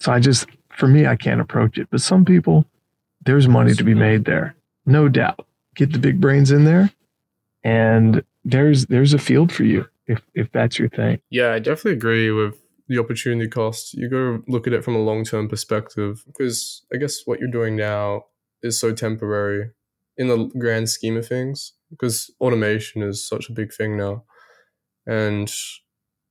So 0.00 0.12
I 0.12 0.20
just, 0.20 0.46
for 0.70 0.86
me, 0.86 1.06
I 1.06 1.16
can't 1.16 1.40
approach 1.40 1.78
it. 1.78 1.88
But 1.90 2.00
some 2.00 2.24
people, 2.24 2.64
there's 3.24 3.46
money 3.48 3.74
to 3.74 3.84
be 3.84 3.94
made 3.94 4.24
there, 4.24 4.54
no 4.84 5.08
doubt. 5.08 5.46
Get 5.74 5.92
the 5.92 5.98
big 5.98 6.20
brains 6.20 6.50
in 6.50 6.64
there, 6.64 6.90
and 7.64 8.22
there's 8.44 8.86
there's 8.86 9.14
a 9.14 9.18
field 9.18 9.50
for 9.50 9.64
you 9.64 9.88
if 10.06 10.20
if 10.34 10.52
that's 10.52 10.78
your 10.78 10.88
thing. 10.90 11.20
Yeah, 11.30 11.52
I 11.52 11.58
definitely 11.58 11.92
agree 11.92 12.30
with 12.30 12.56
the 12.92 13.00
opportunity 13.00 13.48
cost. 13.48 13.94
You 13.94 14.08
got 14.08 14.16
to 14.18 14.44
look 14.48 14.66
at 14.66 14.72
it 14.74 14.84
from 14.84 14.96
a 14.96 15.00
long 15.02 15.24
term 15.24 15.48
perspective 15.48 16.22
because 16.26 16.84
I 16.94 16.98
guess 16.98 17.22
what 17.26 17.40
you're 17.40 17.50
doing 17.50 17.76
now 17.76 18.26
is 18.62 18.78
so 18.80 18.92
temporary 18.94 19.70
in 20.18 20.28
the 20.28 20.46
grand 20.58 20.90
scheme 20.90 21.16
of 21.16 21.26
things 21.26 21.72
because 21.90 22.30
automation 22.40 23.02
is 23.02 23.26
such 23.26 23.48
a 23.50 23.52
big 23.52 23.72
thing 23.74 23.96
now. 23.96 24.24
And 25.06 25.52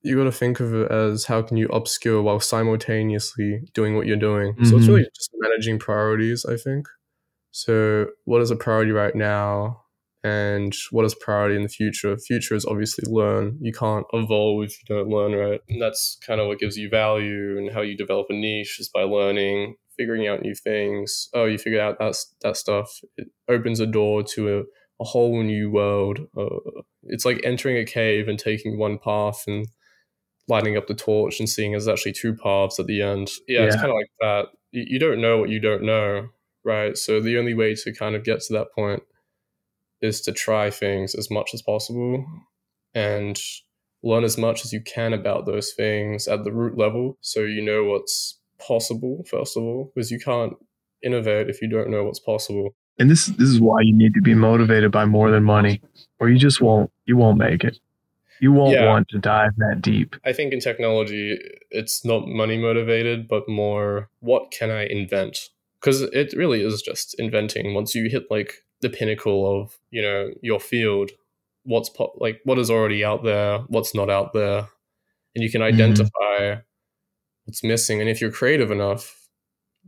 you 0.04 0.18
got 0.18 0.26
to 0.26 0.32
think 0.32 0.60
of 0.60 0.74
it 0.74 0.92
as 0.92 1.26
how 1.26 1.42
can 1.44 1.58
you 1.58 1.68
upskill 1.70 2.24
while 2.24 2.40
simultaneously 2.40 3.62
doing 3.74 3.96
what 3.96 4.08
you're 4.08 4.18
doing. 4.18 4.56
So 4.64 4.78
it's 4.78 4.88
Mhm. 4.88 4.90
really 4.90 5.08
just 5.16 5.32
managing 5.36 5.80
priorities, 5.80 6.46
I 6.46 6.58
think. 6.58 6.88
So, 7.52 8.08
what 8.26 8.42
is 8.42 8.52
a 8.52 8.56
priority 8.58 8.92
right 8.92 9.16
now? 9.16 9.81
And 10.24 10.76
what 10.92 11.06
is 11.06 11.16
priority 11.16 11.56
in 11.56 11.64
the 11.64 11.70
future. 11.70 12.16
Future 12.18 12.56
is 12.56 12.66
obviously 12.66 13.04
learn. 13.12 13.58
You 13.60 13.74
can't 13.74 14.06
evolve 14.14 14.66
if 14.66 14.78
you 14.80 14.96
don't 14.96 15.10
learn, 15.10 15.34
right? 15.34 15.62
And 15.68 15.82
that's 15.82 16.18
kind 16.26 16.40
of 16.40 16.48
what 16.48 16.60
gives 16.60 16.78
you 16.78 16.90
value 16.90 17.58
and 17.58 17.72
how 17.72 17.82
you 17.82 17.98
develop 17.98 18.28
a 18.30 18.34
niche 18.34 18.78
is 18.80 18.90
by 18.94 19.02
learning, 19.02 19.76
figuring 19.98 20.28
out 20.28 20.42
new 20.42 20.54
things. 20.54 21.30
Oh, 21.34 21.46
you 21.46 21.58
figured 21.58 21.82
out 21.82 21.98
that 22.00 22.16
that 22.42 22.58
stuff. 22.58 23.00
It 23.18 23.30
opens 23.50 23.80
a 23.80 23.88
door 23.88 24.24
to 24.36 24.60
a, 24.60 24.62
a 25.02 25.06
whole 25.06 25.42
new 25.42 25.72
world. 25.72 26.20
Uh, 26.38 26.82
it's 27.04 27.26
like 27.26 27.42
entering 27.44 27.78
a 27.78 27.86
cave 27.86 28.28
and 28.28 28.38
taking 28.38 28.78
one 28.78 29.00
path 29.00 29.44
and 29.48 29.68
lighting 30.48 30.78
up 30.78 30.86
the 30.88 30.94
torch 30.94 31.40
and 31.40 31.50
seeing 31.50 31.72
there's 31.72 31.88
actually 31.88 32.14
two 32.14 32.36
paths 32.36 32.80
at 32.80 32.86
the 32.86 33.02
end. 33.02 33.32
Yeah, 33.48 33.62
it's 33.64 33.76
kind 33.76 33.90
of 33.90 33.96
like 33.96 34.12
that. 34.20 34.46
You 34.72 35.00
don't 35.00 35.20
know 35.20 35.38
what 35.38 35.50
you 35.50 35.60
don't 35.60 35.84
know, 35.84 36.28
right? 36.64 36.96
So 36.96 37.20
the 37.20 37.40
only 37.40 37.56
way 37.56 37.74
to 37.74 37.94
kind 37.94 38.16
of 38.16 38.24
get 38.24 38.42
to 38.42 38.54
that 38.54 38.68
point 38.74 39.02
is 40.02 40.22
to 40.22 40.32
try 40.32 40.70
things 40.70 41.16
as 41.16 41.30
much 41.32 41.52
as 41.54 41.62
possible 41.62 42.26
and 42.94 43.40
learn 44.04 44.24
as 44.24 44.38
much 44.38 44.66
as 44.66 44.74
you 44.74 44.82
can 44.82 45.14
about 45.14 45.46
those 45.46 45.74
things 45.74 46.28
at 46.28 46.44
the 46.44 46.52
root 46.52 46.78
level 46.78 47.18
so 47.22 47.42
you 47.42 47.62
know 47.64 47.84
what's 47.86 48.40
possible 48.60 49.24
first 49.30 49.56
of 49.58 49.64
all 49.64 49.92
because 49.94 50.12
you 50.12 50.20
can't 50.20 50.54
innovate 51.04 51.50
if 51.50 51.62
you 51.62 51.70
don't 51.70 51.90
know 51.90 52.04
what's 52.04 52.20
possible 52.20 52.70
And 53.00 53.10
this 53.10 53.28
this 53.28 53.50
is 53.50 53.60
why 53.62 53.82
you 53.82 53.94
need 53.96 54.14
to 54.14 54.22
be 54.22 54.36
motivated 54.36 54.92
by 54.92 55.06
more 55.06 55.32
than 55.32 55.44
money, 55.44 55.82
or 56.20 56.30
you 56.30 56.38
just 56.38 56.62
won't 56.62 56.92
you 57.06 57.16
won't 57.18 57.38
make 57.38 57.64
it. 57.64 57.80
You 58.40 58.52
won't 58.52 58.74
Yeah. 58.74 58.88
want 58.92 59.08
to 59.10 59.18
dive 59.20 59.56
that 59.58 59.82
deep. 59.82 60.16
i 60.30 60.34
think 60.34 60.52
in 60.54 60.60
technology 60.60 61.40
it's 61.80 62.04
not 62.12 62.28
money 62.42 62.58
motivated 62.58 63.28
but 63.28 63.44
more 63.48 64.10
what 64.20 64.44
can 64.58 64.70
i 64.70 64.84
invent 65.00 65.36
because 65.80 66.02
it 66.22 66.34
really 66.42 66.62
is 66.70 66.82
just 66.82 67.16
inventing 67.24 67.74
once 67.80 67.96
you 67.96 68.04
hit 68.16 68.24
like 68.36 68.52
the 68.82 68.90
pinnacle 68.90 69.62
of 69.62 69.78
you 69.92 70.02
know 70.02 70.32
your 70.42 70.60
field 70.60 71.12
what's 71.64 71.90
po- 71.90 72.14
like 72.18 72.42
what 72.44 72.58
is 72.60 72.70
already 72.72 73.04
out 73.06 73.24
there 73.24 73.60
what's 73.68 73.94
not 73.96 74.10
out 74.10 74.34
there 74.34 74.68
and 75.36 75.44
you 75.44 75.50
can 75.52 75.62
Mhm. 75.62 75.66
identify 75.74 76.62
what's 77.46 77.64
missing 77.64 78.02
and 78.02 78.10
if 78.10 78.20
you're 78.22 78.32
creative 78.32 78.72
enough 78.72 79.28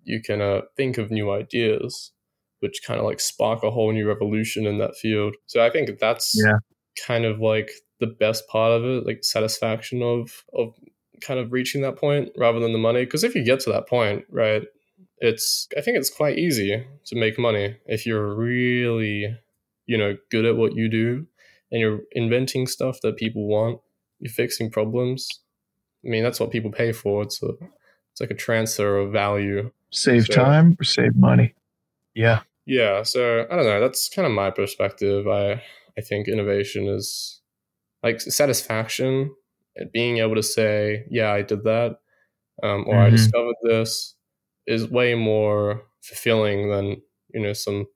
you 0.03 0.21
can 0.21 0.41
uh, 0.41 0.61
think 0.77 0.97
of 0.97 1.11
new 1.11 1.31
ideas 1.31 2.11
which 2.59 2.81
kind 2.85 2.99
of 2.99 3.05
like 3.05 3.19
spark 3.19 3.63
a 3.63 3.71
whole 3.71 3.91
new 3.91 4.07
revolution 4.07 4.65
in 4.65 4.77
that 4.77 4.95
field 4.95 5.35
so 5.47 5.63
i 5.65 5.69
think 5.69 5.89
that's 5.99 6.35
Yeah. 6.35 6.57
kind 7.07 7.25
of 7.25 7.39
like 7.39 7.71
the 7.99 8.07
best 8.07 8.47
part 8.47 8.71
of 8.71 8.83
it 8.83 9.05
like 9.05 9.23
satisfaction 9.23 10.01
of 10.01 10.43
of 10.53 10.75
kind 11.21 11.39
of 11.39 11.51
reaching 11.53 11.81
that 11.81 11.95
point 11.97 12.29
rather 12.37 12.59
than 12.59 12.73
the 12.73 12.77
money 12.79 13.05
because 13.05 13.23
if 13.23 13.33
you 13.35 13.43
get 13.43 13.59
to 13.61 13.71
that 13.71 13.87
point 13.87 14.25
right 14.29 14.63
it's 15.23 15.67
i 15.77 15.81
think 15.81 15.97
it's 15.97 16.09
quite 16.09 16.37
easy 16.37 16.85
to 17.05 17.15
make 17.15 17.39
money 17.39 17.77
if 17.85 18.05
you're 18.05 18.35
really 18.35 19.35
you 19.85 19.97
know 19.97 20.17
good 20.29 20.45
at 20.45 20.57
what 20.57 20.75
you 20.75 20.89
do 20.89 21.25
and 21.73 21.81
you're 21.81 22.01
inventing 22.11 22.67
stuff 22.67 23.01
that 23.01 23.17
people 23.17 23.47
want. 23.47 23.81
You're 24.19 24.31
fixing 24.31 24.69
problems. 24.69 25.27
I 26.05 26.09
mean 26.09 26.23
that's 26.23 26.39
what 26.39 26.51
people 26.51 26.71
pay 26.71 26.93
for. 26.93 27.23
It's 27.23 27.41
a 27.41 27.49
it's 28.11 28.21
like 28.21 28.31
a 28.31 28.35
transfer 28.35 28.97
of 28.97 29.11
value. 29.11 29.71
Save 29.91 30.27
So- 30.27 30.33
time 30.35 30.77
or 30.79 30.83
save 30.83 31.15
money. 31.15 31.55
Yeah. 32.13 32.41
yeah 32.67 33.01
so 33.01 33.47
i 33.49 33.55
don't 33.55 33.65
know. 33.65 33.81
That's 33.81 34.07
kind 34.07 34.27
of 34.27 34.31
my 34.31 34.51
perspective. 34.51 35.27
I 35.27 35.63
I 35.97 36.01
think 36.01 36.27
innovation 36.27 36.87
is 36.87 37.41
like 38.03 38.21
satisfaction 38.21 39.33
at 39.77 39.91
being 39.91 40.17
able 40.17 40.35
to 40.35 40.43
say, 40.43 41.05
yeah, 41.09 41.31
I 41.31 41.41
did 41.41 41.63
that, 41.63 41.97
um, 42.61 42.85
or 42.87 42.95
mm-hmm. 42.95 43.05
I 43.05 43.09
discovered 43.09 43.55
this 43.63 44.13
is 44.67 44.89
way 44.89 45.15
more 45.15 45.83
fulfilling 46.01 46.69
than, 46.69 47.01
you 47.33 47.41
know, 47.41 47.53
some, 47.53 47.87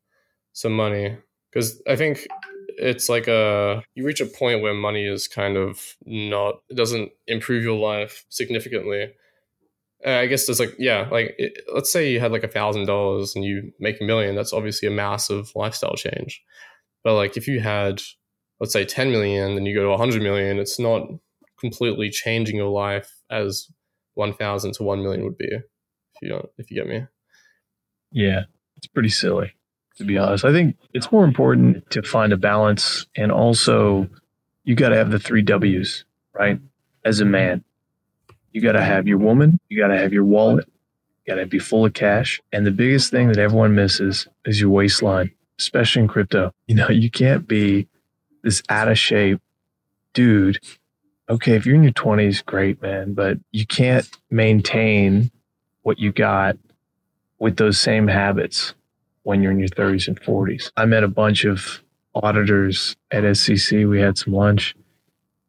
some 0.53 0.73
money. 0.73 1.17
Cause 1.53 1.81
I 1.87 1.95
think 1.95 2.27
it's 2.77 3.09
like 3.09 3.27
a, 3.27 3.83
you 3.95 4.05
reach 4.05 4.21
a 4.21 4.25
point 4.25 4.61
where 4.61 4.73
money 4.73 5.05
is 5.05 5.27
kind 5.27 5.57
of 5.57 5.95
not, 6.05 6.55
it 6.69 6.75
doesn't 6.75 7.11
improve 7.25 7.63
your 7.63 7.77
life 7.77 8.25
significantly. 8.29 9.13
Uh, 10.05 10.11
I 10.11 10.27
guess 10.27 10.45
there's 10.45 10.59
like, 10.59 10.75
yeah, 10.77 11.07
like 11.11 11.33
it, 11.37 11.63
let's 11.73 11.91
say 11.91 12.11
you 12.11 12.19
had 12.19 12.31
like 12.31 12.43
a 12.43 12.47
thousand 12.47 12.85
dollars 12.85 13.35
and 13.35 13.43
you 13.43 13.71
make 13.79 13.99
a 13.99 14.03
million. 14.03 14.35
That's 14.35 14.53
obviously 14.53 14.87
a 14.87 14.91
massive 14.91 15.51
lifestyle 15.55 15.95
change. 15.95 16.43
But 17.03 17.15
like 17.15 17.35
if 17.37 17.47
you 17.47 17.61
had, 17.61 18.01
let's 18.59 18.73
say 18.73 18.85
10 18.85 19.11
million, 19.11 19.55
then 19.55 19.65
you 19.65 19.73
go 19.73 19.83
to 19.83 19.89
100 19.89 20.21
million, 20.21 20.59
it's 20.59 20.79
not 20.79 21.07
completely 21.59 22.09
changing 22.09 22.57
your 22.57 22.69
life 22.69 23.11
as 23.31 23.67
1000 24.13 24.73
to 24.73 24.83
1 24.83 25.01
million 25.01 25.23
would 25.23 25.37
be 25.37 25.49
you 26.21 26.29
don't 26.29 26.49
if 26.57 26.71
you 26.71 26.77
get 26.77 26.87
me. 26.87 27.05
Yeah 28.11 28.43
it's 28.77 28.87
pretty 28.87 29.09
silly 29.09 29.53
to 29.97 30.03
be 30.03 30.17
honest. 30.17 30.45
I 30.45 30.51
think 30.51 30.77
it's 30.93 31.11
more 31.11 31.25
important 31.25 31.89
to 31.89 32.03
find 32.03 32.31
a 32.31 32.37
balance 32.37 33.07
and 33.15 33.31
also 33.31 34.07
you 34.63 34.75
got 34.75 34.89
to 34.89 34.95
have 34.95 35.11
the 35.11 35.19
three 35.19 35.41
w's 35.41 36.05
right? 36.33 36.59
As 37.03 37.19
a 37.19 37.25
man 37.25 37.63
you 38.51 38.61
got 38.61 38.73
to 38.73 38.83
have 38.83 39.07
your 39.07 39.17
woman 39.17 39.59
you 39.69 39.79
got 39.79 39.87
to 39.87 39.97
have 39.97 40.13
your 40.13 40.23
wallet 40.23 40.67
you 41.25 41.33
got 41.33 41.39
to 41.39 41.47
be 41.47 41.59
full 41.59 41.85
of 41.85 41.93
cash 41.93 42.41
and 42.51 42.65
the 42.65 42.71
biggest 42.71 43.11
thing 43.11 43.27
that 43.27 43.37
everyone 43.37 43.75
misses 43.75 44.27
is 44.45 44.61
your 44.61 44.69
waistline 44.69 45.31
especially 45.59 46.03
in 46.03 46.07
crypto. 46.07 46.53
You 46.67 46.75
know 46.75 46.89
you 46.89 47.09
can't 47.09 47.47
be 47.47 47.87
this 48.43 48.61
out 48.69 48.87
of 48.87 48.97
shape 48.97 49.41
dude. 50.13 50.59
Okay, 51.29 51.55
if 51.55 51.65
you're 51.65 51.75
in 51.75 51.83
your 51.83 51.91
20s, 51.91 52.45
great, 52.45 52.81
man, 52.81 53.13
but 53.13 53.37
you 53.51 53.65
can't 53.67 54.09
maintain 54.31 55.29
what 55.87 55.99
you 55.99 56.11
got 56.11 56.57
with 57.39 57.55
those 57.55 57.79
same 57.79 58.09
habits 58.09 58.73
when 59.23 59.41
you're 59.41 59.53
in 59.53 59.59
your 59.59 59.69
30s 59.69 60.09
and 60.09 60.19
40s. 60.19 60.69
I 60.75 60.83
met 60.83 61.05
a 61.05 61.07
bunch 61.07 61.45
of 61.45 61.81
auditors 62.13 62.97
at 63.09 63.23
EthCC. 63.23 63.89
We 63.89 64.01
had 64.01 64.17
some 64.17 64.33
lunch, 64.33 64.75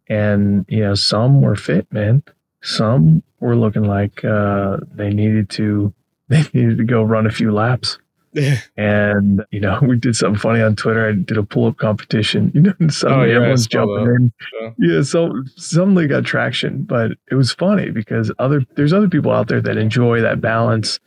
and 0.09 0.64
you 0.68 0.82
know, 0.82 0.95
some 0.95 1.43
were 1.43 1.57
fit, 1.57 1.93
man. 1.93 2.22
Some 2.62 3.24
were 3.41 3.57
looking 3.57 3.82
like 3.82 4.24
uh, 4.24 4.76
they 4.95 5.11
needed 5.11 5.51
to 5.51 5.93
they 6.28 6.45
needed 6.55 6.78
to 6.78 6.84
go 6.84 7.03
run 7.03 7.26
a 7.26 7.32
few 7.32 7.51
laps. 7.51 7.99
and 8.76 9.45
you 9.51 9.61
know, 9.61 9.79
we 9.83 9.97
did 9.97 10.16
something 10.16 10.39
funny 10.39 10.61
on 10.61 10.76
Twitter. 10.76 11.09
I 11.09 11.12
did 11.12 11.37
a 11.37 11.43
pull-up 11.43 11.76
competition. 11.76 12.53
You 12.59 12.62
know, 12.62 12.74
and 12.81 12.93
suddenly 12.93 13.26
oh, 13.26 13.29
yeah, 13.29 13.37
everyone's 13.37 13.66
jumping 13.68 14.07
in. 14.07 14.33
Yeah. 14.61 14.70
yeah, 14.79 15.03
so 15.03 15.45
suddenly 15.55 16.09
got 16.09 16.24
traction, 16.24 16.83
but 16.83 17.12
it 17.31 17.37
was 17.37 17.53
funny 17.53 17.91
because 17.91 18.33
other 18.41 18.64
there's 18.74 18.93
other 18.93 19.09
people 19.09 19.31
out 19.31 19.49
there 19.49 19.61
that 19.61 19.76
enjoy 19.76 20.20
that 20.22 20.41
balance, 20.41 20.99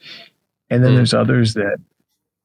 and 0.69 0.83
then 0.83 0.93
mm. 0.93 0.97
there's 0.97 1.13
others 1.13 1.55
that, 1.55 1.77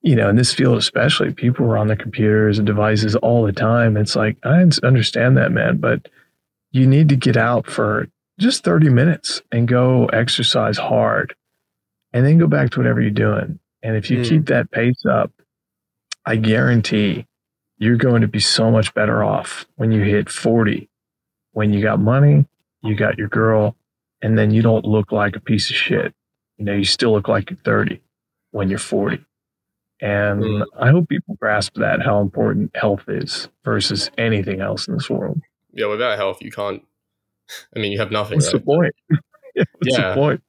you 0.02 0.16
know, 0.16 0.28
in 0.28 0.34
this 0.34 0.52
field 0.52 0.76
especially, 0.76 1.32
people 1.32 1.66
are 1.66 1.78
on 1.78 1.86
their 1.86 1.96
computers 1.96 2.58
and 2.58 2.66
devices 2.66 3.14
all 3.16 3.44
the 3.44 3.52
time. 3.52 3.96
It's 3.96 4.16
like 4.16 4.38
I 4.44 4.66
understand 4.82 5.36
that, 5.36 5.52
man, 5.52 5.76
but 5.76 6.08
you 6.72 6.86
need 6.86 7.08
to 7.10 7.16
get 7.16 7.36
out 7.36 7.66
for 7.66 8.08
just 8.40 8.64
30 8.64 8.88
minutes 8.88 9.40
and 9.52 9.68
go 9.68 10.06
exercise 10.06 10.78
hard, 10.78 11.34
and 12.12 12.26
then 12.26 12.38
go 12.38 12.48
back 12.48 12.70
to 12.70 12.80
whatever 12.80 13.00
you're 13.00 13.10
doing 13.10 13.60
and 13.86 13.96
if 13.96 14.10
you 14.10 14.18
mm. 14.18 14.28
keep 14.28 14.46
that 14.46 14.72
pace 14.72 15.04
up, 15.08 15.30
I 16.24 16.34
guarantee 16.34 17.24
you're 17.78 17.96
going 17.96 18.22
to 18.22 18.26
be 18.26 18.40
so 18.40 18.68
much 18.68 18.92
better 18.94 19.22
off 19.22 19.64
when 19.76 19.92
you 19.92 20.02
hit 20.02 20.28
40. 20.28 20.90
When 21.52 21.72
you 21.72 21.80
got 21.80 22.00
money, 22.00 22.46
you 22.82 22.96
got 22.96 23.16
your 23.16 23.28
girl, 23.28 23.76
and 24.20 24.36
then 24.36 24.50
you 24.50 24.60
don't 24.60 24.84
look 24.84 25.12
like 25.12 25.36
a 25.36 25.40
piece 25.40 25.70
of 25.70 25.76
shit. 25.76 26.12
You 26.56 26.64
know, 26.64 26.72
you 26.72 26.84
still 26.84 27.12
look 27.12 27.28
like 27.28 27.48
you're 27.48 27.60
30 27.60 28.00
when 28.50 28.68
you're 28.68 28.80
40. 28.80 29.24
And 30.00 30.42
mm. 30.42 30.66
I 30.76 30.90
hope 30.90 31.08
people 31.08 31.36
grasp 31.36 31.76
that 31.76 32.02
how 32.02 32.20
important 32.20 32.74
health 32.74 33.04
is 33.06 33.48
versus 33.64 34.10
anything 34.18 34.60
else 34.60 34.88
in 34.88 34.94
this 34.94 35.08
world. 35.08 35.40
Yeah, 35.72 35.86
without 35.86 36.18
health, 36.18 36.38
you 36.40 36.50
can't. 36.50 36.82
I 37.74 37.78
mean, 37.78 37.92
you 37.92 38.00
have 38.00 38.10
nothing. 38.10 38.38
What's 38.38 38.52
right? 38.52 38.60
the 38.64 38.66
point? 38.66 38.94
What's 39.54 39.96
yeah. 39.96 40.08
the 40.08 40.14
point? 40.16 40.42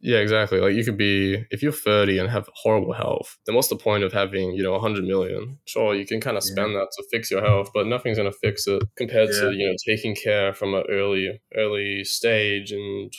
Yeah, 0.00 0.18
exactly. 0.18 0.60
Like 0.60 0.74
you 0.74 0.84
could 0.84 0.96
be 0.96 1.44
if 1.50 1.62
you're 1.62 1.72
30 1.72 2.18
and 2.18 2.30
have 2.30 2.48
horrible 2.54 2.92
health, 2.92 3.36
then 3.46 3.56
what's 3.56 3.68
the 3.68 3.76
point 3.76 4.04
of 4.04 4.12
having, 4.12 4.52
you 4.52 4.62
know, 4.62 4.72
100 4.72 5.04
million? 5.04 5.58
Sure, 5.64 5.94
you 5.94 6.06
can 6.06 6.20
kind 6.20 6.36
of 6.36 6.44
spend 6.44 6.72
yeah. 6.72 6.78
that 6.78 6.88
to 6.96 7.04
fix 7.10 7.30
your 7.30 7.42
health, 7.42 7.70
but 7.74 7.86
nothing's 7.86 8.18
going 8.18 8.30
to 8.30 8.38
fix 8.38 8.66
it 8.66 8.82
compared 8.96 9.30
yeah. 9.32 9.40
to, 9.40 9.52
you 9.52 9.68
know, 9.68 9.74
taking 9.86 10.14
care 10.14 10.54
from 10.54 10.74
an 10.74 10.84
early 10.88 11.40
early 11.56 12.04
stage 12.04 12.70
and 12.70 13.12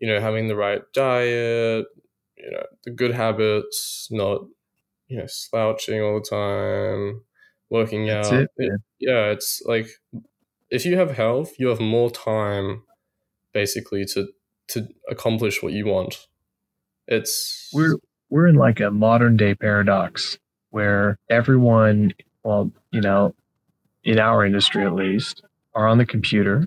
you 0.00 0.08
know, 0.08 0.20
having 0.20 0.48
the 0.48 0.56
right 0.56 0.82
diet, 0.92 1.86
you 2.36 2.50
know, 2.50 2.66
the 2.84 2.90
good 2.90 3.14
habits, 3.14 4.08
not 4.10 4.40
you 5.06 5.18
know, 5.18 5.26
slouching 5.28 6.00
all 6.00 6.20
the 6.20 6.26
time, 6.28 7.22
working 7.68 8.06
That's 8.06 8.32
out. 8.32 8.40
It, 8.40 8.50
it, 8.56 8.80
yeah, 8.98 9.26
it's 9.26 9.62
like 9.66 9.86
if 10.70 10.86
you 10.86 10.96
have 10.96 11.10
health, 11.10 11.52
you 11.58 11.68
have 11.68 11.80
more 11.80 12.10
time 12.10 12.82
basically 13.52 14.06
to 14.06 14.28
to 14.68 14.88
accomplish 15.08 15.62
what 15.62 15.72
you 15.72 15.86
want. 15.86 16.26
It's 17.06 17.70
we're 17.72 17.96
we're 18.30 18.46
in 18.46 18.56
like 18.56 18.80
a 18.80 18.90
modern 18.90 19.36
day 19.36 19.54
paradox 19.54 20.38
where 20.70 21.18
everyone, 21.28 22.14
well, 22.42 22.70
you 22.90 23.00
know, 23.00 23.34
in 24.04 24.18
our 24.18 24.44
industry 24.44 24.84
at 24.84 24.94
least, 24.94 25.42
are 25.74 25.86
on 25.86 25.98
the 25.98 26.06
computer 26.06 26.66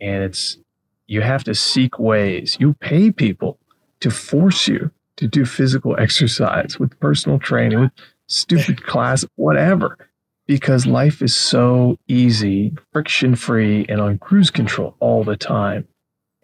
and 0.00 0.24
it's 0.24 0.58
you 1.06 1.20
have 1.20 1.44
to 1.44 1.54
seek 1.54 1.98
ways. 1.98 2.56
You 2.60 2.74
pay 2.74 3.10
people 3.10 3.58
to 4.00 4.10
force 4.10 4.68
you 4.68 4.90
to 5.16 5.26
do 5.26 5.44
physical 5.44 5.98
exercise 5.98 6.78
with 6.78 6.98
personal 7.00 7.38
training, 7.38 7.80
with 7.80 7.92
stupid 8.26 8.82
class, 8.86 9.24
whatever, 9.36 9.98
because 10.46 10.86
life 10.86 11.20
is 11.20 11.36
so 11.36 11.98
easy, 12.08 12.72
friction 12.92 13.34
free, 13.34 13.84
and 13.88 14.00
on 14.00 14.18
cruise 14.18 14.50
control 14.50 14.96
all 15.00 15.24
the 15.24 15.36
time 15.36 15.86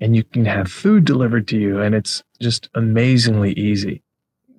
and 0.00 0.14
you 0.14 0.24
can 0.24 0.44
have 0.44 0.70
food 0.70 1.04
delivered 1.04 1.48
to 1.48 1.58
you 1.58 1.80
and 1.80 1.94
it's 1.94 2.22
just 2.40 2.68
amazingly 2.74 3.52
easy. 3.52 4.02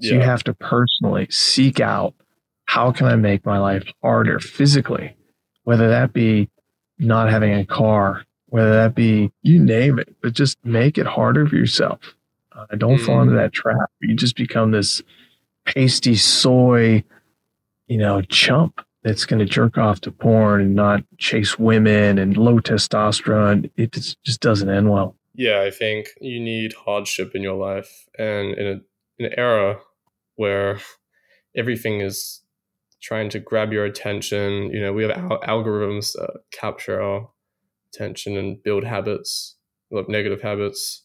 So 0.01 0.09
yeah. 0.09 0.13
you 0.15 0.19
have 0.21 0.43
to 0.45 0.53
personally 0.53 1.27
seek 1.29 1.79
out 1.79 2.13
how 2.65 2.91
can 2.91 3.07
I 3.07 3.15
make 3.15 3.45
my 3.45 3.57
life 3.57 3.87
harder 4.01 4.39
physically, 4.39 5.15
whether 5.63 5.89
that 5.89 6.13
be 6.13 6.49
not 6.99 7.29
having 7.29 7.53
a 7.53 7.65
car, 7.65 8.23
whether 8.47 8.73
that 8.73 8.95
be 8.95 9.31
you 9.41 9.59
name 9.59 9.99
it, 9.99 10.15
but 10.21 10.33
just 10.33 10.57
make 10.63 10.97
it 10.97 11.05
harder 11.05 11.47
for 11.47 11.55
yourself. 11.55 11.99
Uh, 12.51 12.65
don't 12.75 12.97
mm. 12.97 13.05
fall 13.05 13.21
into 13.21 13.33
mm. 13.33 13.37
that 13.37 13.53
trap. 13.53 13.89
You 14.01 14.15
just 14.15 14.35
become 14.35 14.71
this 14.71 15.01
pasty 15.65 16.15
soy, 16.15 17.03
you 17.87 17.97
know, 17.97 18.21
chump 18.21 18.81
that's 19.03 19.25
going 19.25 19.39
to 19.39 19.45
jerk 19.45 19.77
off 19.77 20.01
to 20.01 20.11
porn 20.11 20.61
and 20.61 20.75
not 20.75 21.03
chase 21.17 21.57
women 21.57 22.17
and 22.17 22.35
low 22.35 22.59
testosterone. 22.59 23.69
It 23.77 23.91
just 23.91 24.41
doesn't 24.41 24.69
end 24.69 24.89
well 24.89 25.15
yeah, 25.37 25.61
I 25.61 25.69
think 25.69 26.07
you 26.19 26.39
need 26.39 26.73
hardship 26.73 27.35
in 27.35 27.43
your 27.43 27.55
life, 27.55 28.07
and 28.17 28.55
in, 28.55 28.67
a, 28.67 29.23
an 29.23 29.33
era 29.37 29.79
where 30.35 30.79
everything 31.55 32.01
is 32.01 32.41
trying 33.01 33.29
to 33.29 33.39
grab 33.39 33.71
your 33.71 33.85
attention, 33.85 34.71
you 34.73 34.81
know, 34.81 34.91
we 34.91 35.03
have 35.03 35.11
al- 35.11 35.41
algorithms 35.41 36.13
that 36.13 36.41
capture 36.51 36.99
our 36.99 37.29
attention 37.93 38.35
and 38.35 38.61
build 38.63 38.83
habits, 38.83 39.55
like 39.91 40.09
negative 40.09 40.41
habits. 40.41 41.03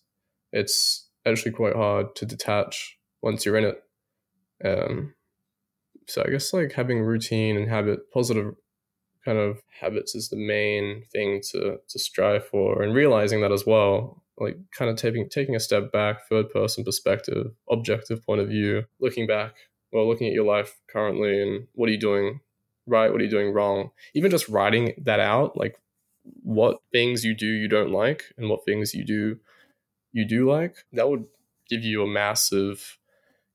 It's 0.51 1.11
actually 1.26 1.53
quite 1.53 1.76
hard 1.76 2.16
to 2.16 2.24
detach 2.24 2.99
once 3.20 3.45
you're 3.45 3.59
in 3.59 3.64
it. 3.64 3.83
Um, 4.64 5.14
so 6.09 6.24
I 6.26 6.30
guess 6.30 6.55
like 6.55 6.72
having 6.72 7.03
routine 7.03 7.59
and 7.59 7.68
habit, 7.68 8.11
positive 8.11 8.55
kind 9.26 9.37
of 9.37 9.61
habits 9.78 10.14
is 10.14 10.30
the 10.30 10.37
main 10.37 11.05
thing 11.12 11.43
to 11.53 11.76
to 11.87 11.99
strive 11.99 12.47
for, 12.47 12.83
and 12.83 12.95
realizing 12.95 13.43
that 13.43 13.53
as 13.53 13.66
well 13.66 14.22
like 14.43 14.57
kind 14.76 14.90
of 14.90 14.97
taking 14.97 15.28
taking 15.28 15.55
a 15.55 15.61
step 15.61 15.93
back, 15.93 16.28
third 16.28 16.51
person 16.51 16.84
perspective, 16.84 17.53
objective 17.70 18.24
point 18.24 18.40
of 18.40 18.49
view, 18.49 18.84
looking 19.01 19.26
back, 19.26 19.55
well, 19.93 20.09
looking 20.09 20.26
at 20.26 20.32
your 20.32 20.47
life 20.47 20.80
currently 20.90 21.40
and 21.40 21.66
what 21.74 21.88
are 21.88 21.93
you 21.93 21.99
doing 21.99 22.40
right, 22.86 23.12
what 23.12 23.20
are 23.20 23.24
you 23.24 23.30
doing 23.30 23.53
wrong? 23.53 23.90
Even 24.14 24.30
just 24.30 24.49
writing 24.49 24.95
that 24.99 25.20
out, 25.20 25.57
like 25.57 25.76
what 26.43 26.78
things 26.93 27.24
you 27.24 27.34
do 27.34 27.47
you 27.47 27.68
don't 27.68 27.93
like 27.93 28.24
and 28.36 28.49
what 28.49 28.64
things 28.64 28.95
you 28.95 29.05
do 29.05 29.38
you 30.12 30.26
do 30.26 30.49
like, 30.51 30.76
that 30.93 31.09
would 31.09 31.24
give 31.68 31.82
you 31.82 32.03
a 32.03 32.07
massive 32.07 32.99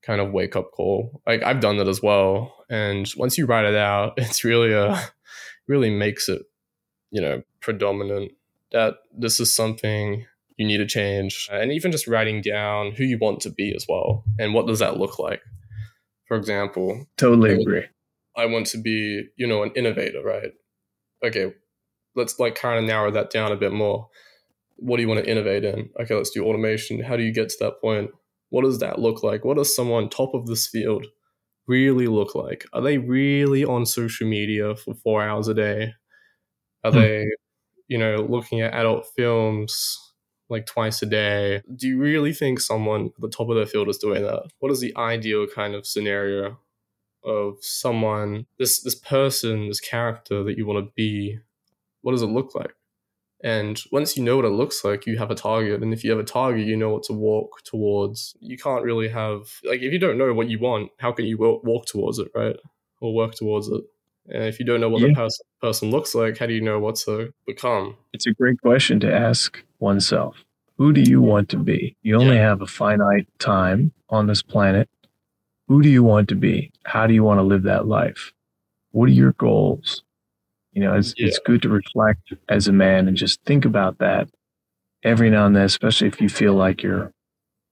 kind 0.02 0.20
of 0.20 0.32
wake 0.32 0.56
up 0.56 0.72
call. 0.72 1.22
Like 1.26 1.42
I've 1.42 1.60
done 1.60 1.76
that 1.78 1.88
as 1.88 2.02
well. 2.02 2.64
And 2.70 3.10
once 3.16 3.36
you 3.36 3.46
write 3.46 3.64
it 3.64 3.76
out, 3.76 4.14
it's 4.16 4.44
really 4.44 4.72
a 4.72 4.98
really 5.66 5.90
makes 5.90 6.28
it, 6.28 6.42
you 7.10 7.20
know, 7.20 7.42
predominant 7.60 8.32
that 8.72 8.96
this 9.16 9.40
is 9.40 9.54
something 9.54 10.26
you 10.58 10.66
need 10.66 10.78
to 10.78 10.86
change, 10.86 11.48
and 11.50 11.72
even 11.72 11.92
just 11.92 12.08
writing 12.08 12.42
down 12.42 12.92
who 12.92 13.04
you 13.04 13.16
want 13.16 13.40
to 13.40 13.50
be 13.50 13.72
as 13.74 13.86
well, 13.88 14.24
and 14.38 14.52
what 14.52 14.66
does 14.66 14.80
that 14.80 14.98
look 14.98 15.18
like. 15.18 15.40
For 16.26 16.36
example, 16.36 17.06
totally 17.16 17.54
agree. 17.54 17.84
I 18.36 18.46
want 18.46 18.66
to 18.68 18.78
be, 18.78 19.28
you 19.36 19.46
know, 19.46 19.62
an 19.62 19.70
innovator, 19.74 20.20
right? 20.22 20.52
Okay, 21.24 21.54
let's 22.16 22.38
like 22.38 22.56
kind 22.56 22.78
of 22.78 22.84
narrow 22.84 23.10
that 23.12 23.30
down 23.30 23.52
a 23.52 23.56
bit 23.56 23.72
more. 23.72 24.08
What 24.76 24.96
do 24.96 25.02
you 25.02 25.08
want 25.08 25.24
to 25.24 25.30
innovate 25.30 25.64
in? 25.64 25.90
Okay, 26.00 26.14
let's 26.14 26.30
do 26.30 26.44
automation. 26.44 27.02
How 27.02 27.16
do 27.16 27.22
you 27.22 27.32
get 27.32 27.48
to 27.50 27.56
that 27.60 27.80
point? 27.80 28.10
What 28.50 28.64
does 28.64 28.80
that 28.80 28.98
look 28.98 29.22
like? 29.22 29.44
What 29.44 29.56
does 29.56 29.74
someone 29.74 30.08
top 30.08 30.34
of 30.34 30.46
this 30.46 30.66
field 30.66 31.06
really 31.68 32.08
look 32.08 32.34
like? 32.34 32.66
Are 32.72 32.82
they 32.82 32.98
really 32.98 33.64
on 33.64 33.86
social 33.86 34.26
media 34.26 34.74
for 34.74 34.94
four 34.94 35.22
hours 35.22 35.46
a 35.46 35.54
day? 35.54 35.94
Are 36.84 36.90
hmm. 36.90 36.98
they, 36.98 37.26
you 37.86 37.98
know, 37.98 38.26
looking 38.28 38.60
at 38.60 38.74
adult 38.74 39.06
films 39.16 40.07
like 40.48 40.66
twice 40.66 41.02
a 41.02 41.06
day? 41.06 41.62
Do 41.74 41.88
you 41.88 41.98
really 41.98 42.32
think 42.32 42.60
someone 42.60 43.06
at 43.06 43.20
the 43.20 43.28
top 43.28 43.48
of 43.48 43.56
their 43.56 43.66
field 43.66 43.88
is 43.88 43.98
doing 43.98 44.22
that? 44.22 44.44
What 44.58 44.72
is 44.72 44.80
the 44.80 44.96
ideal 44.96 45.46
kind 45.46 45.74
of 45.74 45.86
scenario 45.86 46.58
of 47.24 47.58
someone, 47.60 48.46
this 48.58 48.80
this 48.80 48.94
person, 48.94 49.68
this 49.68 49.80
character 49.80 50.42
that 50.44 50.56
you 50.56 50.66
want 50.66 50.84
to 50.84 50.92
be? 50.94 51.38
What 52.02 52.12
does 52.12 52.22
it 52.22 52.26
look 52.26 52.54
like? 52.54 52.74
And 53.42 53.80
once 53.92 54.16
you 54.16 54.24
know 54.24 54.36
what 54.36 54.44
it 54.44 54.50
looks 54.50 54.84
like, 54.84 55.06
you 55.06 55.16
have 55.18 55.30
a 55.30 55.34
target. 55.34 55.80
And 55.80 55.92
if 55.92 56.02
you 56.02 56.10
have 56.10 56.18
a 56.18 56.24
target, 56.24 56.66
you 56.66 56.76
know 56.76 56.90
what 56.90 57.04
to 57.04 57.12
walk 57.12 57.62
towards. 57.64 58.36
You 58.40 58.58
can't 58.58 58.82
really 58.82 59.08
have, 59.08 59.60
like, 59.62 59.80
if 59.80 59.92
you 59.92 59.98
don't 59.98 60.18
know 60.18 60.32
what 60.32 60.48
you 60.48 60.58
want, 60.58 60.90
how 60.98 61.12
can 61.12 61.24
you 61.24 61.38
walk 61.38 61.86
towards 61.86 62.18
it, 62.18 62.28
right? 62.34 62.56
Or 63.00 63.14
work 63.14 63.34
towards 63.34 63.68
it? 63.68 63.82
And 64.30 64.44
if 64.44 64.58
you 64.58 64.66
don't 64.66 64.80
know 64.80 64.88
what 64.88 65.00
yeah. 65.00 65.08
the 65.08 65.14
pers- 65.14 65.40
person 65.60 65.90
looks 65.90 66.14
like, 66.14 66.38
how 66.38 66.46
do 66.46 66.52
you 66.52 66.60
know 66.60 66.78
what 66.78 66.96
to 66.96 67.32
become? 67.46 67.96
It's 68.12 68.26
a 68.26 68.32
great 68.32 68.60
question 68.60 69.00
to 69.00 69.12
ask 69.12 69.62
oneself. 69.78 70.44
Who 70.76 70.92
do 70.92 71.00
you 71.00 71.20
want 71.20 71.48
to 71.50 71.56
be? 71.56 71.96
You 72.02 72.16
only 72.16 72.36
yeah. 72.36 72.48
have 72.48 72.62
a 72.62 72.66
finite 72.66 73.26
time 73.38 73.92
on 74.10 74.26
this 74.26 74.42
planet. 74.42 74.88
Who 75.66 75.82
do 75.82 75.88
you 75.88 76.02
want 76.02 76.28
to 76.28 76.34
be? 76.34 76.70
How 76.84 77.06
do 77.06 77.14
you 77.14 77.24
want 77.24 77.38
to 77.38 77.42
live 77.42 77.64
that 77.64 77.86
life? 77.86 78.32
What 78.92 79.08
are 79.08 79.12
your 79.12 79.32
goals? 79.32 80.02
You 80.72 80.82
know, 80.82 80.94
it's, 80.94 81.14
yeah. 81.16 81.26
it's 81.26 81.40
good 81.40 81.62
to 81.62 81.68
reflect 81.68 82.32
as 82.48 82.68
a 82.68 82.72
man 82.72 83.08
and 83.08 83.16
just 83.16 83.42
think 83.44 83.64
about 83.64 83.98
that 83.98 84.28
every 85.02 85.30
now 85.30 85.46
and 85.46 85.56
then, 85.56 85.64
especially 85.64 86.08
if 86.08 86.20
you 86.20 86.28
feel 86.28 86.54
like 86.54 86.82
you're 86.82 87.12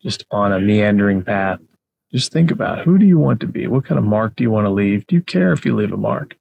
just 0.02 0.24
on 0.30 0.52
a 0.52 0.60
meandering 0.60 1.22
path. 1.22 1.60
Just 2.12 2.32
think 2.32 2.50
about 2.50 2.84
who 2.84 2.98
do 2.98 3.06
you 3.06 3.18
want 3.18 3.40
to 3.40 3.46
be? 3.46 3.66
What 3.66 3.84
kind 3.84 3.98
of 3.98 4.04
mark 4.04 4.36
do 4.36 4.44
you 4.44 4.50
want 4.50 4.66
to 4.66 4.70
leave? 4.70 5.06
Do 5.06 5.16
you 5.16 5.22
care 5.22 5.52
if 5.52 5.64
you 5.64 5.74
leave 5.74 5.92
a 5.92 5.96
mark? 5.96 6.36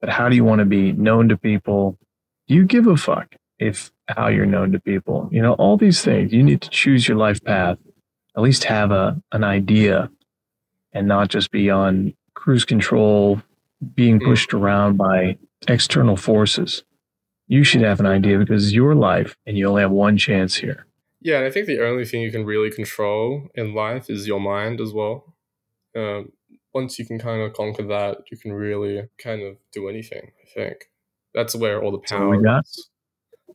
But 0.00 0.10
how 0.10 0.28
do 0.28 0.36
you 0.36 0.44
want 0.44 0.60
to 0.60 0.64
be 0.64 0.92
known 0.92 1.28
to 1.28 1.36
people? 1.36 1.98
Do 2.46 2.54
you 2.54 2.64
give 2.64 2.86
a 2.86 2.96
fuck 2.96 3.34
if 3.58 3.90
how 4.08 4.28
you're 4.28 4.46
known 4.46 4.72
to 4.72 4.80
people? 4.80 5.28
You 5.32 5.42
know, 5.42 5.54
all 5.54 5.76
these 5.76 6.02
things. 6.02 6.32
You 6.32 6.42
need 6.42 6.62
to 6.62 6.70
choose 6.70 7.08
your 7.08 7.16
life 7.16 7.42
path. 7.42 7.78
At 8.36 8.42
least 8.42 8.64
have 8.64 8.90
a 8.90 9.20
an 9.32 9.44
idea 9.44 10.10
and 10.92 11.08
not 11.08 11.28
just 11.28 11.50
be 11.50 11.70
on 11.70 12.14
cruise 12.34 12.64
control, 12.64 13.42
being 13.94 14.18
hmm. 14.18 14.26
pushed 14.26 14.54
around 14.54 14.96
by 14.96 15.36
external 15.66 16.16
forces. 16.16 16.84
You 17.48 17.64
should 17.64 17.82
have 17.82 18.00
an 18.00 18.06
idea 18.06 18.38
because 18.38 18.64
it's 18.64 18.74
your 18.74 18.94
life 18.94 19.36
and 19.46 19.56
you 19.56 19.68
only 19.68 19.82
have 19.82 19.90
one 19.90 20.16
chance 20.16 20.56
here. 20.56 20.86
Yeah, 21.20 21.38
and 21.38 21.46
I 21.46 21.50
think 21.50 21.66
the 21.66 21.84
only 21.84 22.04
thing 22.04 22.20
you 22.20 22.30
can 22.30 22.44
really 22.44 22.70
control 22.70 23.48
in 23.54 23.74
life 23.74 24.08
is 24.08 24.26
your 24.26 24.38
mind 24.38 24.80
as 24.80 24.92
well. 24.92 25.34
Um, 25.96 26.32
once 26.74 26.98
you 26.98 27.06
can 27.06 27.18
kind 27.18 27.42
of 27.42 27.52
conquer 27.52 27.84
that, 27.84 28.18
you 28.30 28.36
can 28.36 28.52
really 28.52 29.08
kind 29.22 29.42
of 29.42 29.56
do 29.72 29.88
anything. 29.88 30.30
I 30.42 30.48
think 30.54 30.76
that's 31.34 31.54
where 31.54 31.82
all 31.82 31.92
the 31.92 31.98
power 31.98 32.34
is. 32.60 32.90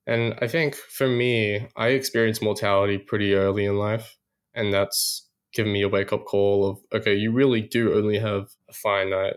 And 0.05 0.36
I 0.41 0.47
think 0.47 0.76
for 0.76 1.07
me, 1.07 1.68
I 1.76 1.89
experienced 1.89 2.41
mortality 2.41 2.97
pretty 2.97 3.34
early 3.36 3.66
in 3.66 3.78
life, 3.78 4.18
and 4.53 4.74
that's 4.74 5.28
given 5.53 5.72
me 5.72 5.84
a 5.84 5.89
wake 5.89 6.11
up 6.11 6.26
call 6.26 6.68
of 6.68 6.80
okay, 6.93 7.14
you 7.16 7.32
really 7.32 7.61
do 7.61 7.93
only 7.93 8.20
have 8.20 8.49
a 8.70 8.74
finite 8.74 9.36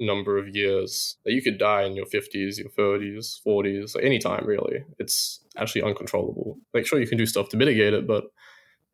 number 0.00 0.38
of 0.38 0.54
years 0.54 1.16
that 1.24 1.32
you 1.32 1.42
could 1.42 1.58
die 1.58 1.82
in 1.82 1.96
your 1.96 2.06
50s 2.06 2.56
your 2.58 2.70
30s 2.70 3.40
40s 3.44 3.96
like 3.96 4.04
anytime 4.04 4.46
really 4.46 4.84
it's 4.98 5.40
actually 5.56 5.82
uncontrollable 5.82 6.56
like 6.72 6.86
sure 6.86 7.00
you 7.00 7.06
can 7.06 7.18
do 7.18 7.26
stuff 7.26 7.48
to 7.48 7.56
mitigate 7.56 7.92
it 7.92 8.06
but 8.06 8.26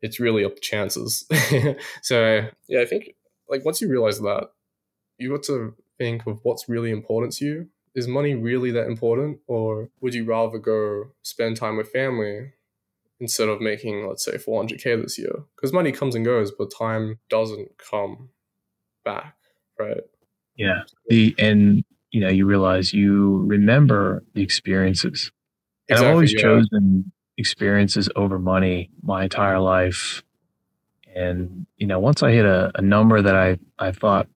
it's 0.01 0.19
really 0.19 0.43
up 0.43 0.55
to 0.55 0.61
chances 0.61 1.23
so 2.01 2.47
yeah 2.67 2.81
i 2.81 2.85
think 2.85 3.09
like 3.49 3.65
once 3.65 3.81
you 3.81 3.89
realize 3.89 4.19
that 4.19 4.49
you 5.17 5.31
got 5.31 5.43
to 5.43 5.75
think 5.97 6.25
of 6.27 6.39
what's 6.43 6.67
really 6.67 6.91
important 6.91 7.33
to 7.33 7.45
you 7.45 7.69
is 7.93 8.07
money 8.07 8.35
really 8.35 8.71
that 8.71 8.87
important 8.87 9.39
or 9.47 9.89
would 10.01 10.13
you 10.13 10.25
rather 10.25 10.57
go 10.57 11.11
spend 11.21 11.55
time 11.55 11.77
with 11.77 11.89
family 11.89 12.51
instead 13.19 13.47
of 13.47 13.61
making 13.61 14.07
let's 14.07 14.25
say 14.25 14.33
400k 14.33 15.01
this 15.01 15.17
year 15.17 15.45
because 15.55 15.71
money 15.71 15.91
comes 15.91 16.15
and 16.15 16.25
goes 16.25 16.51
but 16.51 16.71
time 16.77 17.19
doesn't 17.29 17.69
come 17.77 18.29
back 19.05 19.35
right 19.79 20.01
yeah. 20.57 20.83
The 21.07 21.35
and 21.37 21.83
you 22.11 22.21
know, 22.21 22.29
you 22.29 22.45
realize 22.45 22.93
you 22.93 23.43
remember 23.45 24.23
the 24.33 24.41
experiences. 24.41 25.31
And 25.89 25.97
exactly, 25.97 26.07
I've 26.07 26.13
always 26.13 26.33
yeah. 26.33 26.41
chosen 26.41 27.11
experiences 27.37 28.09
over 28.15 28.39
money 28.39 28.89
my 29.03 29.23
entire 29.23 29.59
life. 29.59 30.23
And, 31.15 31.65
you 31.77 31.87
know, 31.87 31.99
once 31.99 32.21
I 32.21 32.31
hit 32.31 32.45
a, 32.45 32.71
a 32.75 32.81
number 32.81 33.21
that 33.21 33.35
I, 33.35 33.57
I 33.79 33.91
thought 33.91 34.27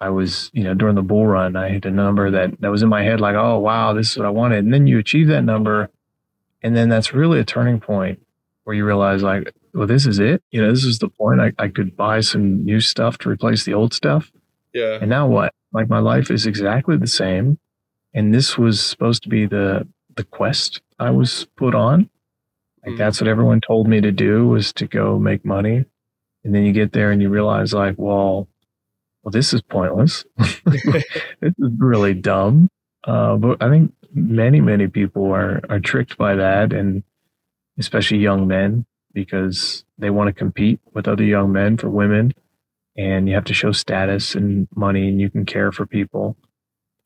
I 0.00 0.10
was, 0.10 0.50
you 0.52 0.64
know, 0.64 0.74
during 0.74 0.96
the 0.96 1.02
bull 1.02 1.26
run, 1.26 1.54
I 1.54 1.68
hit 1.68 1.86
a 1.86 1.90
number 1.90 2.30
that, 2.32 2.60
that 2.60 2.70
was 2.70 2.82
in 2.82 2.88
my 2.88 3.04
head 3.04 3.20
like, 3.20 3.36
oh, 3.36 3.58
wow, 3.58 3.92
this 3.92 4.10
is 4.10 4.18
what 4.18 4.26
I 4.26 4.30
wanted. 4.30 4.64
And 4.64 4.74
then 4.74 4.86
you 4.88 4.98
achieve 4.98 5.28
that 5.28 5.42
number. 5.42 5.90
And 6.60 6.76
then 6.76 6.88
that's 6.88 7.14
really 7.14 7.38
a 7.38 7.44
turning 7.44 7.78
point 7.80 8.20
where 8.64 8.74
you 8.74 8.84
realize, 8.84 9.22
like, 9.22 9.54
well, 9.74 9.86
this 9.86 10.06
is 10.06 10.18
it. 10.18 10.42
You 10.50 10.60
know, 10.62 10.70
this 10.70 10.84
is 10.84 10.98
the 10.98 11.08
point. 11.08 11.40
I, 11.40 11.52
I 11.58 11.68
could 11.68 11.96
buy 11.96 12.20
some 12.20 12.64
new 12.64 12.80
stuff 12.80 13.16
to 13.18 13.30
replace 13.30 13.64
the 13.64 13.74
old 13.74 13.94
stuff. 13.94 14.30
Yeah. 14.74 14.98
And 15.00 15.08
now 15.08 15.26
what? 15.28 15.54
Like 15.72 15.88
my 15.88 15.98
life 15.98 16.30
is 16.30 16.46
exactly 16.46 16.96
the 16.96 17.06
same. 17.06 17.58
And 18.14 18.34
this 18.34 18.58
was 18.58 18.80
supposed 18.80 19.22
to 19.22 19.28
be 19.28 19.46
the 19.46 19.88
the 20.14 20.24
quest 20.24 20.82
I 20.98 21.10
was 21.10 21.46
put 21.56 21.74
on. 21.74 22.10
Like 22.84 22.94
mm. 22.94 22.98
that's 22.98 23.20
what 23.20 23.28
everyone 23.28 23.60
told 23.60 23.88
me 23.88 24.00
to 24.00 24.12
do 24.12 24.46
was 24.48 24.72
to 24.74 24.86
go 24.86 25.18
make 25.18 25.44
money. 25.44 25.86
And 26.44 26.54
then 26.54 26.64
you 26.64 26.72
get 26.72 26.92
there 26.92 27.10
and 27.10 27.22
you 27.22 27.28
realize 27.28 27.72
like, 27.72 27.94
well, 27.98 28.48
well, 29.22 29.30
this 29.30 29.54
is 29.54 29.62
pointless. 29.62 30.24
this 30.36 31.04
is 31.42 31.70
really 31.78 32.14
dumb. 32.14 32.68
Uh, 33.04 33.36
but 33.36 33.62
I 33.62 33.68
think 33.68 33.94
many, 34.12 34.60
many 34.60 34.88
people 34.88 35.32
are, 35.32 35.60
are 35.68 35.80
tricked 35.80 36.16
by 36.18 36.34
that 36.36 36.72
and 36.72 37.04
especially 37.78 38.18
young 38.18 38.46
men 38.46 38.84
because 39.14 39.84
they 39.98 40.10
want 40.10 40.28
to 40.28 40.32
compete 40.32 40.80
with 40.92 41.08
other 41.08 41.24
young 41.24 41.52
men 41.52 41.76
for 41.76 41.88
women 41.88 42.32
and 42.96 43.28
you 43.28 43.34
have 43.34 43.44
to 43.44 43.54
show 43.54 43.72
status 43.72 44.34
and 44.34 44.68
money 44.74 45.08
and 45.08 45.20
you 45.20 45.30
can 45.30 45.46
care 45.46 45.72
for 45.72 45.86
people 45.86 46.36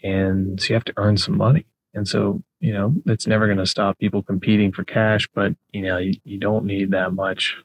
and 0.02 0.60
so 0.60 0.68
you 0.68 0.74
have 0.74 0.84
to 0.84 0.92
earn 0.96 1.16
some 1.16 1.36
money 1.36 1.66
and 1.94 2.08
so 2.08 2.42
you 2.60 2.72
know 2.72 2.94
it's 3.06 3.26
never 3.26 3.46
going 3.46 3.58
to 3.58 3.66
stop 3.66 3.98
people 3.98 4.22
competing 4.22 4.72
for 4.72 4.84
cash 4.84 5.28
but 5.34 5.52
you 5.72 5.82
know 5.82 5.98
you, 5.98 6.14
you 6.24 6.38
don't 6.38 6.64
need 6.64 6.90
that 6.90 7.12
much 7.12 7.56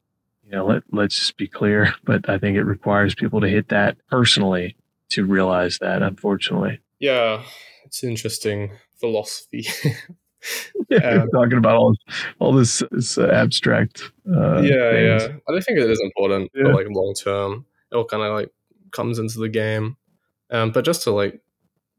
you 0.52 0.58
know 0.58 0.66
let, 0.66 0.84
let's 0.92 1.18
just 1.18 1.38
be 1.38 1.48
clear 1.48 1.94
but 2.04 2.28
i 2.30 2.38
think 2.38 2.58
it 2.58 2.64
requires 2.64 3.16
people 3.16 3.42
to 3.42 3.48
hit 3.48 3.70
that 3.70 3.98
personally 4.10 4.76
to 5.10 5.26
realize 5.26 5.78
that 5.80 6.02
unfortunately 6.02 6.80
yeah 7.00 7.42
it's 7.86 8.04
interesting 8.04 8.72
philosophy 9.00 9.66
yeah, 10.90 11.22
um, 11.22 11.30
talking 11.30 11.60
about 11.60 11.76
all 11.76 11.96
all 12.40 12.52
this, 12.52 12.82
this 12.90 13.16
uh, 13.20 13.28
abstract. 13.28 14.12
Uh, 14.28 14.62
yeah, 14.62 14.92
things. 14.92 15.24
yeah. 15.24 15.28
I 15.48 15.52
don't 15.52 15.62
think 15.62 15.78
it 15.78 15.88
is 15.88 16.02
important 16.02 16.50
yeah. 16.56 16.64
for 16.64 16.74
like 16.74 16.88
long 16.90 17.14
term 17.14 17.66
it 17.92 17.96
all 17.96 18.06
kind 18.06 18.24
of 18.24 18.34
like 18.34 18.52
comes 18.92 19.20
into 19.20 19.40
the 19.40 19.50
game. 19.50 19.98
Um, 20.50 20.72
but 20.72 20.86
just 20.86 21.04
to 21.04 21.12
like, 21.12 21.42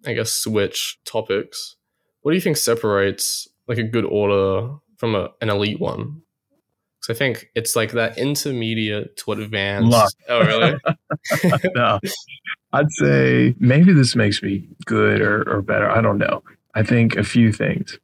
I 0.07 0.12
guess, 0.12 0.32
switch 0.32 0.98
topics, 1.05 1.76
what 2.22 2.32
do 2.32 2.36
you 2.36 2.40
think 2.40 2.57
separates 2.57 3.48
like 3.66 3.78
a 3.78 3.82
good 3.82 4.05
order 4.05 4.74
from 4.96 5.14
a, 5.14 5.30
an 5.40 5.48
elite 5.48 5.80
one? 5.80 6.22
Because 7.03 7.16
I 7.16 7.18
think 7.18 7.50
it's 7.55 7.74
like 7.74 7.92
that 7.92 8.16
intermediate 8.16 9.16
to 9.18 9.32
advanced. 9.32 9.90
Luck. 9.90 10.12
Oh, 10.28 10.44
really? 10.44 10.78
no. 11.74 11.98
I'd 12.72 12.90
say 12.92 13.55
maybe 13.59 13.92
this 13.92 14.16
makes 14.16 14.42
me 14.42 14.66
good 14.86 15.20
or, 15.20 15.42
or 15.50 15.62
better. 15.62 15.90
I 15.90 16.00
don't 16.00 16.18
know. 16.18 16.42
I 16.74 16.82
think 16.84 17.16
a 17.16 17.24
few 17.24 17.53
things. 17.53 17.98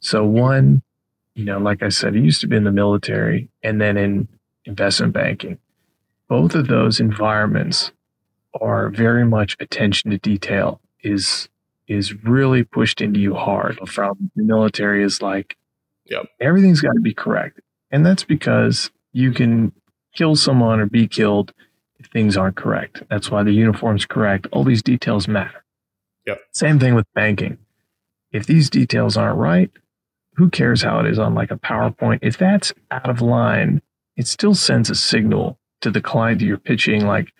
So, 0.00 0.24
one, 0.24 0.82
you 1.34 1.44
know, 1.44 1.58
like 1.58 1.82
I 1.82 1.88
said, 1.88 2.14
I 2.14 2.18
used 2.18 2.40
to 2.40 2.48
be 2.48 2.56
in 2.56 2.64
the 2.64 2.72
military 2.72 3.48
and 3.62 3.80
then 3.80 3.96
in 3.96 4.28
investment 4.64 5.12
banking 5.12 5.58
both 6.28 6.54
of 6.54 6.68
those 6.68 7.00
environments 7.00 7.90
are 8.60 8.90
very 8.90 9.24
much 9.24 9.56
attention 9.60 10.10
to 10.10 10.18
detail 10.18 10.80
is 11.02 11.48
is 11.86 12.22
really 12.22 12.62
pushed 12.62 13.00
into 13.00 13.18
you 13.18 13.34
hard 13.34 13.78
from 13.88 14.30
the 14.36 14.42
military 14.42 15.02
is 15.02 15.22
like 15.22 15.56
yep. 16.04 16.26
everything's 16.40 16.80
got 16.80 16.92
to 16.92 17.00
be 17.00 17.14
correct 17.14 17.60
and 17.90 18.04
that's 18.04 18.24
because 18.24 18.90
you 19.12 19.32
can 19.32 19.72
kill 20.14 20.36
someone 20.36 20.80
or 20.80 20.86
be 20.86 21.06
killed 21.08 21.52
if 21.98 22.06
things 22.06 22.36
aren't 22.36 22.56
correct. 22.56 23.02
That's 23.10 23.30
why 23.30 23.42
the 23.42 23.52
uniform's 23.52 24.06
correct. 24.06 24.46
All 24.52 24.64
these 24.64 24.82
details 24.82 25.28
matter. 25.28 25.64
Yep. 26.26 26.40
same 26.52 26.78
thing 26.78 26.94
with 26.94 27.06
banking. 27.14 27.58
If 28.32 28.46
these 28.46 28.68
details 28.68 29.16
aren't 29.16 29.38
right 29.38 29.70
who 30.38 30.48
cares 30.48 30.82
how 30.82 31.00
it 31.00 31.06
is 31.06 31.18
on 31.18 31.34
like 31.34 31.50
a 31.50 31.56
powerpoint? 31.56 32.20
If 32.22 32.38
that's 32.38 32.72
out 32.90 33.10
of 33.10 33.20
line 33.20 33.82
it 34.16 34.26
still 34.26 34.54
sends 34.54 34.88
a 34.88 34.94
signal 34.94 35.58
to 35.80 35.90
the 35.90 36.00
client 36.00 36.38
that 36.38 36.46
you're 36.46 36.58
pitching 36.58 37.06
like 37.06 37.32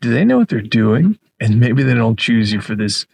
do 0.00 0.12
they 0.12 0.24
know 0.24 0.36
what 0.36 0.50
they're 0.50 0.60
doing? 0.60 1.18
And 1.40 1.58
maybe 1.58 1.82
they 1.82 1.94
don't 1.94 2.18
choose 2.18 2.52
you 2.52 2.60
for 2.60 2.74
this, 2.74 3.06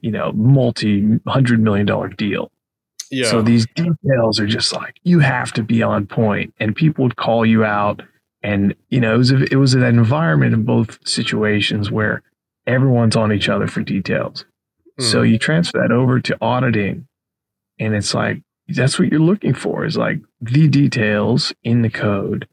you 0.00 0.10
know, 0.10 0.32
multi 0.32 1.20
hundred 1.26 1.60
million 1.60 1.84
dollar 1.84 2.08
deal. 2.08 2.50
Yeah. 3.10 3.30
So 3.30 3.42
these 3.42 3.66
details 3.74 4.38
are 4.40 4.46
just 4.46 4.72
like 4.72 4.96
you 5.02 5.20
have 5.20 5.52
to 5.52 5.62
be 5.62 5.82
on 5.82 6.06
point, 6.06 6.54
and 6.60 6.74
people 6.76 7.04
would 7.04 7.16
call 7.16 7.44
you 7.46 7.64
out, 7.64 8.02
and 8.42 8.74
you 8.90 9.00
know 9.00 9.14
it 9.14 9.18
was 9.18 9.30
a, 9.32 9.44
it 9.52 9.56
was 9.56 9.74
an 9.74 9.82
environment 9.82 10.54
in 10.54 10.64
both 10.64 10.98
situations 11.06 11.90
where 11.90 12.22
everyone's 12.66 13.16
on 13.16 13.32
each 13.32 13.48
other 13.48 13.66
for 13.66 13.82
details. 13.82 14.44
So 14.98 15.22
Mm. 15.22 15.30
you 15.30 15.38
transfer 15.38 15.78
that 15.80 15.92
over 15.92 16.20
to 16.20 16.36
auditing, 16.40 17.06
and 17.78 17.94
it's 17.94 18.14
like 18.14 18.42
that's 18.68 18.98
what 18.98 19.08
you're 19.10 19.20
looking 19.20 19.54
for 19.54 19.84
is 19.86 19.96
like 19.96 20.20
the 20.40 20.68
details 20.68 21.54
in 21.64 21.82
the 21.82 21.88
code 21.90 22.46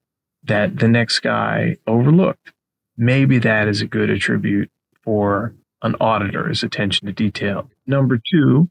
that 0.43 0.78
the 0.78 0.88
next 0.88 1.20
guy 1.20 1.76
overlooked. 1.88 2.53
Maybe 2.97 3.39
that 3.39 3.68
is 3.68 3.82
a 3.82 3.88
good 3.88 4.10
attribute 4.10 4.70
for 5.03 5.53
an 5.82 5.95
auditor's 5.99 6.64
attention 6.64 7.08
to 7.08 7.14
detail. 7.14 7.70
Number 7.86 8.18
two, 8.32 8.70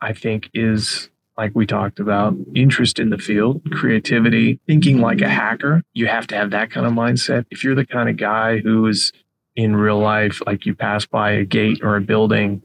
I 0.00 0.12
think 0.12 0.50
is 0.54 1.10
like 1.36 1.52
we 1.54 1.66
talked 1.66 2.00
about 2.00 2.34
interest 2.54 2.98
in 2.98 3.10
the 3.10 3.18
field, 3.18 3.62
creativity, 3.72 4.58
thinking 4.66 5.00
like 5.00 5.20
a 5.20 5.28
hacker. 5.28 5.82
You 5.92 6.06
have 6.06 6.26
to 6.28 6.36
have 6.36 6.50
that 6.50 6.70
kind 6.70 6.86
of 6.86 6.92
mindset. 6.92 7.44
If 7.50 7.62
you're 7.62 7.74
the 7.74 7.86
kind 7.86 8.08
of 8.08 8.16
guy 8.16 8.58
who 8.58 8.86
is 8.86 9.12
in 9.54 9.76
real 9.76 9.98
life, 9.98 10.40
like 10.46 10.64
you 10.66 10.74
pass 10.74 11.04
by 11.06 11.32
a 11.32 11.44
gate 11.44 11.80
or 11.82 11.96
a 11.96 12.00
building 12.00 12.62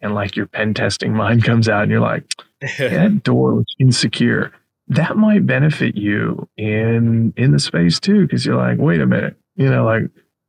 and 0.00 0.14
like 0.14 0.36
your 0.36 0.46
pen 0.46 0.74
testing 0.74 1.14
mind 1.16 1.44
comes 1.44 1.68
out 1.68 1.82
and 1.82 1.90
you're 1.90 2.00
like, 2.00 2.24
that 2.78 3.22
door 3.22 3.54
was 3.54 3.74
insecure. 3.78 4.52
That 4.88 5.16
might 5.16 5.46
benefit 5.46 5.96
you 5.96 6.48
in 6.56 7.32
in 7.36 7.52
the 7.52 7.58
space 7.58 7.98
too, 7.98 8.22
because 8.22 8.44
you're 8.44 8.56
like, 8.56 8.78
wait 8.78 9.00
a 9.00 9.06
minute, 9.06 9.36
you 9.56 9.68
know, 9.68 9.84
like 9.84 10.04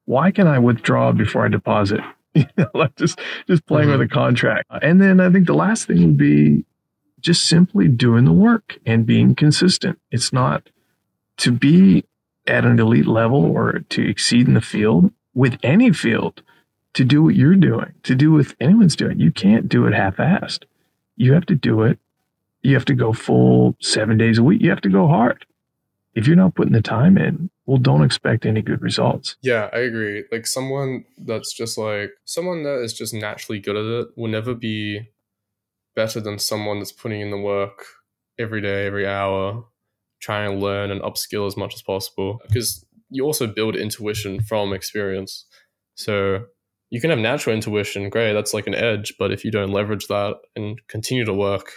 why 0.06 0.32
can 0.32 0.48
I 0.48 0.60
withdraw 0.60 1.12
before 1.12 1.46
I 1.46 1.48
deposit? 1.48 2.02
You 2.40 2.48
know, 2.58 2.68
like 2.74 2.96
just 2.96 3.20
just 3.48 3.64
playing 3.68 3.90
with 3.90 4.02
a 4.02 4.06
mm-hmm. 4.06 4.14
contract. 4.14 4.68
And 4.82 5.00
then 5.00 5.20
I 5.20 5.30
think 5.30 5.46
the 5.46 5.54
last 5.54 5.86
thing 5.86 6.02
would 6.02 6.18
be 6.18 6.66
just 7.20 7.46
simply 7.46 7.88
doing 7.88 8.26
the 8.26 8.32
work 8.32 8.80
and 8.88 9.06
being 9.06 9.36
consistent. 9.36 10.00
It's 10.10 10.34
not 10.34 10.70
to 11.38 11.52
be 11.52 12.06
at 12.48 12.66
an 12.66 12.80
elite 12.80 13.06
level 13.06 13.46
or 13.46 13.84
to 13.90 14.10
exceed 14.10 14.48
in 14.48 14.56
the 14.56 14.62
field 14.62 15.12
with 15.34 15.58
any 15.64 15.94
field 15.94 16.42
to 16.94 17.04
do 17.04 17.24
what 17.24 17.36
you're 17.36 17.56
doing, 17.56 17.94
to 18.04 18.16
do 18.16 18.34
what 18.34 18.54
anyone's 18.60 18.96
doing. 18.96 19.20
You 19.20 19.32
can't 19.32 19.70
do 19.70 19.86
it 19.86 19.94
half-assed. 19.94 20.64
You 21.16 21.34
have 21.34 21.46
to 21.48 21.56
do 21.56 21.84
it. 21.84 22.00
You 22.62 22.74
have 22.76 22.86
to 22.86 22.96
go 22.96 23.14
full 23.14 23.76
seven 23.80 24.18
days 24.18 24.38
a 24.38 24.44
week. 24.44 24.62
You 24.62 24.70
have 24.70 24.82
to 24.82 24.90
go 24.90 25.08
hard. 25.08 25.46
If 26.16 26.28
you're 26.28 26.36
not 26.36 26.56
putting 26.56 26.74
the 26.74 26.82
time 26.82 27.18
in, 27.18 27.50
well, 27.66 27.78
don't 27.78 28.04
expect 28.04 28.46
any 28.46 28.62
good 28.62 28.82
results. 28.82 29.36
Yeah, 29.42 29.70
I 29.74 29.80
agree. 29.80 30.26
Like 30.32 30.46
someone 30.46 31.06
that's 31.18 31.54
just 31.54 31.78
like 31.78 32.12
someone 32.26 32.64
that 32.64 32.82
is 32.82 32.94
just 32.94 33.14
naturally 33.14 33.60
good 33.60 33.76
at 33.76 33.86
it 33.86 34.08
will 34.16 34.30
never 34.30 34.54
be 34.54 35.10
better 35.96 36.20
than 36.20 36.40
someone 36.40 36.80
that's 36.80 36.92
putting 36.92 37.22
in 37.22 37.32
the 37.32 37.38
work 37.38 37.86
every 38.40 38.62
day, 38.62 38.86
every 38.86 39.08
hour, 39.08 39.66
trying 40.22 40.52
to 40.52 40.58
learn 40.58 40.92
and 40.92 41.02
upskill 41.02 41.48
as 41.48 41.58
much 41.58 41.74
as 41.74 41.82
possible. 41.82 42.40
Because 42.48 42.86
you 43.10 43.26
also 43.26 43.48
build 43.48 43.76
intuition 43.76 44.42
from 44.42 44.74
experience. 44.74 45.46
So 45.96 46.46
you 46.90 47.00
can 47.00 47.10
have 47.10 47.20
natural 47.20 47.56
intuition, 47.56 48.10
great, 48.10 48.34
that's 48.34 48.54
like 48.54 48.68
an 48.68 48.76
edge. 48.76 49.14
But 49.18 49.32
if 49.32 49.46
you 49.46 49.52
don't 49.52 49.72
leverage 49.72 50.08
that 50.08 50.36
and 50.56 50.82
continue 50.88 51.26
to 51.26 51.34
work, 51.34 51.72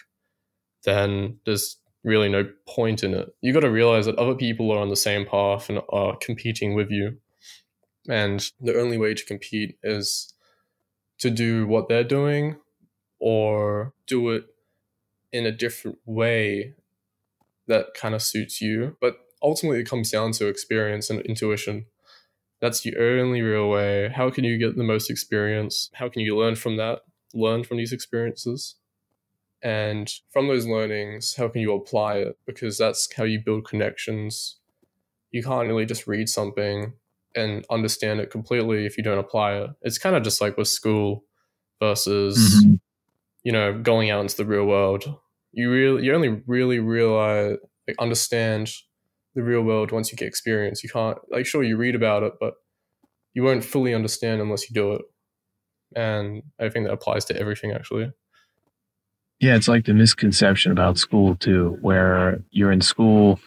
then 0.84 1.38
there's 1.44 1.76
really 2.06 2.28
no 2.28 2.48
point 2.68 3.02
in 3.02 3.12
it. 3.12 3.34
You 3.42 3.52
got 3.52 3.60
to 3.60 3.70
realize 3.70 4.06
that 4.06 4.16
other 4.16 4.36
people 4.36 4.70
are 4.70 4.78
on 4.78 4.88
the 4.88 4.96
same 4.96 5.26
path 5.26 5.68
and 5.68 5.82
are 5.90 6.16
competing 6.16 6.74
with 6.74 6.88
you. 6.90 7.18
And 8.08 8.48
the 8.60 8.78
only 8.78 8.96
way 8.96 9.12
to 9.12 9.24
compete 9.26 9.76
is 9.82 10.32
to 11.18 11.30
do 11.30 11.66
what 11.66 11.88
they're 11.88 12.04
doing 12.04 12.58
or 13.18 13.92
do 14.06 14.30
it 14.30 14.44
in 15.32 15.46
a 15.46 15.52
different 15.52 15.98
way 16.06 16.74
that 17.66 17.94
kind 17.94 18.14
of 18.14 18.22
suits 18.22 18.60
you. 18.60 18.96
But 19.00 19.16
ultimately, 19.42 19.80
it 19.80 19.90
comes 19.90 20.12
down 20.12 20.30
to 20.32 20.46
experience 20.46 21.10
and 21.10 21.20
intuition. 21.22 21.86
That's 22.60 22.80
the 22.82 22.96
only 22.96 23.42
real 23.42 23.68
way. 23.68 24.12
How 24.14 24.30
can 24.30 24.44
you 24.44 24.58
get 24.58 24.76
the 24.76 24.84
most 24.84 25.10
experience? 25.10 25.90
How 25.94 26.08
can 26.08 26.22
you 26.22 26.36
learn 26.36 26.54
from 26.54 26.76
that? 26.76 27.00
Learn 27.34 27.64
from 27.64 27.78
these 27.78 27.92
experiences? 27.92 28.76
And 29.62 30.10
from 30.32 30.48
those 30.48 30.66
learnings, 30.66 31.34
how 31.36 31.48
can 31.48 31.60
you 31.62 31.74
apply 31.74 32.16
it? 32.18 32.38
Because 32.46 32.78
that's 32.78 33.12
how 33.14 33.24
you 33.24 33.40
build 33.44 33.66
connections. 33.68 34.58
You 35.32 35.42
can't 35.42 35.68
really 35.68 35.86
just 35.86 36.06
read 36.06 36.28
something 36.28 36.94
and 37.34 37.64
understand 37.70 38.20
it 38.20 38.30
completely 38.30 38.86
if 38.86 38.96
you 38.96 39.02
don't 39.04 39.18
apply 39.18 39.54
it. 39.58 39.70
It's 39.82 39.98
kind 39.98 40.16
of 40.16 40.22
just 40.22 40.40
like 40.40 40.56
with 40.56 40.68
school 40.68 41.24
versus, 41.80 42.38
Mhm. 42.38 42.80
you 43.44 43.52
know, 43.52 43.78
going 43.80 44.10
out 44.10 44.22
into 44.22 44.36
the 44.36 44.46
real 44.46 44.66
world. 44.66 45.04
You 45.52 45.70
really, 45.70 46.04
you 46.04 46.14
only 46.14 46.42
really 46.46 46.78
realize, 46.80 47.58
like, 47.88 47.96
understand 47.98 48.70
the 49.34 49.42
real 49.42 49.62
world 49.62 49.92
once 49.92 50.12
you 50.12 50.16
get 50.18 50.28
experience. 50.28 50.82
You 50.84 50.90
can't, 50.90 51.18
like, 51.30 51.46
sure, 51.46 51.62
you 51.62 51.76
read 51.76 51.94
about 51.94 52.22
it, 52.22 52.34
but 52.40 52.54
you 53.34 53.42
won't 53.42 53.64
fully 53.64 53.94
understand 53.94 54.40
unless 54.40 54.68
you 54.70 54.74
do 54.74 54.94
it. 54.94 55.02
And 55.94 56.42
I 56.60 56.68
think 56.68 56.86
that 56.86 56.92
applies 56.92 57.24
to 57.26 57.36
everything, 57.38 57.72
actually. 57.72 58.12
Yeah, 59.40 59.54
it's 59.56 59.68
like 59.68 59.84
the 59.84 59.92
misconception 59.92 60.72
about 60.72 60.98
school 60.98 61.36
too, 61.36 61.76
where 61.82 62.42
you're 62.50 62.72
in 62.72 62.80
school 62.80 63.38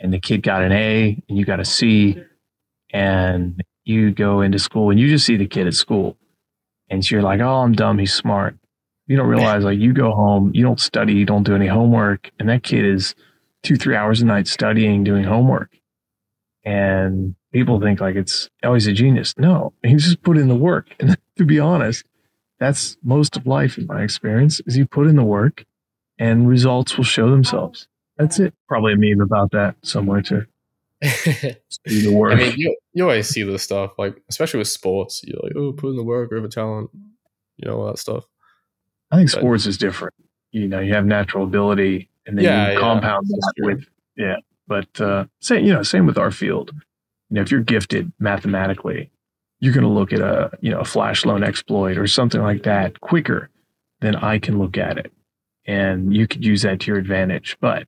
and 0.00 0.12
the 0.12 0.20
kid 0.20 0.42
got 0.42 0.62
an 0.62 0.72
A 0.72 1.22
and 1.28 1.38
you 1.38 1.44
got 1.44 1.60
a 1.60 1.64
C, 1.64 2.20
and 2.90 3.60
you 3.84 4.10
go 4.10 4.40
into 4.40 4.58
school 4.58 4.90
and 4.90 4.98
you 4.98 5.08
just 5.08 5.26
see 5.26 5.36
the 5.36 5.46
kid 5.46 5.66
at 5.66 5.74
school, 5.74 6.16
and 6.88 7.04
so 7.04 7.14
you're 7.14 7.22
like, 7.22 7.40
"Oh, 7.40 7.62
I'm 7.62 7.72
dumb. 7.72 7.98
He's 7.98 8.14
smart." 8.14 8.56
You 9.06 9.16
don't 9.16 9.28
realize 9.28 9.64
like 9.64 9.78
you 9.78 9.94
go 9.94 10.12
home, 10.12 10.50
you 10.54 10.62
don't 10.62 10.80
study, 10.80 11.14
you 11.14 11.24
don't 11.24 11.44
do 11.44 11.54
any 11.54 11.66
homework, 11.66 12.30
and 12.38 12.48
that 12.48 12.62
kid 12.62 12.84
is 12.84 13.14
two, 13.62 13.76
three 13.76 13.96
hours 13.96 14.20
a 14.20 14.26
night 14.26 14.46
studying, 14.46 15.02
doing 15.02 15.24
homework, 15.24 15.70
and 16.64 17.34
people 17.52 17.80
think 17.80 18.00
like 18.00 18.16
it's 18.16 18.50
oh, 18.62 18.68
always 18.68 18.86
a 18.86 18.92
genius. 18.92 19.34
No, 19.38 19.72
he 19.82 19.94
just 19.94 20.22
put 20.22 20.36
in 20.36 20.48
the 20.48 20.56
work, 20.56 20.88
and 21.00 21.16
to 21.38 21.44
be 21.44 21.60
honest 21.60 22.04
that's 22.58 22.96
most 23.02 23.36
of 23.36 23.46
life 23.46 23.78
in 23.78 23.86
my 23.86 24.02
experience 24.02 24.60
is 24.66 24.76
you 24.76 24.86
put 24.86 25.06
in 25.06 25.16
the 25.16 25.24
work 25.24 25.64
and 26.18 26.48
results 26.48 26.96
will 26.96 27.04
show 27.04 27.30
themselves. 27.30 27.86
That's 28.16 28.38
it. 28.40 28.52
Probably 28.68 28.94
a 28.94 28.96
meme 28.96 29.20
about 29.20 29.52
that 29.52 29.76
somewhere 29.82 30.22
too. 30.22 30.44
Do 31.02 32.02
the 32.02 32.12
work. 32.12 32.32
I 32.32 32.36
mean, 32.36 32.54
you, 32.56 32.76
you 32.92 33.04
always 33.04 33.28
see 33.28 33.44
this 33.44 33.62
stuff, 33.62 33.92
like 33.98 34.20
especially 34.28 34.58
with 34.58 34.66
sports. 34.68 35.22
You're 35.24 35.38
like, 35.42 35.52
oh, 35.54 35.72
put 35.72 35.90
in 35.90 35.96
the 35.96 36.02
work 36.02 36.32
over 36.32 36.48
talent, 36.48 36.90
you 37.56 37.68
know, 37.68 37.80
all 37.80 37.86
that 37.86 37.98
stuff. 37.98 38.24
i 39.12 39.16
think 39.16 39.30
but- 39.32 39.38
sports 39.38 39.66
is 39.66 39.78
different. 39.78 40.14
You 40.50 40.66
know 40.66 40.80
you 40.80 40.94
have 40.94 41.04
natural 41.04 41.44
ability 41.44 42.08
and 42.26 42.38
then 42.38 42.44
Yeah, 42.46 42.72
you 42.72 42.78
compound 42.80 43.26
that's 43.28 43.52
that 43.58 43.64
with 43.66 43.84
yeah. 44.16 44.36
But 44.66 45.00
uh 45.00 45.26
same 45.40 45.64
you 45.66 45.72
know 45.74 45.82
same 45.82 46.06
with 46.06 46.16
our 46.18 46.30
field. 46.30 46.72
You 47.28 47.34
know 47.36 47.42
if 47.42 47.50
you're 47.50 47.60
gifted 47.60 48.10
mathematically 48.18 49.10
you're 49.60 49.74
going 49.74 49.84
to 49.84 49.90
look 49.90 50.12
at 50.12 50.20
a 50.20 50.50
you 50.60 50.70
know 50.70 50.80
a 50.80 50.84
flash 50.84 51.24
loan 51.24 51.42
exploit 51.42 51.98
or 51.98 52.06
something 52.06 52.42
like 52.42 52.62
that 52.64 53.00
quicker 53.00 53.50
than 54.00 54.14
i 54.16 54.38
can 54.38 54.58
look 54.58 54.76
at 54.78 54.98
it 54.98 55.12
and 55.66 56.14
you 56.14 56.26
could 56.26 56.44
use 56.44 56.62
that 56.62 56.80
to 56.80 56.86
your 56.88 56.98
advantage 56.98 57.56
but 57.60 57.86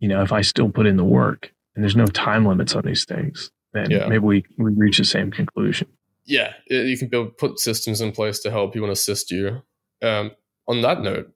you 0.00 0.08
know 0.08 0.22
if 0.22 0.32
i 0.32 0.40
still 0.40 0.70
put 0.70 0.86
in 0.86 0.96
the 0.96 1.04
work 1.04 1.52
and 1.74 1.82
there's 1.84 1.96
no 1.96 2.06
time 2.06 2.44
limits 2.46 2.74
on 2.74 2.82
these 2.84 3.04
things 3.04 3.50
then 3.72 3.90
Yeah. 3.90 4.06
maybe 4.08 4.18
we, 4.24 4.44
we 4.58 4.72
reach 4.72 4.98
the 4.98 5.04
same 5.04 5.30
conclusion 5.30 5.88
Yeah, 6.24 6.54
you 6.70 6.96
can 6.98 7.08
build 7.08 7.36
put 7.38 7.58
systems 7.58 8.00
in 8.00 8.12
place 8.12 8.38
to 8.40 8.50
help 8.50 8.74
you 8.74 8.82
and 8.82 8.90
assist 8.92 9.30
you. 9.30 9.62
Um, 10.02 10.32
on 10.66 10.80
that 10.82 11.00
note, 11.02 11.30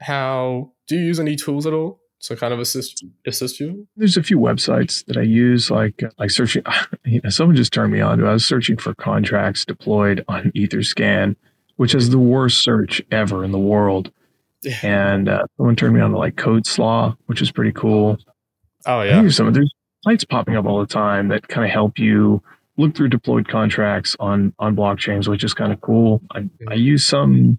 how 0.00 0.72
do 0.88 0.96
you 0.96 1.04
use 1.04 1.20
any 1.20 1.36
tools 1.36 1.66
at 1.66 1.72
all 1.72 2.00
to 2.22 2.36
kind 2.36 2.52
of 2.52 2.60
assist 2.60 3.04
assist 3.26 3.60
you? 3.60 3.86
there's 3.96 4.16
a 4.16 4.22
few 4.22 4.38
websites 4.38 5.04
that 5.06 5.16
I 5.16 5.22
use, 5.22 5.70
like 5.70 6.02
like 6.18 6.30
searching. 6.30 6.62
You 7.04 7.20
know, 7.22 7.30
someone 7.30 7.56
just 7.56 7.72
turned 7.72 7.92
me 7.92 8.00
on 8.00 8.18
to. 8.18 8.26
I 8.26 8.32
was 8.32 8.46
searching 8.46 8.76
for 8.76 8.94
contracts 8.94 9.64
deployed 9.64 10.24
on 10.28 10.52
EtherScan, 10.52 11.34
which 11.76 11.94
is 11.94 12.10
the 12.10 12.18
worst 12.18 12.62
search 12.62 13.02
ever 13.10 13.44
in 13.44 13.50
the 13.50 13.58
world. 13.58 14.12
And 14.82 15.28
uh, 15.28 15.42
someone 15.56 15.74
turned 15.74 15.94
me 15.94 16.00
on 16.00 16.12
to 16.12 16.16
like 16.18 16.36
CodeSlaw, 16.36 17.16
which 17.26 17.42
is 17.42 17.50
pretty 17.50 17.72
cool. 17.72 18.18
Oh 18.86 19.02
yeah, 19.02 19.20
there's 19.20 19.36
some 19.36 19.52
there's 19.52 19.72
sites 20.04 20.24
popping 20.24 20.56
up 20.56 20.64
all 20.64 20.80
the 20.80 20.86
time 20.86 21.28
that 21.28 21.48
kind 21.48 21.64
of 21.64 21.72
help 21.72 21.98
you 21.98 22.42
look 22.76 22.94
through 22.94 23.08
deployed 23.08 23.48
contracts 23.48 24.16
on 24.20 24.54
on 24.58 24.76
blockchains, 24.76 25.28
which 25.28 25.44
is 25.44 25.54
kind 25.54 25.72
of 25.72 25.80
cool. 25.80 26.22
I, 26.30 26.48
I 26.68 26.74
use 26.74 27.04
some 27.04 27.58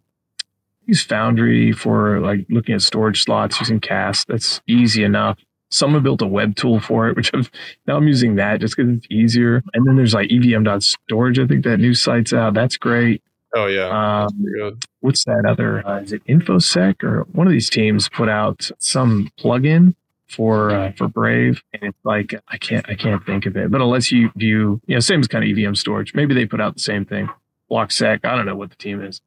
use 0.85 1.03
Foundry 1.05 1.71
for 1.71 2.19
like 2.19 2.45
looking 2.49 2.75
at 2.75 2.81
storage 2.81 3.23
slots 3.23 3.59
using 3.59 3.79
Cast. 3.79 4.27
That's 4.27 4.61
easy 4.67 5.03
enough. 5.03 5.37
Someone 5.69 6.03
built 6.03 6.21
a 6.21 6.27
web 6.27 6.55
tool 6.55 6.79
for 6.79 7.07
it, 7.09 7.15
which 7.17 7.31
I've 7.33 7.49
now 7.87 7.97
I'm 7.97 8.07
using 8.07 8.35
that 8.35 8.59
just 8.61 8.75
because 8.77 8.97
it's 8.97 9.07
easier. 9.09 9.63
And 9.73 9.87
then 9.87 9.95
there's 9.95 10.13
like 10.13 10.29
EVM.storage. 10.29 11.39
I 11.39 11.47
think 11.47 11.63
that 11.65 11.77
new 11.79 11.93
site's 11.93 12.33
out. 12.33 12.53
That's 12.53 12.77
great. 12.77 13.21
oh 13.55 13.67
yeah, 13.67 14.25
Um, 14.25 14.45
good. 14.57 14.83
what's 15.01 15.23
that 15.25 15.45
other? 15.47 15.85
Uh, 15.87 16.01
is 16.01 16.11
it 16.13 16.23
InfoSec 16.25 17.03
or 17.03 17.23
one 17.31 17.47
of 17.47 17.51
these 17.51 17.69
teams 17.69 18.09
put 18.09 18.29
out 18.29 18.69
some 18.79 19.31
plugin 19.39 19.95
for 20.27 20.71
uh, 20.71 20.91
for 20.93 21.07
Brave, 21.07 21.61
and 21.73 21.83
it's 21.83 21.97
like 22.03 22.33
I 22.47 22.57
can't 22.57 22.87
I 22.89 22.95
can't 22.95 23.23
think 23.25 23.45
of 23.45 23.55
it, 23.57 23.69
but 23.71 23.81
it 23.81 23.85
lets 23.85 24.11
you 24.11 24.31
view 24.35 24.81
you 24.87 24.95
know 24.95 24.99
same 24.99 25.19
as 25.19 25.27
kind 25.27 25.43
of 25.43 25.57
EVM 25.57 25.75
storage. 25.75 26.13
Maybe 26.15 26.33
they 26.33 26.45
put 26.45 26.59
out 26.61 26.73
the 26.75 26.79
same 26.81 27.05
thing. 27.05 27.29
Blocksec. 27.71 28.19
I 28.25 28.35
don't 28.35 28.45
know 28.45 28.55
what 28.55 28.69
the 28.69 28.75
team 28.75 29.01
is. 29.01 29.21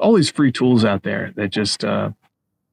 All 0.00 0.14
these 0.14 0.30
free 0.30 0.50
tools 0.50 0.84
out 0.84 1.02
there 1.02 1.32
that 1.36 1.50
just 1.50 1.84
uh, 1.84 2.10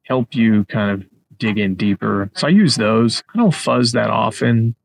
help 0.03 0.33
you 0.33 0.65
kind 0.65 0.91
of 0.91 1.07
dig 1.37 1.57
in 1.57 1.75
deeper. 1.75 2.31
So 2.33 2.47
I 2.47 2.49
use 2.49 2.75
those. 2.75 3.23
I 3.33 3.37
don't 3.37 3.53
fuzz 3.53 3.91
that 3.91 4.09
often, 4.09 4.75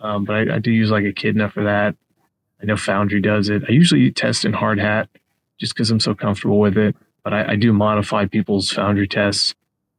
um, 0.00 0.24
but 0.24 0.34
I, 0.34 0.56
I, 0.56 0.58
do 0.58 0.70
use 0.70 0.90
like 0.90 1.04
Echidna 1.04 1.48
for 1.50 1.64
that. 1.64 1.96
I 2.60 2.66
know 2.66 2.76
Foundry 2.76 3.20
does 3.20 3.48
it. 3.48 3.62
I 3.68 3.72
usually 3.72 4.10
test 4.10 4.44
in 4.44 4.52
Hardhat 4.52 5.08
just 5.58 5.74
because 5.74 5.90
I'm 5.90 6.00
so 6.00 6.14
comfortable 6.14 6.58
with 6.58 6.76
it. 6.76 6.96
But 7.24 7.32
I, 7.32 7.52
I, 7.52 7.56
do 7.56 7.72
modify 7.72 8.26
people's 8.26 8.70
Foundry 8.72 9.06
tests. 9.06 9.54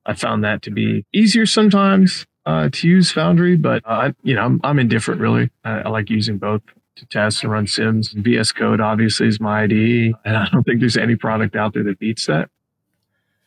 I 0.05 0.13
found 0.13 0.43
that 0.43 0.61
to 0.63 0.71
be 0.71 1.05
easier 1.13 1.45
sometimes 1.45 2.25
uh, 2.45 2.69
to 2.73 2.87
use 2.87 3.11
Foundry, 3.11 3.55
but 3.55 3.81
uh, 3.85 4.11
you 4.23 4.35
know 4.35 4.41
I'm, 4.41 4.59
I'm 4.63 4.79
indifferent 4.79 5.21
really. 5.21 5.49
I, 5.63 5.79
I 5.79 5.89
like 5.89 6.09
using 6.09 6.37
both 6.37 6.61
to 6.95 7.05
test 7.07 7.43
and 7.43 7.51
run 7.51 7.67
sims. 7.67 8.09
VS 8.09 8.51
Code 8.51 8.81
obviously 8.81 9.27
is 9.27 9.39
my 9.39 9.63
IDE, 9.63 10.13
and 10.25 10.37
I 10.37 10.47
don't 10.51 10.63
think 10.63 10.79
there's 10.79 10.97
any 10.97 11.15
product 11.15 11.55
out 11.55 11.73
there 11.73 11.83
that 11.83 11.99
beats 11.99 12.25
that. 12.27 12.49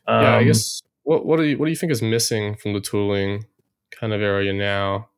Um, 0.07 0.23
yeah, 0.23 0.35
I 0.35 0.39
um, 0.39 0.45
guess 0.45 0.83
what 1.03 1.27
what 1.27 1.37
do 1.39 1.45
you 1.45 1.59
what 1.59 1.67
do 1.67 1.71
you 1.71 1.77
think 1.77 1.93
is 1.93 2.03
missing 2.03 2.57
from 2.57 2.73
the 2.73 2.81
tooling 2.81 3.47
kind 3.91 4.13
of 4.13 4.21
area 4.21 4.53
now 4.53 5.09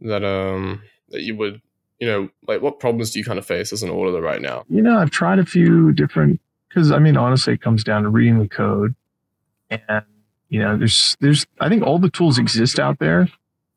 that 0.00 0.24
um 0.24 0.82
that 1.10 1.22
you 1.22 1.36
would 1.36 1.60
you 1.98 2.06
know 2.06 2.28
like 2.46 2.62
what 2.62 2.80
problems 2.80 3.10
do 3.10 3.18
you 3.18 3.24
kind 3.24 3.38
of 3.38 3.46
face 3.46 3.72
as 3.72 3.82
an 3.82 3.90
auditor 3.90 4.20
right 4.20 4.40
now? 4.40 4.64
You 4.68 4.82
know, 4.82 4.98
I've 4.98 5.10
tried 5.10 5.38
a 5.38 5.46
few 5.46 5.92
different 5.92 6.40
because 6.68 6.90
I 6.90 6.98
mean 6.98 7.16
honestly, 7.16 7.54
it 7.54 7.62
comes 7.62 7.84
down 7.84 8.02
to 8.02 8.08
reading 8.08 8.38
the 8.38 8.48
code, 8.48 8.94
and 9.70 10.04
you 10.48 10.60
know, 10.60 10.76
there's 10.76 11.16
there's 11.20 11.46
I 11.60 11.68
think 11.68 11.82
all 11.82 11.98
the 11.98 12.10
tools 12.10 12.38
exist 12.38 12.78
out 12.78 12.98
there, 12.98 13.28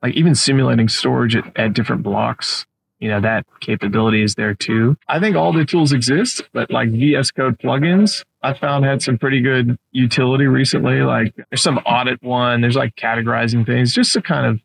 like 0.01 0.15
even 0.15 0.35
simulating 0.35 0.89
storage 0.89 1.35
at, 1.35 1.57
at 1.57 1.73
different 1.73 2.03
blocks 2.03 2.65
you 3.03 3.09
know 3.09 3.19
that 3.19 3.45
capability 3.59 4.23
is 4.23 4.35
there 4.35 4.53
too. 4.53 4.95
I 5.09 5.19
think 5.19 5.35
all 5.35 5.51
the 5.51 5.65
tools 5.65 5.91
exist, 5.91 6.41
but 6.53 6.71
like 6.71 6.89
VS 6.89 7.31
Code 7.31 7.59
plugins, 7.59 8.23
I 8.41 8.53
found 8.53 8.85
had 8.85 9.01
some 9.01 9.17
pretty 9.17 9.41
good 9.41 9.77
utility 9.91 10.45
recently. 10.45 11.01
Like 11.01 11.35
there's 11.35 11.61
some 11.61 11.79
audit 11.79 12.23
one, 12.23 12.61
there's 12.61 12.77
like 12.77 12.95
categorizing 12.95 13.65
things 13.65 13.93
just 13.93 14.13
to 14.13 14.21
kind 14.21 14.45
of 14.45 14.61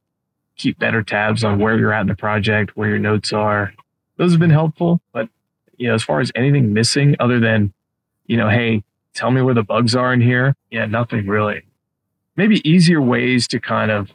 keep 0.56 0.78
better 0.78 1.02
tabs 1.02 1.42
on 1.42 1.58
where 1.58 1.76
you're 1.76 1.92
at 1.92 2.02
in 2.02 2.06
the 2.06 2.14
project, 2.14 2.76
where 2.76 2.88
your 2.88 3.00
notes 3.00 3.32
are. 3.32 3.74
Those 4.18 4.30
have 4.30 4.40
been 4.40 4.50
helpful, 4.50 5.00
but 5.12 5.28
you 5.76 5.88
know, 5.88 5.94
as 5.94 6.04
far 6.04 6.20
as 6.20 6.30
anything 6.36 6.72
missing 6.72 7.16
other 7.18 7.40
than, 7.40 7.72
you 8.28 8.36
know, 8.36 8.48
hey, 8.48 8.84
tell 9.14 9.32
me 9.32 9.42
where 9.42 9.54
the 9.54 9.64
bugs 9.64 9.96
are 9.96 10.12
in 10.12 10.20
here. 10.20 10.54
Yeah, 10.70 10.86
nothing 10.86 11.26
really. 11.26 11.62
Maybe 12.36 12.62
easier 12.68 13.02
ways 13.02 13.48
to 13.48 13.58
kind 13.58 13.90
of 13.90 14.12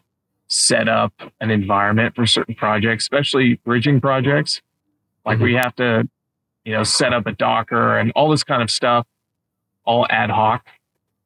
set 0.47 0.87
up 0.87 1.13
an 1.39 1.49
environment 1.49 2.15
for 2.15 2.25
certain 2.25 2.55
projects, 2.55 3.05
especially 3.05 3.55
bridging 3.65 3.99
projects. 3.99 4.61
Like 5.25 5.39
we 5.39 5.51
mm-hmm. 5.51 5.63
have 5.63 5.75
to, 5.77 6.07
you 6.65 6.73
know, 6.73 6.83
set 6.83 7.13
up 7.13 7.25
a 7.27 7.31
Docker 7.31 7.97
and 7.97 8.11
all 8.15 8.29
this 8.29 8.43
kind 8.43 8.61
of 8.61 8.69
stuff, 8.69 9.07
all 9.85 10.05
ad 10.09 10.29
hoc, 10.29 10.67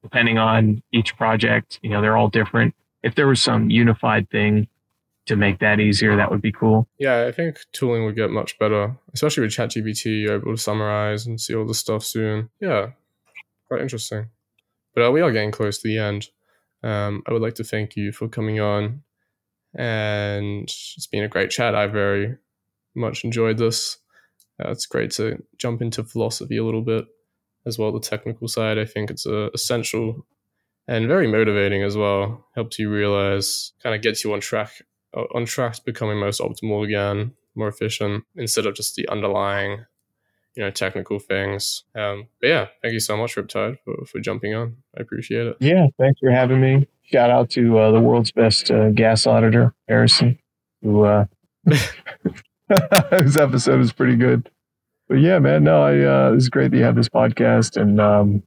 depending 0.03 0.37
on 0.37 0.81
each 0.91 1.17
project. 1.17 1.79
You 1.81 1.89
know, 1.89 2.01
they're 2.01 2.17
all 2.17 2.29
different. 2.29 2.75
If 3.03 3.15
there 3.15 3.27
was 3.27 3.41
some 3.41 3.69
unified 3.69 4.29
thing 4.29 4.67
to 5.25 5.35
make 5.35 5.59
that 5.59 5.79
easier, 5.79 6.15
that 6.15 6.31
would 6.31 6.41
be 6.41 6.51
cool. 6.51 6.87
Yeah, 6.97 7.25
I 7.27 7.31
think 7.31 7.59
tooling 7.73 8.05
would 8.05 8.15
get 8.15 8.29
much 8.29 8.57
better, 8.59 8.97
especially 9.13 9.41
with 9.41 9.51
ChatGPT. 9.51 10.23
You're 10.23 10.35
able 10.35 10.55
to 10.55 10.61
summarize 10.61 11.27
and 11.27 11.39
see 11.39 11.53
all 11.53 11.65
the 11.65 11.73
stuff 11.73 12.03
soon. 12.03 12.49
Yeah, 12.61 12.91
quite 13.67 13.81
interesting. 13.81 14.29
But 14.95 15.07
uh, 15.07 15.11
we 15.11 15.21
are 15.21 15.31
getting 15.31 15.51
close 15.51 15.79
to 15.79 15.87
the 15.87 15.97
end. 15.97 16.27
Um, 16.83 17.23
I 17.27 17.33
would 17.33 17.41
like 17.41 17.55
to 17.55 17.63
thank 17.63 17.95
you 17.95 18.11
for 18.11 18.27
coming 18.27 18.59
on 18.59 19.03
and 19.75 20.63
it's 20.63 21.07
been 21.07 21.23
a 21.23 21.29
great 21.29 21.49
chat. 21.49 21.75
I 21.75 21.87
very 21.87 22.37
much 22.95 23.23
enjoyed 23.23 23.57
this. 23.57 23.97
Uh, 24.59 24.71
it's 24.71 24.85
great 24.85 25.11
to 25.11 25.43
jump 25.57 25.81
into 25.81 26.03
philosophy 26.03 26.57
a 26.57 26.63
little 26.63 26.81
bit 26.81 27.05
as 27.65 27.77
well. 27.77 27.91
The 27.91 27.99
technical 27.99 28.47
side, 28.47 28.77
I 28.77 28.85
think 28.85 29.11
it's 29.11 29.25
uh, 29.25 29.49
essential 29.53 30.25
and 30.87 31.07
very 31.07 31.27
motivating 31.27 31.83
as 31.83 31.95
well. 31.95 32.45
Helps 32.55 32.79
you 32.79 32.89
realize, 32.89 33.73
kind 33.83 33.95
of 33.95 34.01
gets 34.01 34.23
you 34.23 34.33
on 34.33 34.39
track, 34.39 34.71
uh, 35.15 35.25
on 35.35 35.45
track 35.45 35.75
to 35.75 35.81
becoming 35.83 36.17
most 36.17 36.41
optimal 36.41 36.83
again, 36.85 37.33
more 37.55 37.67
efficient 37.67 38.23
instead 38.35 38.65
of 38.65 38.75
just 38.75 38.95
the 38.95 39.07
underlying, 39.09 39.85
you 40.57 40.63
know, 40.63 40.71
technical 40.71 41.19
things. 41.19 41.83
Um, 41.93 42.27
but 42.41 42.47
yeah, 42.47 42.67
thank 42.81 42.93
you 42.93 42.99
so 42.99 43.15
much, 43.15 43.35
Riptide, 43.35 43.77
for, 43.85 44.05
for 44.05 44.19
jumping 44.19 44.55
on. 44.55 44.77
I 44.97 45.01
appreciate 45.01 45.45
it. 45.45 45.57
Yeah, 45.59 45.85
thanks 45.99 46.19
for 46.19 46.31
having 46.31 46.59
me 46.59 46.87
shout 47.03 47.29
out 47.29 47.51
to 47.51 47.77
uh, 47.77 47.91
the 47.91 47.99
world's 47.99 48.31
best 48.31 48.71
uh, 48.71 48.89
gas 48.89 49.27
auditor, 49.27 49.75
Harrison, 49.87 50.39
who 50.81 51.03
uh, 51.03 51.25
his 53.11 53.37
episode 53.37 53.81
is 53.81 53.93
pretty 53.93 54.15
good. 54.15 54.49
But 55.07 55.19
yeah, 55.19 55.37
man, 55.37 55.63
no, 55.63 55.83
I 55.83 55.99
uh, 55.99 56.33
it's 56.33 56.49
great 56.49 56.71
that 56.71 56.77
you 56.77 56.83
have 56.83 56.95
this 56.95 57.07
podcast, 57.07 57.79
and 57.79 58.01
um, 58.01 58.41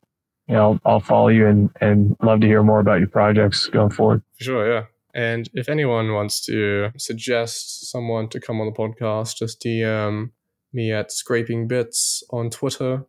you 0.49 0.55
know, 0.57 0.81
I'll, 0.85 0.95
I'll 0.95 1.01
follow 1.01 1.29
you 1.29 1.47
and 1.47 1.71
and 1.81 2.17
love 2.23 2.41
to 2.41 2.47
hear 2.49 2.65
more 2.65 2.81
about 2.81 2.99
your 2.99 3.09
projects 3.09 3.69
going 3.69 3.91
forward. 3.91 4.23
For 4.37 4.45
sure, 4.45 4.73
yeah. 4.73 4.85
And 5.15 5.49
if 5.55 5.69
anyone 5.69 6.13
wants 6.13 6.45
to 6.47 6.91
suggest 6.97 7.89
someone 7.89 8.29
to 8.31 8.41
come 8.41 8.61
on 8.61 8.67
the 8.67 8.73
podcast, 8.73 9.37
just 9.37 9.63
DM 9.63 10.31
me 10.73 10.93
at 10.93 11.13
Scraping 11.13 11.69
Bits 11.69 12.23
on 12.31 12.51
Twitter 12.51 13.05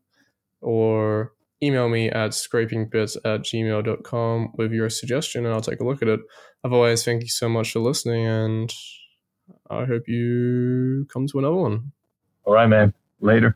or 0.61 1.33
email 1.63 1.89
me 1.89 2.09
at 2.09 2.31
scrapingbits 2.31 3.17
at 3.17 3.41
gmail.com 3.41 4.53
with 4.55 4.71
your 4.71 4.89
suggestion 4.89 5.45
and 5.45 5.53
I'll 5.53 5.61
take 5.61 5.79
a 5.79 5.83
look 5.83 6.01
at 6.01 6.07
it. 6.07 6.19
Otherwise, 6.63 7.05
thank 7.05 7.21
you 7.21 7.29
so 7.29 7.47
much 7.49 7.71
for 7.71 7.79
listening 7.79 8.25
and 8.25 8.73
I 9.69 9.85
hope 9.85 10.07
you 10.07 11.07
come 11.11 11.27
to 11.27 11.39
another 11.39 11.55
one. 11.55 11.91
All 12.45 12.53
right, 12.53 12.67
man. 12.67 12.93
Later. 13.19 13.55